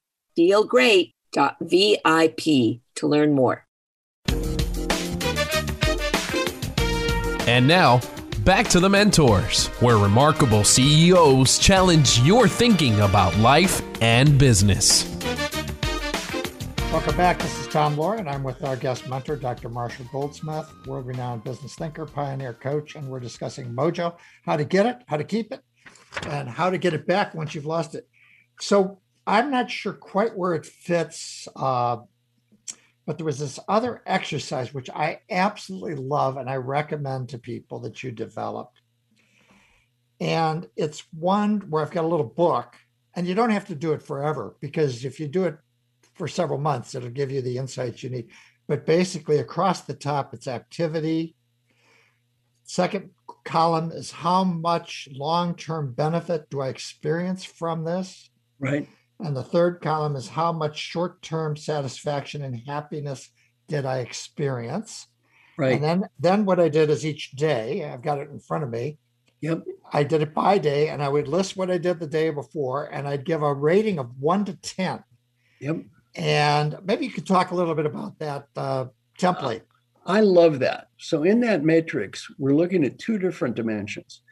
Feelgreat.vip 1.32 2.80
to 2.96 3.06
learn 3.06 3.32
more. 3.32 3.66
And 7.46 7.66
now, 7.66 8.00
back 8.44 8.68
to 8.68 8.80
the 8.80 8.88
mentors, 8.88 9.66
where 9.80 9.96
remarkable 9.96 10.62
CEOs 10.62 11.58
challenge 11.58 12.20
your 12.20 12.46
thinking 12.46 13.00
about 13.00 13.36
life 13.38 13.82
and 14.00 14.38
business. 14.38 15.04
Welcome 16.92 17.16
back. 17.16 17.38
This 17.38 17.58
is 17.60 17.66
Tom 17.68 17.96
Loarie, 17.96 18.18
and 18.18 18.28
I'm 18.28 18.42
with 18.42 18.62
our 18.64 18.76
guest 18.76 19.08
mentor, 19.08 19.36
Dr. 19.36 19.68
Marshall 19.68 20.06
Goldsmith, 20.12 20.70
world 20.86 21.06
renowned 21.06 21.44
business 21.44 21.74
thinker, 21.76 22.04
pioneer 22.04 22.52
coach, 22.52 22.96
and 22.96 23.08
we're 23.08 23.20
discussing 23.20 23.72
mojo, 23.72 24.16
how 24.44 24.56
to 24.56 24.64
get 24.64 24.86
it, 24.86 24.98
how 25.06 25.16
to 25.16 25.24
keep 25.24 25.52
it, 25.52 25.62
and 26.26 26.48
how 26.48 26.68
to 26.68 26.78
get 26.78 26.92
it 26.92 27.06
back 27.06 27.34
once 27.34 27.54
you've 27.54 27.66
lost 27.66 27.94
it. 27.94 28.08
So 28.60 29.00
I'm 29.26 29.50
not 29.50 29.70
sure 29.70 29.92
quite 29.92 30.36
where 30.36 30.54
it 30.54 30.66
fits 30.66 31.46
uh, 31.56 31.98
but 33.10 33.18
there 33.18 33.26
was 33.26 33.40
this 33.40 33.58
other 33.66 34.02
exercise 34.06 34.72
which 34.72 34.88
I 34.88 35.18
absolutely 35.28 35.96
love 35.96 36.36
and 36.36 36.48
I 36.48 36.58
recommend 36.58 37.30
to 37.30 37.38
people 37.38 37.80
that 37.80 38.04
you 38.04 38.12
developed. 38.12 38.80
And 40.20 40.68
it's 40.76 41.02
one 41.12 41.58
where 41.70 41.82
I've 41.82 41.90
got 41.90 42.04
a 42.04 42.06
little 42.06 42.24
book, 42.24 42.76
and 43.16 43.26
you 43.26 43.34
don't 43.34 43.50
have 43.50 43.66
to 43.66 43.74
do 43.74 43.94
it 43.94 44.02
forever 44.02 44.54
because 44.60 45.04
if 45.04 45.18
you 45.18 45.26
do 45.26 45.44
it 45.44 45.56
for 46.14 46.28
several 46.28 46.60
months, 46.60 46.94
it'll 46.94 47.10
give 47.10 47.32
you 47.32 47.42
the 47.42 47.58
insights 47.58 48.04
you 48.04 48.10
need. 48.10 48.28
But 48.68 48.86
basically, 48.86 49.38
across 49.38 49.80
the 49.80 49.94
top, 49.94 50.32
it's 50.32 50.46
activity. 50.46 51.34
Second 52.62 53.10
column 53.44 53.90
is 53.90 54.12
how 54.12 54.44
much 54.44 55.08
long 55.10 55.56
term 55.56 55.92
benefit 55.94 56.48
do 56.48 56.60
I 56.60 56.68
experience 56.68 57.44
from 57.44 57.82
this? 57.82 58.30
Right. 58.60 58.88
And 59.22 59.36
the 59.36 59.42
third 59.42 59.80
column 59.80 60.16
is 60.16 60.28
how 60.28 60.52
much 60.52 60.78
short 60.78 61.22
term 61.22 61.56
satisfaction 61.56 62.42
and 62.42 62.62
happiness 62.66 63.30
did 63.68 63.84
I 63.84 63.98
experience? 63.98 65.06
Right. 65.58 65.74
And 65.74 65.84
then, 65.84 66.04
then 66.18 66.44
what 66.44 66.60
I 66.60 66.68
did 66.68 66.90
is 66.90 67.04
each 67.04 67.32
day, 67.32 67.84
I've 67.84 68.02
got 68.02 68.18
it 68.18 68.30
in 68.30 68.40
front 68.40 68.64
of 68.64 68.70
me. 68.70 68.98
Yep. 69.42 69.64
I 69.92 70.04
did 70.04 70.22
it 70.22 70.34
by 70.34 70.58
day 70.58 70.88
and 70.88 71.02
I 71.02 71.08
would 71.08 71.28
list 71.28 71.56
what 71.56 71.70
I 71.70 71.78
did 71.78 71.98
the 71.98 72.06
day 72.06 72.30
before 72.30 72.86
and 72.86 73.08
I'd 73.08 73.24
give 73.24 73.42
a 73.42 73.52
rating 73.52 73.98
of 73.98 74.18
one 74.18 74.44
to 74.46 74.54
10. 74.54 75.02
Yep. 75.60 75.76
And 76.14 76.78
maybe 76.84 77.06
you 77.06 77.12
could 77.12 77.26
talk 77.26 77.50
a 77.50 77.54
little 77.54 77.74
bit 77.74 77.86
about 77.86 78.18
that 78.18 78.48
uh, 78.56 78.86
template. 79.18 79.62
I 80.06 80.20
love 80.20 80.58
that. 80.60 80.88
So 80.98 81.22
in 81.22 81.40
that 81.40 81.62
matrix, 81.62 82.26
we're 82.38 82.54
looking 82.54 82.84
at 82.84 82.98
two 82.98 83.18
different 83.18 83.54
dimensions. 83.54 84.22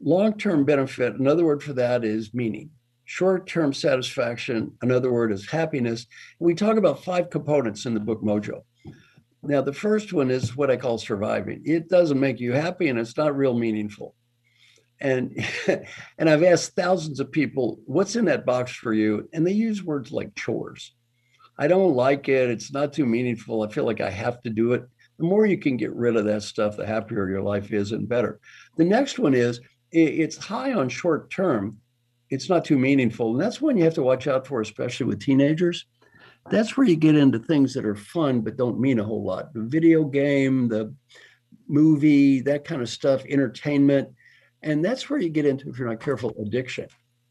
Long-term 0.00 0.64
benefit, 0.64 1.14
another 1.14 1.44
word 1.44 1.62
for 1.62 1.72
that 1.74 2.04
is 2.04 2.34
meaning 2.34 2.70
short-term 3.06 3.72
satisfaction, 3.72 4.72
another 4.82 5.12
word 5.12 5.32
is 5.32 5.48
happiness. 5.48 6.06
We 6.38 6.54
talk 6.54 6.76
about 6.76 7.04
five 7.04 7.30
components 7.30 7.86
in 7.86 7.94
the 7.94 8.00
book 8.00 8.22
Mojo. 8.22 8.62
Now, 9.42 9.62
the 9.62 9.72
first 9.72 10.12
one 10.12 10.30
is 10.30 10.56
what 10.56 10.70
I 10.70 10.76
call 10.76 10.98
surviving. 10.98 11.62
It 11.64 11.88
doesn't 11.88 12.20
make 12.20 12.40
you 12.40 12.52
happy 12.52 12.88
and 12.88 12.98
it's 12.98 13.16
not 13.16 13.36
real 13.36 13.56
meaningful. 13.56 14.14
And 15.00 15.44
and 16.18 16.28
I've 16.28 16.42
asked 16.42 16.74
thousands 16.74 17.20
of 17.20 17.30
people, 17.30 17.78
what's 17.86 18.16
in 18.16 18.24
that 18.26 18.44
box 18.44 18.72
for 18.72 18.92
you? 18.92 19.28
And 19.32 19.46
they 19.46 19.52
use 19.52 19.84
words 19.84 20.10
like 20.10 20.34
chores. 20.34 20.92
I 21.58 21.68
don't 21.68 21.94
like 21.94 22.28
it. 22.28 22.50
It's 22.50 22.72
not 22.72 22.92
too 22.92 23.06
meaningful. 23.06 23.62
I 23.62 23.68
feel 23.68 23.84
like 23.84 24.00
I 24.00 24.10
have 24.10 24.42
to 24.42 24.50
do 24.50 24.72
it. 24.72 24.84
The 25.18 25.24
more 25.24 25.46
you 25.46 25.58
can 25.58 25.76
get 25.76 25.94
rid 25.94 26.16
of 26.16 26.26
that 26.26 26.42
stuff, 26.42 26.76
the 26.76 26.84
happier 26.86 27.30
your 27.30 27.42
life 27.42 27.72
is 27.72 27.92
and 27.92 28.08
better. 28.08 28.40
The 28.76 28.84
next 28.84 29.18
one 29.18 29.32
is 29.32 29.60
it's 29.92 30.36
high 30.36 30.74
on 30.74 30.88
short 30.88 31.30
term, 31.30 31.78
it's 32.30 32.48
not 32.48 32.64
too 32.64 32.78
meaningful. 32.78 33.32
And 33.32 33.40
that's 33.40 33.60
one 33.60 33.76
you 33.76 33.84
have 33.84 33.94
to 33.94 34.02
watch 34.02 34.26
out 34.26 34.46
for, 34.46 34.60
especially 34.60 35.06
with 35.06 35.20
teenagers. 35.20 35.86
That's 36.50 36.76
where 36.76 36.86
you 36.86 36.96
get 36.96 37.16
into 37.16 37.38
things 37.38 37.74
that 37.74 37.84
are 37.84 37.96
fun 37.96 38.40
but 38.40 38.56
don't 38.56 38.80
mean 38.80 39.00
a 39.00 39.04
whole 39.04 39.24
lot. 39.24 39.52
The 39.52 39.62
video 39.62 40.04
game, 40.04 40.68
the 40.68 40.94
movie, 41.68 42.40
that 42.42 42.64
kind 42.64 42.82
of 42.82 42.88
stuff, 42.88 43.24
entertainment. 43.26 44.08
And 44.62 44.84
that's 44.84 45.10
where 45.10 45.20
you 45.20 45.28
get 45.28 45.46
into, 45.46 45.68
if 45.68 45.78
you're 45.78 45.88
not 45.88 46.00
careful, 46.00 46.34
addiction. 46.40 46.86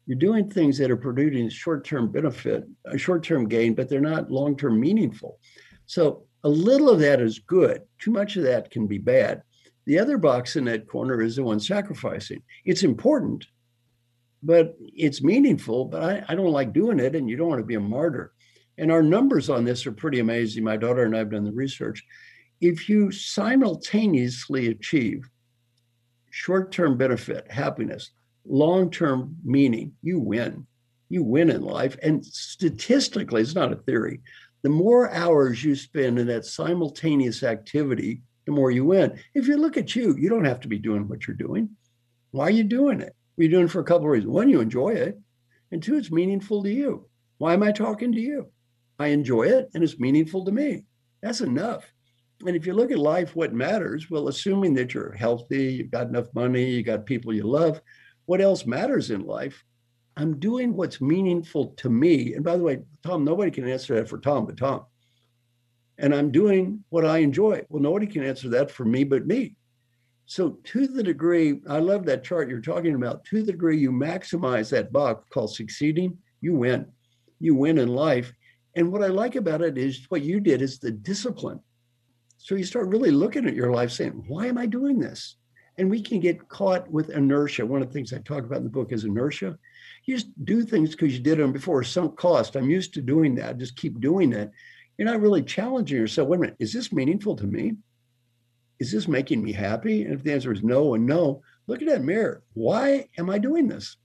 You're 0.05 0.19
doing 0.19 0.49
things 0.49 0.77
that 0.77 0.91
are 0.91 0.97
producing 0.97 1.49
short-term 1.49 2.11
benefit, 2.11 2.65
a 2.85 2.97
short-term 2.97 3.47
gain, 3.47 3.73
but 3.73 3.89
they're 3.89 4.01
not 4.01 4.29
long-term 4.29 4.79
meaningful. 4.79 5.39
So 5.87 6.25
a 6.43 6.49
little 6.49 6.89
of 6.89 6.99
that 6.99 7.21
is 7.21 7.39
good. 7.39 7.81
Too 7.99 8.11
much 8.11 8.35
of 8.37 8.43
that 8.43 8.69
can 8.69 8.85
be 8.85 8.99
bad. 8.99 9.41
The 9.85 9.97
other 9.97 10.17
box 10.17 10.55
in 10.55 10.65
that 10.65 10.87
corner 10.87 11.21
is 11.21 11.37
the 11.37 11.43
one 11.43 11.59
sacrificing. 11.59 12.43
It's 12.65 12.83
important, 12.83 13.47
but 14.45 14.77
it's 14.79 15.23
meaningful, 15.23 15.85
but 15.85 16.03
I, 16.03 16.23
I 16.29 16.35
don't 16.35 16.51
like 16.51 16.71
doing 16.71 16.99
it, 16.99 17.15
and 17.15 17.27
you 17.27 17.35
don't 17.35 17.49
want 17.49 17.59
to 17.59 17.65
be 17.65 17.75
a 17.75 17.79
martyr. 17.79 18.31
And 18.77 18.91
our 18.91 19.01
numbers 19.01 19.49
on 19.49 19.65
this 19.65 19.87
are 19.87 19.91
pretty 19.91 20.19
amazing. 20.19 20.63
My 20.63 20.77
daughter 20.77 21.03
and 21.03 21.15
I 21.15 21.19
have 21.19 21.31
done 21.31 21.45
the 21.45 21.51
research. 21.51 22.03
If 22.61 22.87
you 22.87 23.11
simultaneously 23.11 24.67
achieve 24.67 25.27
short 26.29 26.71
term 26.71 26.95
benefit, 26.95 27.49
happiness, 27.49 28.11
long 28.45 28.91
term 28.91 29.35
meaning, 29.43 29.93
you 30.03 30.19
win. 30.19 30.67
You 31.09 31.23
win 31.23 31.49
in 31.49 31.61
life. 31.61 31.97
And 32.03 32.23
statistically, 32.23 33.41
it's 33.41 33.55
not 33.55 33.73
a 33.73 33.77
theory. 33.77 34.21
The 34.61 34.69
more 34.69 35.09
hours 35.11 35.63
you 35.63 35.75
spend 35.75 36.19
in 36.19 36.27
that 36.27 36.45
simultaneous 36.45 37.41
activity, 37.41 38.21
the 38.45 38.51
more 38.51 38.69
you 38.69 38.85
win. 38.85 39.19
If 39.33 39.47
you 39.47 39.57
look 39.57 39.77
at 39.77 39.95
you, 39.95 40.15
you 40.17 40.29
don't 40.29 40.45
have 40.45 40.59
to 40.61 40.67
be 40.67 40.77
doing 40.77 41.07
what 41.07 41.25
you're 41.25 41.35
doing. 41.35 41.69
Why 42.31 42.45
are 42.45 42.51
you 42.51 42.63
doing 42.63 43.01
it? 43.01 43.15
You're 43.37 43.49
doing 43.49 43.65
it 43.65 43.71
for 43.71 43.81
a 43.81 43.85
couple 43.85 44.05
of 44.05 44.11
reasons. 44.11 44.31
One, 44.31 44.49
you 44.49 44.61
enjoy 44.61 44.89
it, 44.89 45.19
and 45.71 45.83
two, 45.83 45.97
it's 45.97 46.11
meaningful 46.11 46.63
to 46.63 46.71
you. 46.71 47.07
Why 47.37 47.53
am 47.53 47.63
I 47.63 47.71
talking 47.71 48.11
to 48.13 48.19
you? 48.19 48.49
I 48.99 49.07
enjoy 49.07 49.43
it 49.43 49.69
and 49.73 49.83
it's 49.83 49.99
meaningful 49.99 50.45
to 50.45 50.51
me. 50.51 50.85
That's 51.21 51.41
enough. 51.41 51.91
And 52.45 52.55
if 52.55 52.65
you 52.65 52.73
look 52.73 52.91
at 52.91 52.99
life, 52.99 53.35
what 53.35 53.53
matters? 53.53 54.09
Well, 54.09 54.27
assuming 54.27 54.73
that 54.75 54.93
you're 54.93 55.13
healthy, 55.13 55.73
you've 55.73 55.91
got 55.91 56.07
enough 56.07 56.27
money, 56.33 56.65
you 56.65 56.83
got 56.83 57.05
people 57.05 57.33
you 57.33 57.43
love, 57.43 57.81
what 58.25 58.41
else 58.41 58.65
matters 58.65 59.11
in 59.11 59.25
life? 59.25 59.63
I'm 60.17 60.39
doing 60.39 60.73
what's 60.75 61.01
meaningful 61.01 61.73
to 61.77 61.89
me. 61.89 62.33
And 62.33 62.43
by 62.43 62.57
the 62.57 62.63
way, 62.63 62.79
Tom, 63.05 63.23
nobody 63.25 63.51
can 63.51 63.67
answer 63.67 63.95
that 63.95 64.09
for 64.09 64.17
Tom 64.17 64.45
but 64.45 64.57
Tom. 64.57 64.85
And 65.97 66.13
I'm 66.13 66.31
doing 66.31 66.83
what 66.89 67.05
I 67.05 67.19
enjoy. 67.19 67.65
Well, 67.69 67.81
nobody 67.81 68.07
can 68.07 68.23
answer 68.23 68.49
that 68.49 68.71
for 68.71 68.85
me 68.85 69.03
but 69.03 69.25
me. 69.25 69.55
So, 70.27 70.57
to 70.63 70.87
the 70.87 71.03
degree, 71.03 71.61
I 71.69 71.77
love 71.77 72.05
that 72.05 72.23
chart 72.23 72.49
you're 72.49 72.59
talking 72.59 72.95
about, 72.95 73.25
to 73.25 73.43
the 73.43 73.51
degree 73.51 73.77
you 73.77 73.91
maximize 73.91 74.71
that 74.71 74.91
box 74.91 75.23
called 75.31 75.53
succeeding, 75.53 76.17
you 76.41 76.55
win. 76.55 76.87
You 77.39 77.53
win 77.53 77.77
in 77.77 77.89
life. 77.89 78.33
And 78.75 78.91
what 78.91 79.03
I 79.03 79.07
like 79.07 79.35
about 79.35 79.61
it 79.61 79.77
is 79.77 80.05
what 80.09 80.23
you 80.23 80.39
did 80.39 80.61
is 80.61 80.79
the 80.79 80.91
discipline. 80.91 81.59
So, 82.37 82.55
you 82.55 82.63
start 82.63 82.87
really 82.87 83.11
looking 83.11 83.45
at 83.47 83.53
your 83.53 83.71
life 83.71 83.91
saying, 83.91 84.23
why 84.27 84.47
am 84.47 84.57
I 84.57 84.65
doing 84.65 84.99
this? 84.99 85.37
And 85.77 85.89
we 85.89 86.01
can 86.01 86.19
get 86.19 86.47
caught 86.47 86.89
with 86.89 87.11
inertia. 87.11 87.65
One 87.65 87.81
of 87.81 87.89
the 87.89 87.93
things 87.93 88.11
I 88.11 88.17
talk 88.19 88.45
about 88.45 88.59
in 88.59 88.63
the 88.63 88.69
book 88.69 88.91
is 88.91 89.03
inertia. 89.03 89.57
You 90.05 90.15
just 90.15 90.45
do 90.45 90.63
things 90.63 90.91
because 90.91 91.15
you 91.15 91.23
did 91.23 91.37
them 91.37 91.51
before, 91.51 91.83
sunk 91.83 92.17
cost. 92.17 92.55
I'm 92.55 92.69
used 92.69 92.93
to 92.95 93.01
doing 93.01 93.35
that. 93.35 93.57
Just 93.57 93.75
keep 93.75 93.99
doing 93.99 94.31
that. 94.31 94.51
You're 94.97 95.07
not 95.07 95.21
really 95.21 95.43
challenging 95.43 95.97
yourself. 95.97 96.29
Wait 96.29 96.37
a 96.37 96.39
minute, 96.39 96.55
is 96.59 96.73
this 96.73 96.93
meaningful 96.93 97.35
to 97.35 97.45
me? 97.45 97.73
Is 98.79 98.91
this 98.91 99.07
making 99.07 99.43
me 99.43 99.51
happy? 99.51 100.03
And 100.03 100.13
if 100.13 100.23
the 100.23 100.33
answer 100.33 100.51
is 100.51 100.63
no 100.63 100.93
and 100.93 101.05
no, 101.05 101.41
look 101.67 101.81
at 101.81 101.87
that 101.87 102.03
mirror. 102.03 102.43
Why 102.53 103.07
am 103.17 103.29
I 103.29 103.37
doing 103.37 103.67
this? 103.67 103.97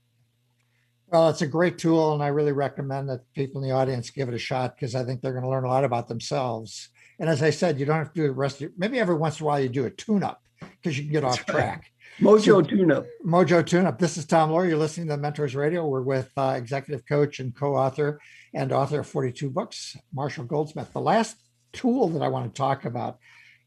Well, 1.07 1.29
it's 1.29 1.41
a 1.41 1.47
great 1.47 1.77
tool, 1.77 2.13
and 2.13 2.23
I 2.23 2.27
really 2.27 2.53
recommend 2.53 3.09
that 3.09 3.21
people 3.33 3.61
in 3.61 3.67
the 3.67 3.75
audience 3.75 4.09
give 4.11 4.29
it 4.29 4.33
a 4.33 4.39
shot 4.39 4.75
because 4.75 4.95
I 4.95 5.03
think 5.03 5.21
they're 5.21 5.33
going 5.33 5.43
to 5.43 5.49
learn 5.49 5.65
a 5.65 5.69
lot 5.69 5.83
about 5.83 6.07
themselves. 6.07 6.87
And 7.19 7.29
as 7.29 7.43
I 7.43 7.49
said, 7.49 7.79
you 7.79 7.85
don't 7.85 7.97
have 7.97 8.13
to 8.13 8.21
do 8.21 8.27
the 8.27 8.33
rest 8.33 8.55
of 8.55 8.61
your, 8.61 8.71
maybe 8.77 8.97
every 8.97 9.15
once 9.15 9.39
in 9.39 9.43
a 9.43 9.47
while 9.47 9.59
you 9.59 9.67
do 9.67 9.85
a 9.85 9.89
tune 9.89 10.23
up 10.23 10.41
because 10.59 10.97
you 10.97 11.03
can 11.03 11.11
get 11.11 11.23
That's 11.23 11.39
off 11.39 11.45
track. 11.45 11.91
Mojo 12.19 12.45
so, 12.45 12.61
tune 12.61 12.91
up. 12.91 13.05
Mojo 13.25 13.65
tune 13.65 13.85
up. 13.85 13.99
This 13.99 14.15
is 14.15 14.25
Tom 14.25 14.51
Loarie. 14.51 14.69
You're 14.69 14.77
listening 14.77 15.07
to 15.07 15.17
Mentors 15.17 15.55
Radio. 15.55 15.85
We're 15.85 16.01
with 16.01 16.31
uh, 16.37 16.53
executive 16.55 17.05
coach 17.05 17.39
and 17.39 17.53
co 17.55 17.75
author 17.75 18.19
and 18.53 18.71
author 18.71 19.01
of 19.01 19.07
42 19.07 19.49
books, 19.49 19.97
Marshall 20.13 20.45
Goldsmith. 20.45 20.93
The 20.93 21.01
last 21.01 21.35
tool 21.73 22.09
that 22.09 22.21
I 22.21 22.27
want 22.27 22.53
to 22.53 22.57
talk 22.57 22.85
about 22.85 23.17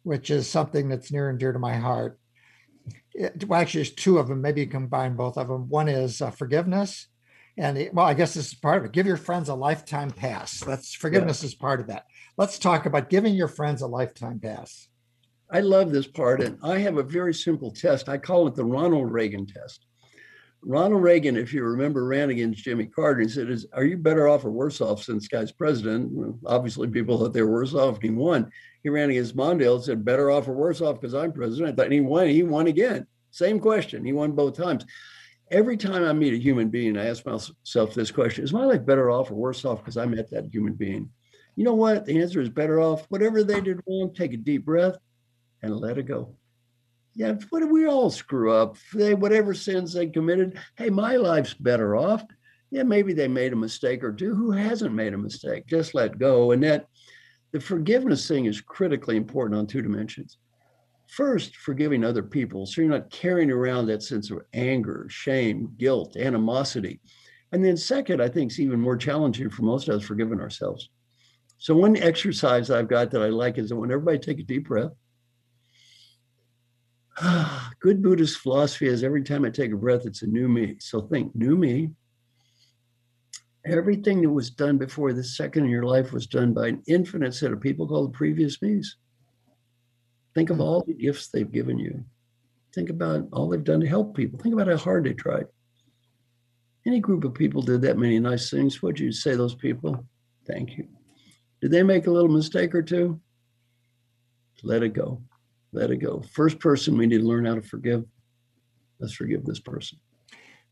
which 0.05 0.31
is 0.31 0.49
something 0.49 0.89
that's 0.89 1.11
near 1.11 1.29
and 1.29 1.39
dear 1.39 1.53
to 1.53 1.59
my 1.59 1.75
heart, 1.75 2.19
It, 3.15 3.45
well, 3.49 3.61
actually, 3.61 3.81
there's 3.81 3.95
two 3.95 4.19
of 4.19 4.29
them. 4.29 4.41
Maybe 4.41 4.61
you 4.63 4.67
combine 4.67 5.17
both 5.17 5.39
of 5.39 5.49
them. 5.49 5.69
One 5.69 5.89
is 5.89 6.21
uh, 6.21 6.31
forgiveness, 6.31 7.09
and 7.57 7.79
it, 7.79 7.95
well, 7.95 8.07
I 8.07 8.15
guess 8.15 8.35
this 8.35 8.49
is 8.49 8.55
part 8.55 8.79
of 8.79 8.85
it. 8.85 8.93
Give 8.93 9.07
your 9.07 9.17
friends 9.17 9.49
a 9.49 9.55
lifetime 9.55 10.11
pass. 10.11 10.61
That's 10.61 10.95
forgiveness 10.95 11.43
yeah. 11.43 11.47
is 11.47 11.55
part 11.55 11.81
of 11.81 11.87
that. 11.87 12.07
Let's 12.37 12.59
talk 12.59 12.87
about 12.87 13.11
giving 13.11 13.35
your 13.35 13.49
friends 13.49 13.83
a 13.83 13.87
lifetime 13.87 14.41
pass. 14.41 14.89
I 15.51 15.61
love 15.61 15.93
this 15.93 16.09
part, 16.09 16.43
and 16.43 16.59
I 16.63 16.79
have 16.79 16.97
a 16.97 17.03
very 17.03 17.33
simple 17.33 17.71
test. 17.71 18.09
I 18.09 18.19
call 18.19 18.49
it 18.49 18.57
the 18.57 18.65
Ronald 18.65 19.13
Reagan 19.13 19.47
test. 19.47 19.87
Ronald 20.67 21.03
Reagan, 21.03 21.37
if 21.37 21.53
you 21.53 21.63
remember, 21.63 22.07
ran 22.07 22.31
against 22.31 22.65
Jimmy 22.65 22.87
Carter. 22.87 23.21
He 23.21 23.29
said, 23.29 23.51
"Is 23.51 23.67
are 23.73 23.85
you 23.85 23.99
better 23.99 24.29
off 24.29 24.45
or 24.45 24.51
worse 24.51 24.81
off 24.81 25.03
since 25.03 25.29
guy's 25.29 25.53
president?" 25.53 26.39
Obviously, 26.47 26.89
people 26.89 27.19
thought 27.19 27.33
they 27.35 27.43
were 27.43 27.53
worse 27.53 27.75
off. 27.75 28.01
He 28.01 28.11
won. 28.11 28.51
He 28.83 28.89
ran 28.89 29.11
against 29.11 29.37
Mondale. 29.37 29.83
Said, 29.83 30.05
"Better 30.05 30.31
off 30.31 30.49
or 30.49 30.55
worse 30.55 30.81
off 30.81 31.01
because 31.01 31.15
I'm 31.15 31.33
president." 31.33 31.79
And 31.79 31.93
he 31.93 32.01
won. 32.01 32.29
He 32.29 32.43
won 32.43 32.67
again. 32.67 33.07
Same 33.31 33.61
question. 33.61 34.05
He 34.05 34.13
won 34.13 34.33
both 34.33 34.57
times. 34.57 34.87
Every 35.51 35.77
time 35.77 36.03
I 36.03 36.13
meet 36.13 36.33
a 36.33 36.39
human 36.39 36.71
being, 36.71 36.97
I 36.97 37.07
ask 37.07 37.27
myself 37.27 37.93
this 37.95 38.11
question: 38.11 38.45
Is 38.45 38.53
my 38.53 38.65
life 38.65 38.87
better 38.87 39.11
off 39.11 39.31
or 39.31 39.35
worse 39.35 39.65
off 39.65 39.81
because 39.81 39.99
I 39.99 40.07
met 40.07 40.31
that 40.31 40.53
human 40.53 40.75
being? 40.75 41.11
You 41.57 41.65
know 41.65 41.75
what? 41.75 42.07
The 42.07 42.21
answer 42.21 42.41
is 42.41 42.49
better 42.49 42.81
off. 42.81 43.05
Whatever 43.11 43.45
they 43.45 43.61
did 43.61 43.81
wrong, 43.87 44.15
take 44.15 44.33
a 44.33 44.39
deep 44.39 44.65
breath 44.65 44.97
and 45.63 45.77
let 45.77 45.99
it 45.99 46.05
go 46.05 46.35
yeah, 47.15 47.35
what 47.51 47.69
we 47.71 47.87
all 47.87 48.11
screw 48.11 48.53
up? 48.53 48.77
They 48.93 49.15
whatever 49.15 49.55
sins 49.55 49.93
they 49.93 50.09
committed. 50.09 50.59
Hey, 50.77 50.91
my 50.91 51.17
life's 51.17 51.55
better 51.55 51.97
off. 51.97 52.25
Yeah, 52.71 52.83
maybe 52.83 53.13
they 53.13 53.29
made 53.29 53.53
a 53.53 53.57
mistake 53.57 54.03
or 54.03 54.13
two. 54.13 54.35
Who 54.35 54.51
hasn't 54.51 54.95
made 54.95 55.15
a 55.15 55.19
mistake? 55.19 55.67
Just 55.67 55.95
let 55.95 56.19
go. 56.19 56.51
And 56.51 56.63
that 56.65 56.89
the 57.53 57.61
forgiveness 57.61 58.27
thing 58.27 58.47
is 58.47 58.61
critically 58.61 59.17
important 59.17 59.59
on 59.59 59.67
two 59.67 59.81
dimensions. 59.81 60.39
First, 61.09 61.55
forgiving 61.57 62.03
other 62.03 62.23
people. 62.23 62.67
So 62.67 62.81
you're 62.81 62.91
not 62.91 63.11
carrying 63.11 63.51
around 63.51 63.87
that 63.87 64.03
sense 64.03 64.33
of 64.33 64.41
anger, 64.53 65.07
shame, 65.09 65.73
guilt, 65.79 66.17
animosity. 66.17 67.01
And 67.53 67.65
then 67.65 67.77
second, 67.77 68.21
I 68.21 68.29
think 68.29 68.51
it's 68.51 68.59
even 68.59 68.81
more 68.81 68.97
challenging 68.97 69.51
for 69.51 69.63
most 69.63 69.89
of 69.89 69.95
us 69.95 70.03
forgiving 70.03 70.41
ourselves. 70.41 70.89
So 71.59 71.77
one 71.77 71.97
exercise 71.97 72.71
I've 72.71 72.89
got 72.89 73.13
that 73.13 73.23
I 73.23 73.29
like 73.29 73.59
is 73.59 73.69
that 73.69 73.77
when 73.77 73.93
everybody 73.93 74.19
take 74.19 74.41
a 74.41 74.43
deep 74.43 74.67
breath, 74.67 74.91
good 77.81 78.03
Buddhist 78.03 78.39
philosophy 78.39 78.87
is 78.87 79.05
every 79.05 79.23
time 79.23 79.45
I 79.45 79.51
take 79.51 79.73
a 79.73 79.77
breath, 79.77 80.07
it's 80.07 80.23
a 80.23 80.27
new 80.27 80.49
me. 80.49 80.77
So 80.81 81.03
think, 81.03 81.35
new 81.35 81.57
me. 81.57 81.91
Everything 83.67 84.23
that 84.23 84.31
was 84.31 84.51
done 84.51 84.79
before 84.79 85.13
this 85.13 85.37
second 85.37 85.65
in 85.65 85.71
your 85.71 85.85
life 85.85 86.13
was 86.13 86.27
done 86.27 86.53
by 86.53 86.69
an 86.69 86.83
infinite 86.87 87.35
set 87.35 87.53
of 87.53 87.61
people 87.61 87.87
called 87.87 88.13
the 88.13 88.17
previous 88.17 88.61
me's. 88.61 88.97
Think 90.35 90.51
of 90.51 90.57
hmm. 90.57 90.63
all 90.63 90.85
the 90.87 90.95
gifts 90.95 91.29
they've 91.29 91.51
given 91.51 91.79
you. 91.79 92.05
Think 92.75 92.91
about 92.91 93.29
all 93.33 93.49
they've 93.49 93.63
done 93.63 93.81
to 93.81 93.87
help 93.87 94.17
people. 94.17 94.39
Think 94.41 94.55
about 94.55 94.69
how 94.69 94.77
hard 94.77 95.05
they 95.05 95.15
tried. 95.15 95.47
Any 96.87 97.01
group 97.01 97.25
of 97.25 97.33
people 97.33 97.63
did 97.63 97.83
that 97.83 97.97
many 97.97 98.19
nice 98.19 98.51
things. 98.51 98.83
What'd 98.83 99.01
you 99.01 99.13
say, 99.13 99.37
those 99.37 99.55
people? 99.55 100.05
Thank 100.47 100.77
you. 100.77 100.89
Did 101.63 101.71
they 101.71 101.83
make 101.83 102.07
a 102.07 102.11
little 102.11 102.29
mistake 102.29 102.75
or 102.75 102.83
two? 102.83 103.21
Let 104.63 104.83
it 104.83 104.91
go 104.91 105.23
let 105.75 105.91
it 105.91 105.97
go. 105.97 106.23
First 106.33 106.59
person 106.61 106.97
we 106.97 107.07
need 107.07 107.19
to 107.19 107.27
learn 107.27 107.45
how 107.45 107.57
to 107.57 107.63
forgive. 107.63 108.05
Let's 109.01 109.15
forgive 109.15 109.45
this 109.45 109.61
person. 109.61 109.99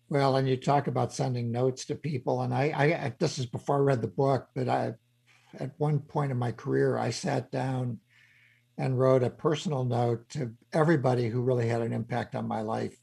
Well, 0.09 0.37
and 0.37 0.49
you 0.49 0.57
talk 0.57 0.87
about 0.87 1.13
sending 1.13 1.51
notes 1.51 1.87
to 1.87 1.95
people, 1.95 2.43
and 2.43 2.55
I, 2.55 2.65
I 2.65 3.15
this 3.19 3.39
is 3.39 3.47
before 3.47 3.77
I 3.77 3.81
read 3.81 4.03
the 4.03 4.09
book, 4.09 4.47
but 4.55 4.69
I, 4.69 4.95
at 5.59 5.73
one 5.79 6.01
point 6.01 6.31
in 6.31 6.39
my 6.39 6.53
career, 6.53 6.99
I 6.99 7.11
sat 7.11 7.51
down 7.51 7.99
and 8.79 8.99
wrote 8.99 9.23
a 9.23 9.31
personal 9.31 9.85
note 9.85 10.29
to 10.31 10.53
everybody 10.73 11.29
who 11.29 11.41
really 11.43 11.69
had 11.69 11.83
an 11.83 11.93
impact 11.93 12.35
on 12.35 12.47
my 12.47 12.61
life, 12.61 12.97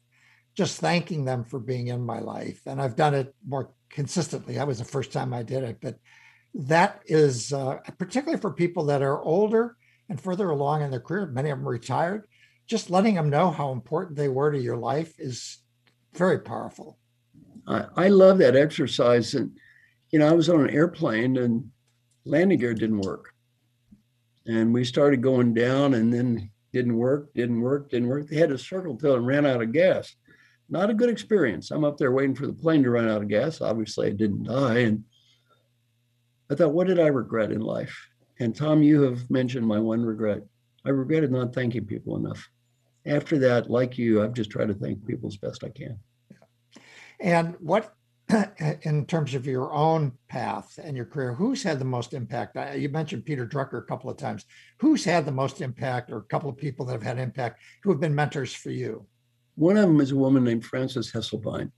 just 0.55 0.79
thanking 0.79 1.25
them 1.25 1.43
for 1.43 1.59
being 1.59 1.87
in 1.87 2.05
my 2.05 2.19
life. 2.19 2.61
And 2.65 2.81
I've 2.81 2.95
done 2.95 3.15
it 3.15 3.33
more 3.47 3.71
consistently. 3.89 4.55
That 4.55 4.67
was 4.67 4.79
the 4.79 4.85
first 4.85 5.11
time 5.11 5.33
I 5.33 5.43
did 5.43 5.63
it, 5.63 5.77
but 5.81 5.97
that 6.53 7.01
is 7.05 7.53
uh, 7.53 7.77
particularly 7.97 8.39
for 8.39 8.51
people 8.51 8.85
that 8.85 9.01
are 9.01 9.21
older 9.21 9.77
and 10.09 10.19
further 10.19 10.49
along 10.49 10.81
in 10.81 10.91
their 10.91 10.99
career, 10.99 11.27
many 11.27 11.49
of 11.51 11.59
them 11.59 11.67
retired, 11.67 12.27
just 12.67 12.89
letting 12.89 13.15
them 13.15 13.29
know 13.29 13.51
how 13.51 13.71
important 13.71 14.17
they 14.17 14.27
were 14.27 14.51
to 14.51 14.59
your 14.59 14.77
life 14.77 15.13
is 15.19 15.59
very 16.13 16.39
powerful. 16.39 16.97
I, 17.67 17.85
I 17.95 18.07
love 18.09 18.39
that 18.39 18.55
exercise. 18.55 19.35
And, 19.35 19.57
you 20.11 20.19
know, 20.19 20.27
I 20.27 20.33
was 20.33 20.49
on 20.49 20.61
an 20.61 20.71
airplane 20.71 21.37
and 21.37 21.71
landing 22.25 22.59
gear 22.59 22.73
didn't 22.73 23.01
work. 23.01 23.33
And 24.45 24.73
we 24.73 24.83
started 24.83 25.21
going 25.21 25.53
down 25.53 25.93
and 25.93 26.11
then 26.11 26.49
didn't 26.73 26.95
work, 26.95 27.33
didn't 27.33 27.61
work, 27.61 27.89
didn't 27.89 28.07
work. 28.07 28.27
They 28.27 28.37
had 28.37 28.49
to 28.49 28.57
circle 28.57 28.97
till 28.97 29.15
it 29.15 29.19
ran 29.19 29.45
out 29.45 29.61
of 29.61 29.71
gas. 29.71 30.15
Not 30.69 30.89
a 30.89 30.95
good 30.95 31.09
experience. 31.09 31.71
I'm 31.71 31.83
up 31.83 31.97
there 31.97 32.11
waiting 32.11 32.35
for 32.35 32.47
the 32.47 32.53
plane 32.53 32.83
to 32.83 32.91
run 32.91 33.09
out 33.09 33.21
of 33.21 33.27
gas. 33.27 33.61
Obviously, 33.61 34.07
I 34.07 34.11
didn't 34.11 34.43
die. 34.43 34.79
And 34.79 35.03
I 36.51 36.55
thought, 36.55 36.73
what 36.73 36.87
did 36.87 36.99
I 36.99 37.07
regret 37.07 37.51
in 37.51 37.61
life? 37.61 38.07
And 38.39 38.55
Tom, 38.55 38.81
you 38.81 39.01
have 39.01 39.29
mentioned 39.29 39.67
my 39.67 39.79
one 39.79 40.03
regret. 40.03 40.41
I 40.85 40.89
regretted 40.89 41.31
not 41.31 41.53
thanking 41.53 41.85
people 41.85 42.15
enough. 42.15 42.49
After 43.05 43.37
that, 43.39 43.69
like 43.69 43.97
you, 43.97 44.23
I've 44.23 44.33
just 44.33 44.49
tried 44.49 44.69
to 44.69 44.73
thank 44.73 45.05
people 45.05 45.27
as 45.27 45.37
best 45.37 45.63
I 45.63 45.69
can. 45.69 45.99
And 47.19 47.55
what, 47.59 47.93
in 48.83 49.05
terms 49.05 49.35
of 49.35 49.45
your 49.45 49.73
own 49.73 50.13
path 50.29 50.79
and 50.81 50.95
your 50.95 51.05
career, 51.05 51.33
who's 51.33 51.63
had 51.63 51.79
the 51.79 51.85
most 51.85 52.13
impact? 52.13 52.57
You 52.77 52.87
mentioned 52.89 53.25
Peter 53.25 53.45
Drucker 53.45 53.79
a 53.79 53.85
couple 53.85 54.09
of 54.09 54.17
times. 54.17 54.45
Who's 54.79 55.03
had 55.03 55.25
the 55.25 55.31
most 55.31 55.61
impact, 55.61 56.11
or 56.11 56.17
a 56.17 56.23
couple 56.23 56.49
of 56.49 56.57
people 56.57 56.85
that 56.85 56.93
have 56.93 57.03
had 57.03 57.19
impact 57.19 57.61
who 57.83 57.91
have 57.91 57.99
been 57.99 58.15
mentors 58.15 58.53
for 58.53 58.69
you? 58.69 59.05
One 59.55 59.75
of 59.75 59.87
them 59.87 59.99
is 59.99 60.11
a 60.11 60.15
woman 60.15 60.45
named 60.45 60.63
Frances 60.63 61.11
Hesselbein. 61.11 61.71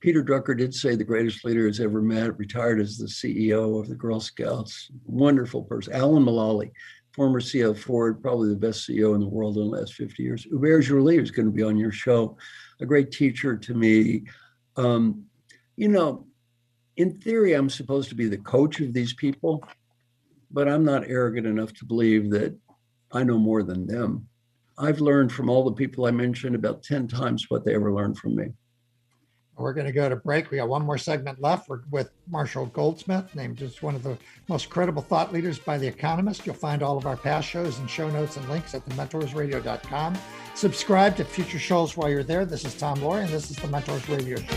Peter 0.00 0.24
Drucker 0.24 0.56
did 0.56 0.74
say 0.74 0.96
the 0.96 1.04
greatest 1.04 1.44
leader 1.44 1.66
he's 1.66 1.78
ever 1.78 2.00
met, 2.00 2.38
retired 2.38 2.80
as 2.80 2.96
the 2.96 3.06
CEO 3.06 3.78
of 3.78 3.88
the 3.88 3.94
Girl 3.94 4.18
Scouts. 4.18 4.90
Wonderful 5.04 5.62
person. 5.64 5.92
Alan 5.92 6.24
Mulally, 6.24 6.70
former 7.12 7.40
CEO 7.40 7.70
of 7.70 7.80
Ford, 7.80 8.22
probably 8.22 8.48
the 8.48 8.56
best 8.56 8.88
CEO 8.88 9.14
in 9.14 9.20
the 9.20 9.28
world 9.28 9.56
in 9.56 9.64
the 9.64 9.76
last 9.76 9.94
50 9.94 10.22
years. 10.22 10.44
Hubert 10.44 10.82
Joly 10.82 11.18
is 11.18 11.30
going 11.30 11.46
to 11.46 11.52
be 11.52 11.62
on 11.62 11.76
your 11.76 11.92
show. 11.92 12.38
A 12.80 12.86
great 12.86 13.12
teacher 13.12 13.56
to 13.56 13.74
me. 13.74 14.24
Um, 14.76 15.24
you 15.76 15.88
know, 15.88 16.26
in 16.96 17.20
theory, 17.20 17.52
I'm 17.52 17.70
supposed 17.70 18.08
to 18.08 18.14
be 18.14 18.26
the 18.26 18.38
coach 18.38 18.80
of 18.80 18.94
these 18.94 19.12
people, 19.12 19.62
but 20.50 20.66
I'm 20.66 20.84
not 20.84 21.08
arrogant 21.08 21.46
enough 21.46 21.74
to 21.74 21.84
believe 21.84 22.30
that 22.30 22.56
I 23.12 23.22
know 23.22 23.38
more 23.38 23.62
than 23.62 23.86
them. 23.86 24.28
I've 24.78 25.00
learned 25.00 25.30
from 25.30 25.50
all 25.50 25.64
the 25.64 25.72
people 25.72 26.06
I 26.06 26.10
mentioned 26.10 26.54
about 26.54 26.82
10 26.82 27.06
times 27.06 27.50
what 27.50 27.66
they 27.66 27.74
ever 27.74 27.92
learned 27.92 28.16
from 28.16 28.36
me. 28.36 28.46
We're 29.60 29.72
going 29.72 29.86
to 29.86 29.92
go 29.92 30.08
to 30.08 30.16
break. 30.16 30.50
We 30.50 30.56
got 30.56 30.68
one 30.68 30.84
more 30.84 30.98
segment 30.98 31.40
left 31.40 31.68
We're 31.68 31.80
with 31.90 32.10
Marshall 32.28 32.66
Goldsmith, 32.66 33.34
named 33.34 33.62
as 33.62 33.82
one 33.82 33.94
of 33.94 34.02
the 34.02 34.18
most 34.48 34.70
credible 34.70 35.02
thought 35.02 35.32
leaders 35.32 35.58
by 35.58 35.78
The 35.78 35.86
Economist. 35.86 36.46
You'll 36.46 36.54
find 36.54 36.82
all 36.82 36.96
of 36.96 37.06
our 37.06 37.16
past 37.16 37.48
shows 37.48 37.78
and 37.78 37.88
show 37.88 38.10
notes 38.10 38.36
and 38.36 38.48
links 38.48 38.74
at 38.74 38.84
thementorsradio.com. 38.86 40.18
Subscribe 40.54 41.16
to 41.16 41.24
future 41.24 41.58
shows 41.58 41.96
while 41.96 42.08
you're 42.08 42.24
there. 42.24 42.44
This 42.44 42.64
is 42.64 42.74
Tom 42.74 42.98
Loarie, 42.98 43.24
and 43.24 43.30
this 43.30 43.50
is 43.50 43.56
the 43.56 43.68
Mentors 43.68 44.08
Radio 44.08 44.36
Show. 44.36 44.56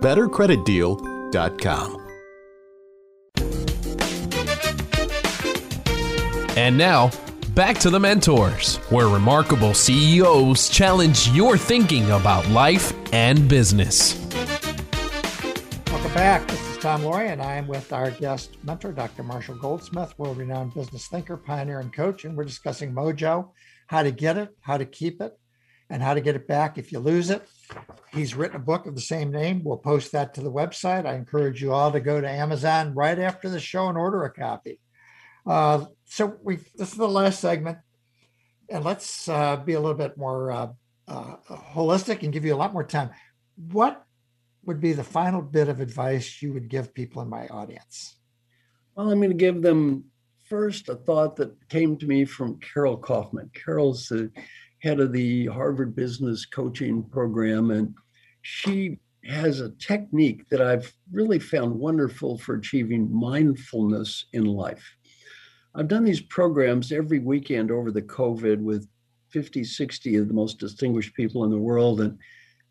bettercreditdeal.com. 0.00 2.00
And 6.56 6.76
now, 6.76 7.10
back 7.54 7.78
to 7.78 7.90
the 7.90 8.00
mentors, 8.00 8.76
where 8.90 9.08
remarkable 9.08 9.72
CEOs 9.72 10.68
challenge 10.68 11.28
your 11.30 11.56
thinking 11.56 12.10
about 12.10 12.46
life 12.48 12.92
and 13.14 13.48
business. 13.48 14.18
Welcome 15.86 16.12
back. 16.12 16.46
This 16.48 16.60
is 16.68 16.76
Tom 16.78 17.02
Loarie, 17.02 17.30
and 17.30 17.40
I 17.40 17.54
am 17.54 17.68
with 17.68 17.92
our 17.92 18.10
guest 18.10 18.56
mentor, 18.64 18.92
Dr. 18.92 19.22
Marshall 19.22 19.56
Goldsmith, 19.56 20.18
world 20.18 20.38
renowned 20.38 20.74
business 20.74 21.06
thinker, 21.06 21.36
pioneer, 21.36 21.80
and 21.80 21.92
coach. 21.92 22.24
And 22.24 22.36
we're 22.36 22.44
discussing 22.44 22.92
Mojo, 22.92 23.50
how 23.86 24.02
to 24.02 24.10
get 24.10 24.36
it, 24.36 24.50
how 24.60 24.76
to 24.76 24.84
keep 24.84 25.20
it, 25.20 25.38
and 25.90 26.02
how 26.02 26.14
to 26.14 26.20
get 26.20 26.36
it 26.36 26.46
back 26.46 26.78
if 26.78 26.92
you 26.92 27.00
lose 27.00 27.30
it. 27.30 27.46
He's 28.12 28.34
written 28.34 28.56
a 28.56 28.60
book 28.60 28.86
of 28.86 28.94
the 28.94 29.00
same 29.00 29.30
name. 29.30 29.62
We'll 29.64 29.76
post 29.76 30.12
that 30.12 30.34
to 30.34 30.40
the 30.40 30.50
website. 30.50 31.04
I 31.04 31.14
encourage 31.14 31.60
you 31.60 31.72
all 31.72 31.92
to 31.92 32.00
go 32.00 32.20
to 32.20 32.28
Amazon 32.28 32.94
right 32.94 33.18
after 33.18 33.48
the 33.48 33.60
show 33.60 33.88
and 33.88 33.98
order 33.98 34.24
a 34.24 34.32
copy. 34.32 34.80
Uh, 35.46 35.86
so 36.04 36.36
we 36.42 36.56
this 36.76 36.92
is 36.92 36.98
the 36.98 37.08
last 37.08 37.40
segment, 37.40 37.78
and 38.68 38.84
let's 38.84 39.28
uh, 39.28 39.56
be 39.56 39.74
a 39.74 39.80
little 39.80 39.96
bit 39.96 40.16
more 40.16 40.50
uh, 40.50 40.68
uh, 41.08 41.36
holistic 41.48 42.22
and 42.22 42.32
give 42.32 42.44
you 42.44 42.54
a 42.54 42.56
lot 42.56 42.72
more 42.72 42.84
time. 42.84 43.10
What 43.70 44.04
would 44.64 44.80
be 44.80 44.92
the 44.92 45.04
final 45.04 45.42
bit 45.42 45.68
of 45.68 45.80
advice 45.80 46.42
you 46.42 46.52
would 46.52 46.68
give 46.68 46.94
people 46.94 47.22
in 47.22 47.28
my 47.28 47.46
audience? 47.48 48.16
Well, 48.94 49.10
I'm 49.10 49.18
going 49.18 49.30
to 49.30 49.36
give 49.36 49.62
them 49.62 50.04
first 50.48 50.88
a 50.88 50.96
thought 50.96 51.36
that 51.36 51.56
came 51.68 51.96
to 51.96 52.06
me 52.06 52.24
from 52.24 52.58
Carol 52.58 52.96
Kauffman. 52.96 53.50
Carol's 53.54 54.08
the 54.08 54.30
head 54.80 55.00
of 55.00 55.12
the 55.12 55.46
Harvard 55.46 55.94
Business 55.94 56.46
Coaching 56.46 57.02
Program, 57.02 57.70
and 57.70 57.94
she 58.42 58.98
has 59.24 59.60
a 59.60 59.70
technique 59.72 60.48
that 60.48 60.62
I've 60.62 60.92
really 61.12 61.38
found 61.38 61.74
wonderful 61.74 62.38
for 62.38 62.54
achieving 62.54 63.12
mindfulness 63.12 64.26
in 64.32 64.44
life. 64.44 64.96
I've 65.74 65.88
done 65.88 66.04
these 66.04 66.22
programs 66.22 66.92
every 66.92 67.18
weekend 67.18 67.70
over 67.70 67.92
the 67.92 68.02
COVID 68.02 68.60
with 68.60 68.88
50, 69.28 69.62
60 69.62 70.16
of 70.16 70.28
the 70.28 70.34
most 70.34 70.58
distinguished 70.58 71.14
people 71.14 71.44
in 71.44 71.50
the 71.50 71.58
world. 71.58 72.00
And 72.00 72.18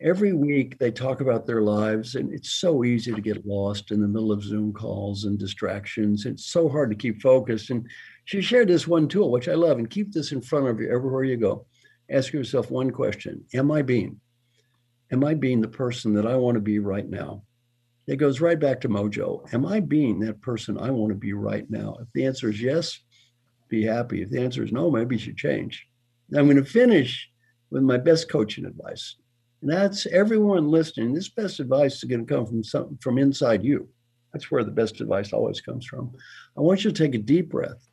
every 0.01 0.33
week 0.33 0.79
they 0.79 0.91
talk 0.91 1.21
about 1.21 1.45
their 1.45 1.61
lives, 1.61 2.15
and 2.15 2.33
it's 2.33 2.49
so 2.49 2.83
easy 2.83 3.13
to 3.13 3.21
get 3.21 3.45
lost 3.45 3.91
in 3.91 4.01
the 4.01 4.07
middle 4.07 4.31
of 4.31 4.43
Zoom 4.43 4.73
calls 4.73 5.25
and 5.25 5.37
distractions. 5.37 6.25
It's 6.25 6.47
so 6.47 6.67
hard 6.67 6.89
to 6.89 6.97
keep 6.97 7.21
focused. 7.21 7.69
And 7.69 7.87
she 8.25 8.41
shared 8.41 8.67
this 8.67 8.87
one 8.87 9.07
tool, 9.07 9.29
which 9.29 9.47
I 9.47 9.53
love, 9.53 9.77
and 9.77 9.89
keep 9.89 10.11
this 10.11 10.31
in 10.31 10.41
front 10.41 10.67
of 10.67 10.81
you 10.81 10.91
everywhere 10.91 11.23
you 11.23 11.37
go 11.37 11.67
ask 12.09 12.33
yourself 12.33 12.71
one 12.71 12.91
question 12.91 13.43
Am 13.53 13.71
I 13.71 13.81
being? 13.81 14.19
Am 15.11 15.23
I 15.23 15.33
being 15.33 15.61
the 15.61 15.67
person 15.67 16.13
that 16.13 16.27
I 16.27 16.35
want 16.35 16.55
to 16.55 16.61
be 16.61 16.79
right 16.79 17.07
now? 17.07 17.43
It 18.07 18.17
goes 18.17 18.41
right 18.41 18.59
back 18.59 18.81
to 18.81 18.89
Mojo. 18.89 19.51
Am 19.53 19.65
I 19.65 19.79
being 19.79 20.19
that 20.19 20.41
person 20.41 20.79
I 20.79 20.89
want 20.91 21.11
to 21.11 21.15
be 21.15 21.33
right 21.33 21.69
now? 21.69 21.97
If 22.01 22.07
the 22.13 22.25
answer 22.25 22.49
is 22.49 22.61
yes, 22.61 22.99
be 23.69 23.83
happy. 23.83 24.21
If 24.23 24.29
the 24.29 24.41
answer 24.41 24.63
is 24.63 24.71
no, 24.71 24.89
maybe 24.89 25.15
you 25.15 25.21
should 25.21 25.37
change. 25.37 25.85
I'm 26.35 26.45
going 26.45 26.57
to 26.57 26.65
finish 26.65 27.29
with 27.69 27.83
my 27.83 27.97
best 27.97 28.29
coaching 28.29 28.65
advice. 28.65 29.15
And 29.61 29.71
that's 29.71 30.05
everyone 30.07 30.69
listening. 30.69 31.13
This 31.13 31.29
best 31.29 31.59
advice 31.59 31.95
is 31.97 32.03
going 32.03 32.25
to 32.25 32.33
come 32.33 32.45
from 32.45 32.63
some, 32.63 32.97
from 33.01 33.17
inside 33.17 33.63
you. 33.63 33.87
That's 34.33 34.49
where 34.49 34.63
the 34.63 34.71
best 34.71 35.01
advice 35.01 35.33
always 35.33 35.61
comes 35.61 35.85
from. 35.85 36.11
I 36.57 36.61
want 36.61 36.83
you 36.83 36.91
to 36.91 37.03
take 37.03 37.15
a 37.15 37.19
deep 37.19 37.49
breath 37.49 37.88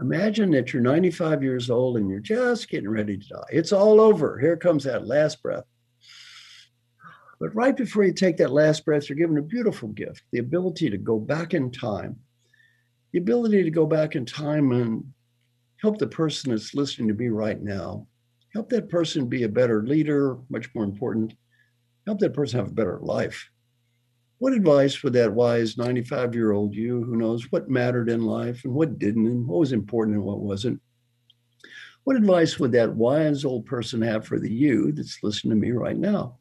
imagine 0.00 0.50
that 0.52 0.72
you're 0.72 0.82
95 0.82 1.42
years 1.42 1.70
old 1.70 1.96
and 1.96 2.08
you're 2.08 2.20
just 2.20 2.68
getting 2.68 2.88
ready 2.88 3.16
to 3.18 3.28
die. 3.28 3.44
It's 3.50 3.72
all 3.72 4.00
over. 4.00 4.38
Here 4.38 4.56
comes 4.56 4.84
that 4.84 5.06
last 5.06 5.42
breath. 5.42 5.64
But 7.38 7.54
right 7.54 7.76
before 7.76 8.04
you 8.04 8.12
take 8.12 8.36
that 8.38 8.52
last 8.52 8.84
breath, 8.84 9.08
you're 9.08 9.18
given 9.18 9.38
a 9.38 9.42
beautiful 9.42 9.88
gift 9.88 10.22
the 10.32 10.38
ability 10.38 10.90
to 10.90 10.98
go 10.98 11.18
back 11.18 11.54
in 11.54 11.70
time, 11.70 12.16
the 13.12 13.18
ability 13.18 13.62
to 13.62 13.70
go 13.70 13.86
back 13.86 14.14
in 14.14 14.26
time 14.26 14.72
and 14.72 15.04
help 15.80 15.98
the 15.98 16.06
person 16.06 16.50
that's 16.50 16.74
listening 16.74 17.08
to 17.08 17.14
me 17.14 17.28
right 17.28 17.60
now, 17.62 18.06
help 18.52 18.68
that 18.68 18.90
person 18.90 19.26
be 19.26 19.44
a 19.44 19.48
better 19.48 19.82
leader, 19.82 20.36
much 20.50 20.68
more 20.74 20.84
important, 20.84 21.32
help 22.06 22.18
that 22.18 22.34
person 22.34 22.60
have 22.60 22.68
a 22.68 22.74
better 22.74 22.98
life. 23.00 23.48
What 24.40 24.54
advice 24.54 25.02
would 25.02 25.12
that 25.12 25.34
wise 25.34 25.76
95 25.76 26.34
year 26.34 26.52
old 26.52 26.74
you 26.74 27.04
who 27.04 27.16
knows 27.16 27.52
what 27.52 27.68
mattered 27.68 28.08
in 28.08 28.22
life 28.22 28.64
and 28.64 28.72
what 28.72 28.98
didn't, 28.98 29.26
and 29.26 29.46
what 29.46 29.60
was 29.60 29.72
important 29.72 30.16
and 30.16 30.24
what 30.24 30.40
wasn't? 30.40 30.80
What 32.04 32.16
advice 32.16 32.58
would 32.58 32.72
that 32.72 32.94
wise 32.94 33.44
old 33.44 33.66
person 33.66 34.00
have 34.00 34.26
for 34.26 34.38
the 34.38 34.50
you 34.50 34.92
that's 34.92 35.22
listening 35.22 35.50
to 35.50 35.66
me 35.66 35.72
right 35.72 35.96
now? 35.96 36.38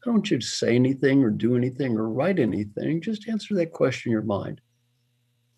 I 0.00 0.04
don't 0.04 0.14
want 0.14 0.30
you 0.30 0.38
to 0.38 0.46
say 0.46 0.76
anything 0.76 1.24
or 1.24 1.30
do 1.30 1.56
anything 1.56 1.96
or 1.96 2.08
write 2.08 2.38
anything. 2.38 3.00
Just 3.00 3.28
answer 3.28 3.56
that 3.56 3.72
question 3.72 4.10
in 4.10 4.12
your 4.12 4.22
mind. 4.22 4.60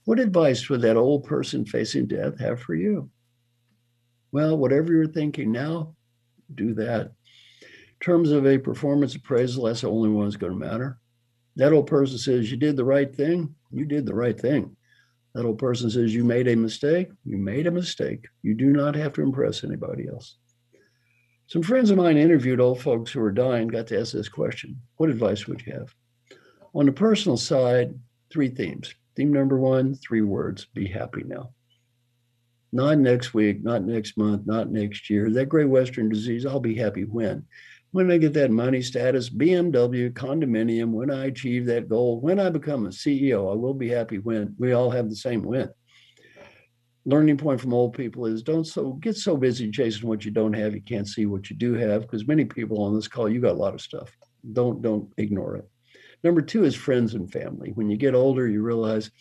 What 0.06 0.20
advice 0.20 0.70
would 0.70 0.80
that 0.80 0.96
old 0.96 1.24
person 1.24 1.66
facing 1.66 2.06
death 2.06 2.40
have 2.40 2.58
for 2.58 2.74
you? 2.74 3.10
Well, 4.32 4.56
whatever 4.56 4.94
you're 4.94 5.08
thinking 5.08 5.52
now, 5.52 5.94
do 6.54 6.72
that. 6.72 7.12
In 7.60 8.00
terms 8.00 8.30
of 8.30 8.46
a 8.46 8.56
performance 8.56 9.14
appraisal, 9.14 9.64
that's 9.64 9.82
the 9.82 9.90
only 9.90 10.08
one 10.08 10.24
that's 10.24 10.36
going 10.36 10.58
to 10.58 10.58
matter. 10.58 10.98
That 11.56 11.72
old 11.72 11.86
person 11.86 12.18
says, 12.18 12.50
You 12.50 12.56
did 12.56 12.76
the 12.76 12.84
right 12.84 13.14
thing. 13.14 13.54
You 13.70 13.84
did 13.84 14.06
the 14.06 14.14
right 14.14 14.38
thing. 14.38 14.76
That 15.34 15.44
old 15.44 15.58
person 15.58 15.90
says, 15.90 16.14
You 16.14 16.24
made 16.24 16.48
a 16.48 16.56
mistake. 16.56 17.08
You 17.24 17.36
made 17.36 17.66
a 17.66 17.70
mistake. 17.70 18.26
You 18.42 18.54
do 18.54 18.66
not 18.66 18.94
have 18.94 19.12
to 19.14 19.22
impress 19.22 19.64
anybody 19.64 20.08
else. 20.08 20.36
Some 21.46 21.62
friends 21.62 21.90
of 21.90 21.98
mine 21.98 22.16
interviewed 22.16 22.60
old 22.60 22.80
folks 22.80 23.12
who 23.12 23.20
were 23.20 23.30
dying, 23.30 23.68
got 23.68 23.86
to 23.88 24.00
ask 24.00 24.12
this 24.12 24.28
question 24.28 24.80
What 24.96 25.10
advice 25.10 25.46
would 25.46 25.64
you 25.66 25.72
have? 25.74 25.94
On 26.74 26.86
the 26.86 26.92
personal 26.92 27.36
side, 27.36 27.94
three 28.32 28.48
themes. 28.48 28.94
Theme 29.14 29.32
number 29.32 29.58
one, 29.58 29.94
three 29.94 30.22
words 30.22 30.66
be 30.74 30.88
happy 30.88 31.22
now. 31.24 31.50
Not 32.72 32.98
next 32.98 33.34
week, 33.34 33.62
not 33.62 33.84
next 33.84 34.16
month, 34.16 34.46
not 34.46 34.70
next 34.70 35.08
year. 35.08 35.30
That 35.30 35.48
great 35.48 35.68
Western 35.68 36.08
disease, 36.08 36.44
I'll 36.44 36.58
be 36.58 36.74
happy 36.74 37.04
when. 37.04 37.46
When 37.94 38.10
I 38.10 38.18
get 38.18 38.32
that 38.32 38.50
money 38.50 38.82
status, 38.82 39.30
BMW, 39.30 40.12
condominium, 40.12 40.90
when 40.90 41.12
I 41.12 41.26
achieve 41.26 41.64
that 41.66 41.88
goal, 41.88 42.18
when 42.18 42.40
I 42.40 42.50
become 42.50 42.86
a 42.86 42.88
CEO, 42.88 43.52
I 43.52 43.54
will 43.54 43.72
be 43.72 43.88
happy 43.88 44.18
when 44.18 44.56
we 44.58 44.72
all 44.72 44.90
have 44.90 45.08
the 45.08 45.14
same 45.14 45.42
win. 45.42 45.70
Learning 47.04 47.36
point 47.36 47.60
from 47.60 47.72
old 47.72 47.96
people 47.96 48.26
is 48.26 48.42
don't 48.42 48.64
so 48.64 48.94
get 48.94 49.16
so 49.16 49.36
busy 49.36 49.70
chasing 49.70 50.08
what 50.08 50.24
you 50.24 50.32
don't 50.32 50.54
have, 50.54 50.74
you 50.74 50.80
can't 50.80 51.06
see 51.06 51.26
what 51.26 51.48
you 51.48 51.54
do 51.54 51.74
have. 51.74 52.00
Because 52.00 52.26
many 52.26 52.44
people 52.44 52.82
on 52.82 52.96
this 52.96 53.06
call, 53.06 53.28
you 53.28 53.40
got 53.40 53.52
a 53.52 53.62
lot 53.62 53.74
of 53.74 53.80
stuff. 53.80 54.10
Don't 54.52 54.82
don't 54.82 55.08
ignore 55.16 55.54
it. 55.54 55.70
Number 56.24 56.42
two 56.42 56.64
is 56.64 56.74
friends 56.74 57.14
and 57.14 57.30
family. 57.30 57.70
When 57.76 57.88
you 57.88 57.96
get 57.96 58.16
older, 58.16 58.48
you 58.48 58.62
realize 58.62 59.12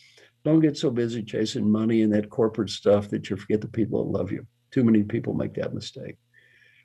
don't 0.43 0.61
get 0.61 0.78
so 0.78 0.89
busy 0.89 1.21
chasing 1.21 1.71
money 1.71 2.01
and 2.01 2.11
that 2.13 2.32
corporate 2.32 2.71
stuff 2.71 3.09
that 3.09 3.30
you 3.30 3.36
forget 3.38 3.61
the 3.61 3.67
people 3.67 4.03
that 4.03 4.17
love 4.17 4.32
you. 4.32 4.47
Too 4.71 4.84
many 4.84 5.03
people 5.03 5.36
make 5.36 5.53
that 5.53 5.76
mistake. 5.76 6.17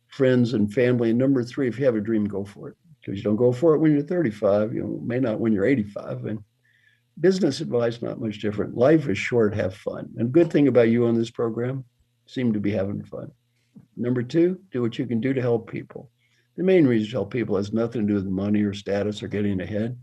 Friends 0.08 0.54
and 0.54 0.72
family. 0.72 1.10
And 1.10 1.18
number 1.18 1.42
three, 1.44 1.68
if 1.68 1.78
you 1.78 1.84
have 1.84 1.96
a 1.96 2.00
dream, 2.00 2.24
go 2.24 2.44
for 2.44 2.68
it. 2.70 2.76
Because 3.00 3.18
you 3.18 3.24
don't 3.24 3.36
go 3.36 3.52
for 3.52 3.74
it 3.74 3.78
when 3.78 3.92
you're 3.92 4.02
35, 4.02 4.74
you 4.74 5.00
may 5.04 5.18
not 5.18 5.40
when 5.40 5.52
you're 5.52 5.64
85. 5.64 6.24
And 6.26 6.40
business 7.20 7.60
advice, 7.60 8.02
not 8.02 8.20
much 8.20 8.40
different. 8.40 8.76
Life 8.76 9.08
is 9.08 9.18
short, 9.18 9.54
have 9.54 9.74
fun. 9.74 10.08
And 10.16 10.32
good 10.32 10.50
thing 10.50 10.68
about 10.68 10.88
you 10.88 11.06
on 11.06 11.14
this 11.14 11.30
program, 11.30 11.84
seem 12.26 12.52
to 12.52 12.60
be 12.60 12.70
having 12.70 13.02
fun. 13.04 13.30
Number 13.96 14.22
two, 14.22 14.60
do 14.70 14.82
what 14.82 14.98
you 14.98 15.06
can 15.06 15.20
do 15.20 15.32
to 15.32 15.40
help 15.40 15.70
people. 15.70 16.10
The 16.56 16.64
main 16.64 16.86
reason 16.86 17.06
to 17.10 17.16
help 17.16 17.32
people 17.32 17.56
has 17.56 17.72
nothing 17.72 18.02
to 18.02 18.08
do 18.08 18.14
with 18.14 18.26
money 18.26 18.62
or 18.62 18.74
status 18.74 19.22
or 19.22 19.28
getting 19.28 19.60
ahead. 19.60 19.96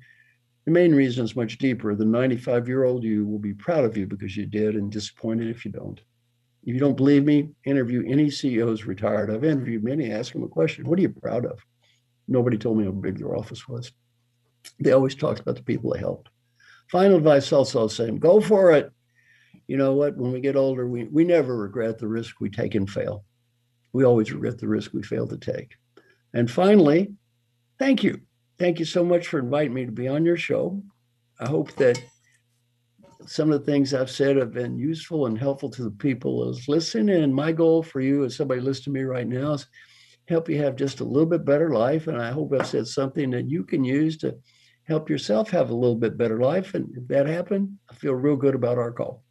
The 0.65 0.71
main 0.71 0.95
reason 0.95 1.23
is 1.23 1.35
much 1.35 1.57
deeper. 1.57 1.95
The 1.95 2.05
95 2.05 2.67
year 2.67 2.85
old 2.85 3.03
you 3.03 3.25
will 3.25 3.39
be 3.39 3.53
proud 3.53 3.85
of 3.85 3.97
you 3.97 4.07
because 4.07 4.35
you 4.35 4.45
did 4.45 4.75
and 4.75 4.91
disappointed 4.91 5.47
if 5.47 5.63
you 5.63 5.71
don't. 5.71 6.01
If 6.65 6.73
you 6.73 6.79
don't 6.79 6.97
believe 6.97 7.23
me, 7.23 7.49
interview 7.63 8.03
any 8.07 8.31
CEOs 8.31 8.85
retired. 8.85 9.29
I've 9.29 9.43
interviewed 9.43 9.83
many, 9.83 10.11
ask 10.11 10.33
them 10.33 10.43
a 10.43 10.47
question 10.47 10.87
What 10.87 10.97
are 10.97 11.03
you 11.03 11.09
proud 11.09 11.45
of? 11.45 11.59
Nobody 12.27 12.57
told 12.57 12.77
me 12.77 12.85
how 12.85 12.91
big 12.91 13.19
their 13.19 13.35
office 13.35 13.67
was. 13.67 13.91
They 14.79 14.91
always 14.91 15.13
talked 15.13 15.39
about 15.39 15.57
the 15.57 15.63
people 15.63 15.93
they 15.93 15.99
helped. 15.99 16.29
Final 16.89 17.17
advice 17.17 17.53
also 17.53 17.87
the 17.87 17.93
same 17.93 18.17
go 18.17 18.41
for 18.41 18.71
it. 18.71 18.91
You 19.67 19.77
know 19.77 19.93
what? 19.93 20.17
When 20.17 20.31
we 20.31 20.41
get 20.41 20.55
older, 20.55 20.87
we, 20.87 21.05
we 21.05 21.23
never 21.23 21.55
regret 21.55 21.99
the 21.99 22.07
risk 22.07 22.39
we 22.39 22.49
take 22.49 22.75
and 22.75 22.89
fail. 22.89 23.23
We 23.93 24.03
always 24.03 24.31
regret 24.31 24.57
the 24.57 24.67
risk 24.67 24.91
we 24.93 25.03
fail 25.03 25.27
to 25.27 25.37
take. 25.37 25.75
And 26.33 26.49
finally, 26.49 27.13
thank 27.79 28.03
you. 28.03 28.21
Thank 28.57 28.79
you 28.79 28.85
so 28.85 29.03
much 29.03 29.27
for 29.27 29.39
inviting 29.39 29.73
me 29.73 29.85
to 29.85 29.91
be 29.91 30.07
on 30.07 30.25
your 30.25 30.37
show. 30.37 30.81
I 31.39 31.47
hope 31.47 31.73
that 31.75 32.01
some 33.27 33.51
of 33.51 33.59
the 33.59 33.71
things 33.71 33.93
I've 33.93 34.09
said 34.09 34.37
have 34.37 34.53
been 34.53 34.77
useful 34.77 35.25
and 35.25 35.37
helpful 35.37 35.69
to 35.71 35.83
the 35.83 35.91
people 35.91 36.49
as 36.49 36.67
listening. 36.67 37.23
And 37.23 37.33
my 37.33 37.51
goal 37.51 37.83
for 37.83 38.01
you, 38.01 38.23
as 38.23 38.35
somebody 38.35 38.61
listening 38.61 38.95
to 38.95 38.99
me 38.99 39.03
right 39.03 39.27
now, 39.27 39.53
is 39.53 39.67
help 40.27 40.49
you 40.49 40.57
have 40.57 40.75
just 40.75 40.99
a 40.99 41.03
little 41.03 41.29
bit 41.29 41.45
better 41.45 41.71
life. 41.71 42.07
And 42.07 42.21
I 42.21 42.31
hope 42.31 42.53
I've 42.53 42.67
said 42.67 42.87
something 42.87 43.31
that 43.31 43.49
you 43.49 43.63
can 43.63 43.83
use 43.83 44.17
to 44.17 44.37
help 44.83 45.09
yourself 45.09 45.49
have 45.51 45.69
a 45.69 45.75
little 45.75 45.95
bit 45.95 46.17
better 46.17 46.39
life. 46.39 46.73
And 46.73 46.95
if 46.95 47.07
that 47.07 47.27
happened, 47.27 47.77
I 47.89 47.95
feel 47.95 48.13
real 48.13 48.35
good 48.35 48.55
about 48.55 48.77
our 48.77 48.91
call. 48.91 49.23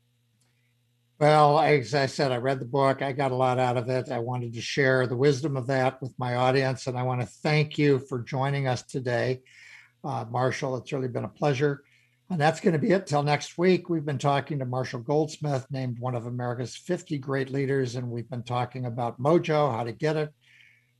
Well, 1.20 1.60
as 1.60 1.94
I 1.94 2.06
said, 2.06 2.32
I 2.32 2.38
read 2.38 2.58
the 2.58 2.66
book. 2.66 3.00
I 3.00 3.12
got 3.12 3.30
a 3.30 3.36
lot 3.36 3.60
out 3.60 3.76
of 3.76 3.88
it. 3.88 4.10
I 4.10 4.18
wanted 4.18 4.52
to 4.54 4.60
share 4.60 5.06
the 5.06 5.16
wisdom 5.16 5.56
of 5.56 5.68
that 5.68 6.02
with 6.02 6.12
my 6.18 6.34
audience. 6.34 6.88
And 6.88 6.98
I 6.98 7.04
want 7.04 7.20
to 7.20 7.26
thank 7.26 7.78
you 7.78 8.00
for 8.00 8.20
joining 8.20 8.66
us 8.66 8.82
today, 8.82 9.42
uh, 10.02 10.24
Marshall. 10.28 10.76
It's 10.76 10.92
really 10.92 11.08
been 11.08 11.24
a 11.24 11.28
pleasure. 11.28 11.82
And 12.30 12.40
that's 12.40 12.60
going 12.60 12.72
to 12.72 12.78
be 12.78 12.90
it 12.90 13.06
till 13.06 13.22
next 13.22 13.58
week. 13.58 13.88
We've 13.88 14.04
been 14.04 14.18
talking 14.18 14.58
to 14.58 14.64
Marshall 14.64 15.00
Goldsmith, 15.00 15.66
named 15.70 15.98
one 15.98 16.14
of 16.14 16.26
America's 16.26 16.74
50 16.74 17.18
great 17.18 17.50
leaders. 17.50 17.96
And 17.96 18.10
we've 18.10 18.28
been 18.28 18.42
talking 18.42 18.86
about 18.86 19.20
mojo, 19.20 19.70
how 19.70 19.84
to 19.84 19.92
get 19.92 20.16
it, 20.16 20.30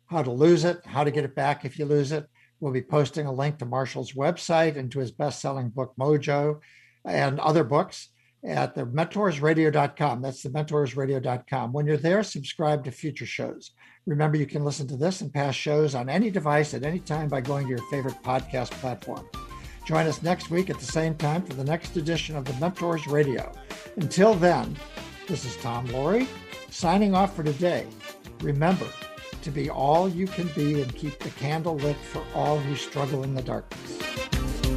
how 0.07 0.23
to 0.23 0.31
lose 0.31 0.65
it, 0.65 0.85
how 0.85 1.03
to 1.03 1.11
get 1.11 1.25
it 1.25 1.35
back 1.35 1.65
if 1.65 1.79
you 1.79 1.87
lose 1.87 2.13
it. 2.13 2.29
We'll 2.61 2.73
be 2.73 2.83
posting 2.83 3.27
a 3.27 3.33
link 3.33 3.59
to 3.59 3.67
Marshall's 3.67 4.13
website 4.13 4.77
and 4.77 4.93
to 4.93 4.99
his 4.99 5.11
best 5.11 5.41
selling 5.41 5.71
book, 5.71 5.95
Mojo, 5.99 6.61
and 7.05 7.41
other 7.41 7.65
books 7.65 8.11
at 8.45 8.75
the 8.75 8.85
mentorsradio.com. 8.85 10.23
That's 10.23 10.43
the 10.43 10.51
mentorsradio.com. 10.51 11.73
When 11.73 11.87
you're 11.87 11.97
there, 11.97 12.23
subscribe 12.23 12.85
to 12.85 12.91
future 12.91 13.27
shows. 13.27 13.73
Remember, 14.07 14.37
you 14.37 14.47
can 14.47 14.65
listen 14.65 14.87
to 14.89 14.97
this 14.97 15.23
and 15.23 15.33
past 15.33 15.59
shows 15.59 15.95
on 15.95 16.11
any 16.11 16.31
device 16.31 16.75
at 16.75 16.85
any 16.85 17.01
time 17.01 17.29
by 17.29 17.41
going 17.41 17.65
to 17.65 17.71
your 17.71 17.91
favorite 17.91 18.23
podcast 18.23 18.71
platform. 18.73 19.27
Join 19.85 20.07
us 20.07 20.23
next 20.23 20.51
week 20.51 20.71
at 20.71 20.79
the 20.79 20.85
same 20.87 21.15
time 21.15 21.43
for 21.43 21.53
the 21.53 21.65
next 21.65 21.97
edition 21.97 22.37
of 22.37 22.47
the 22.47 22.55
Mentors 22.55 23.07
Radio. 23.07 23.53
Until 23.97 24.35
then, 24.35 24.77
this 25.29 25.45
is 25.45 25.57
Tom 25.59 25.87
Loarie 25.89 26.27
signing 26.71 27.15
off 27.15 27.37
for 27.37 27.43
today. 27.43 27.87
Remember 28.41 28.87
to 29.43 29.51
be 29.51 29.69
all 29.69 30.09
you 30.09 30.27
can 30.27 30.49
be 30.49 30.81
and 30.81 30.95
keep 30.95 31.19
the 31.19 31.29
candle 31.31 31.77
lit 31.77 31.97
for 31.97 32.25
all 32.35 32.59
who 32.59 32.75
struggle 32.75 33.25
in 33.25 33.35
the 33.35 33.43
darkness. 33.43 33.99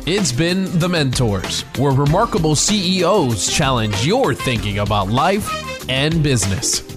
It's 0.05 0.33
been 0.33 0.65
The 0.79 0.89
Mentors, 0.89 1.61
where 1.77 1.93
remarkable 1.93 2.55
CEOs 2.55 3.49
challenge 3.49 4.05
your 4.05 4.33
thinking 4.33 4.79
about 4.79 5.07
life 5.07 5.89
and 5.89 6.21
business. 6.21 6.96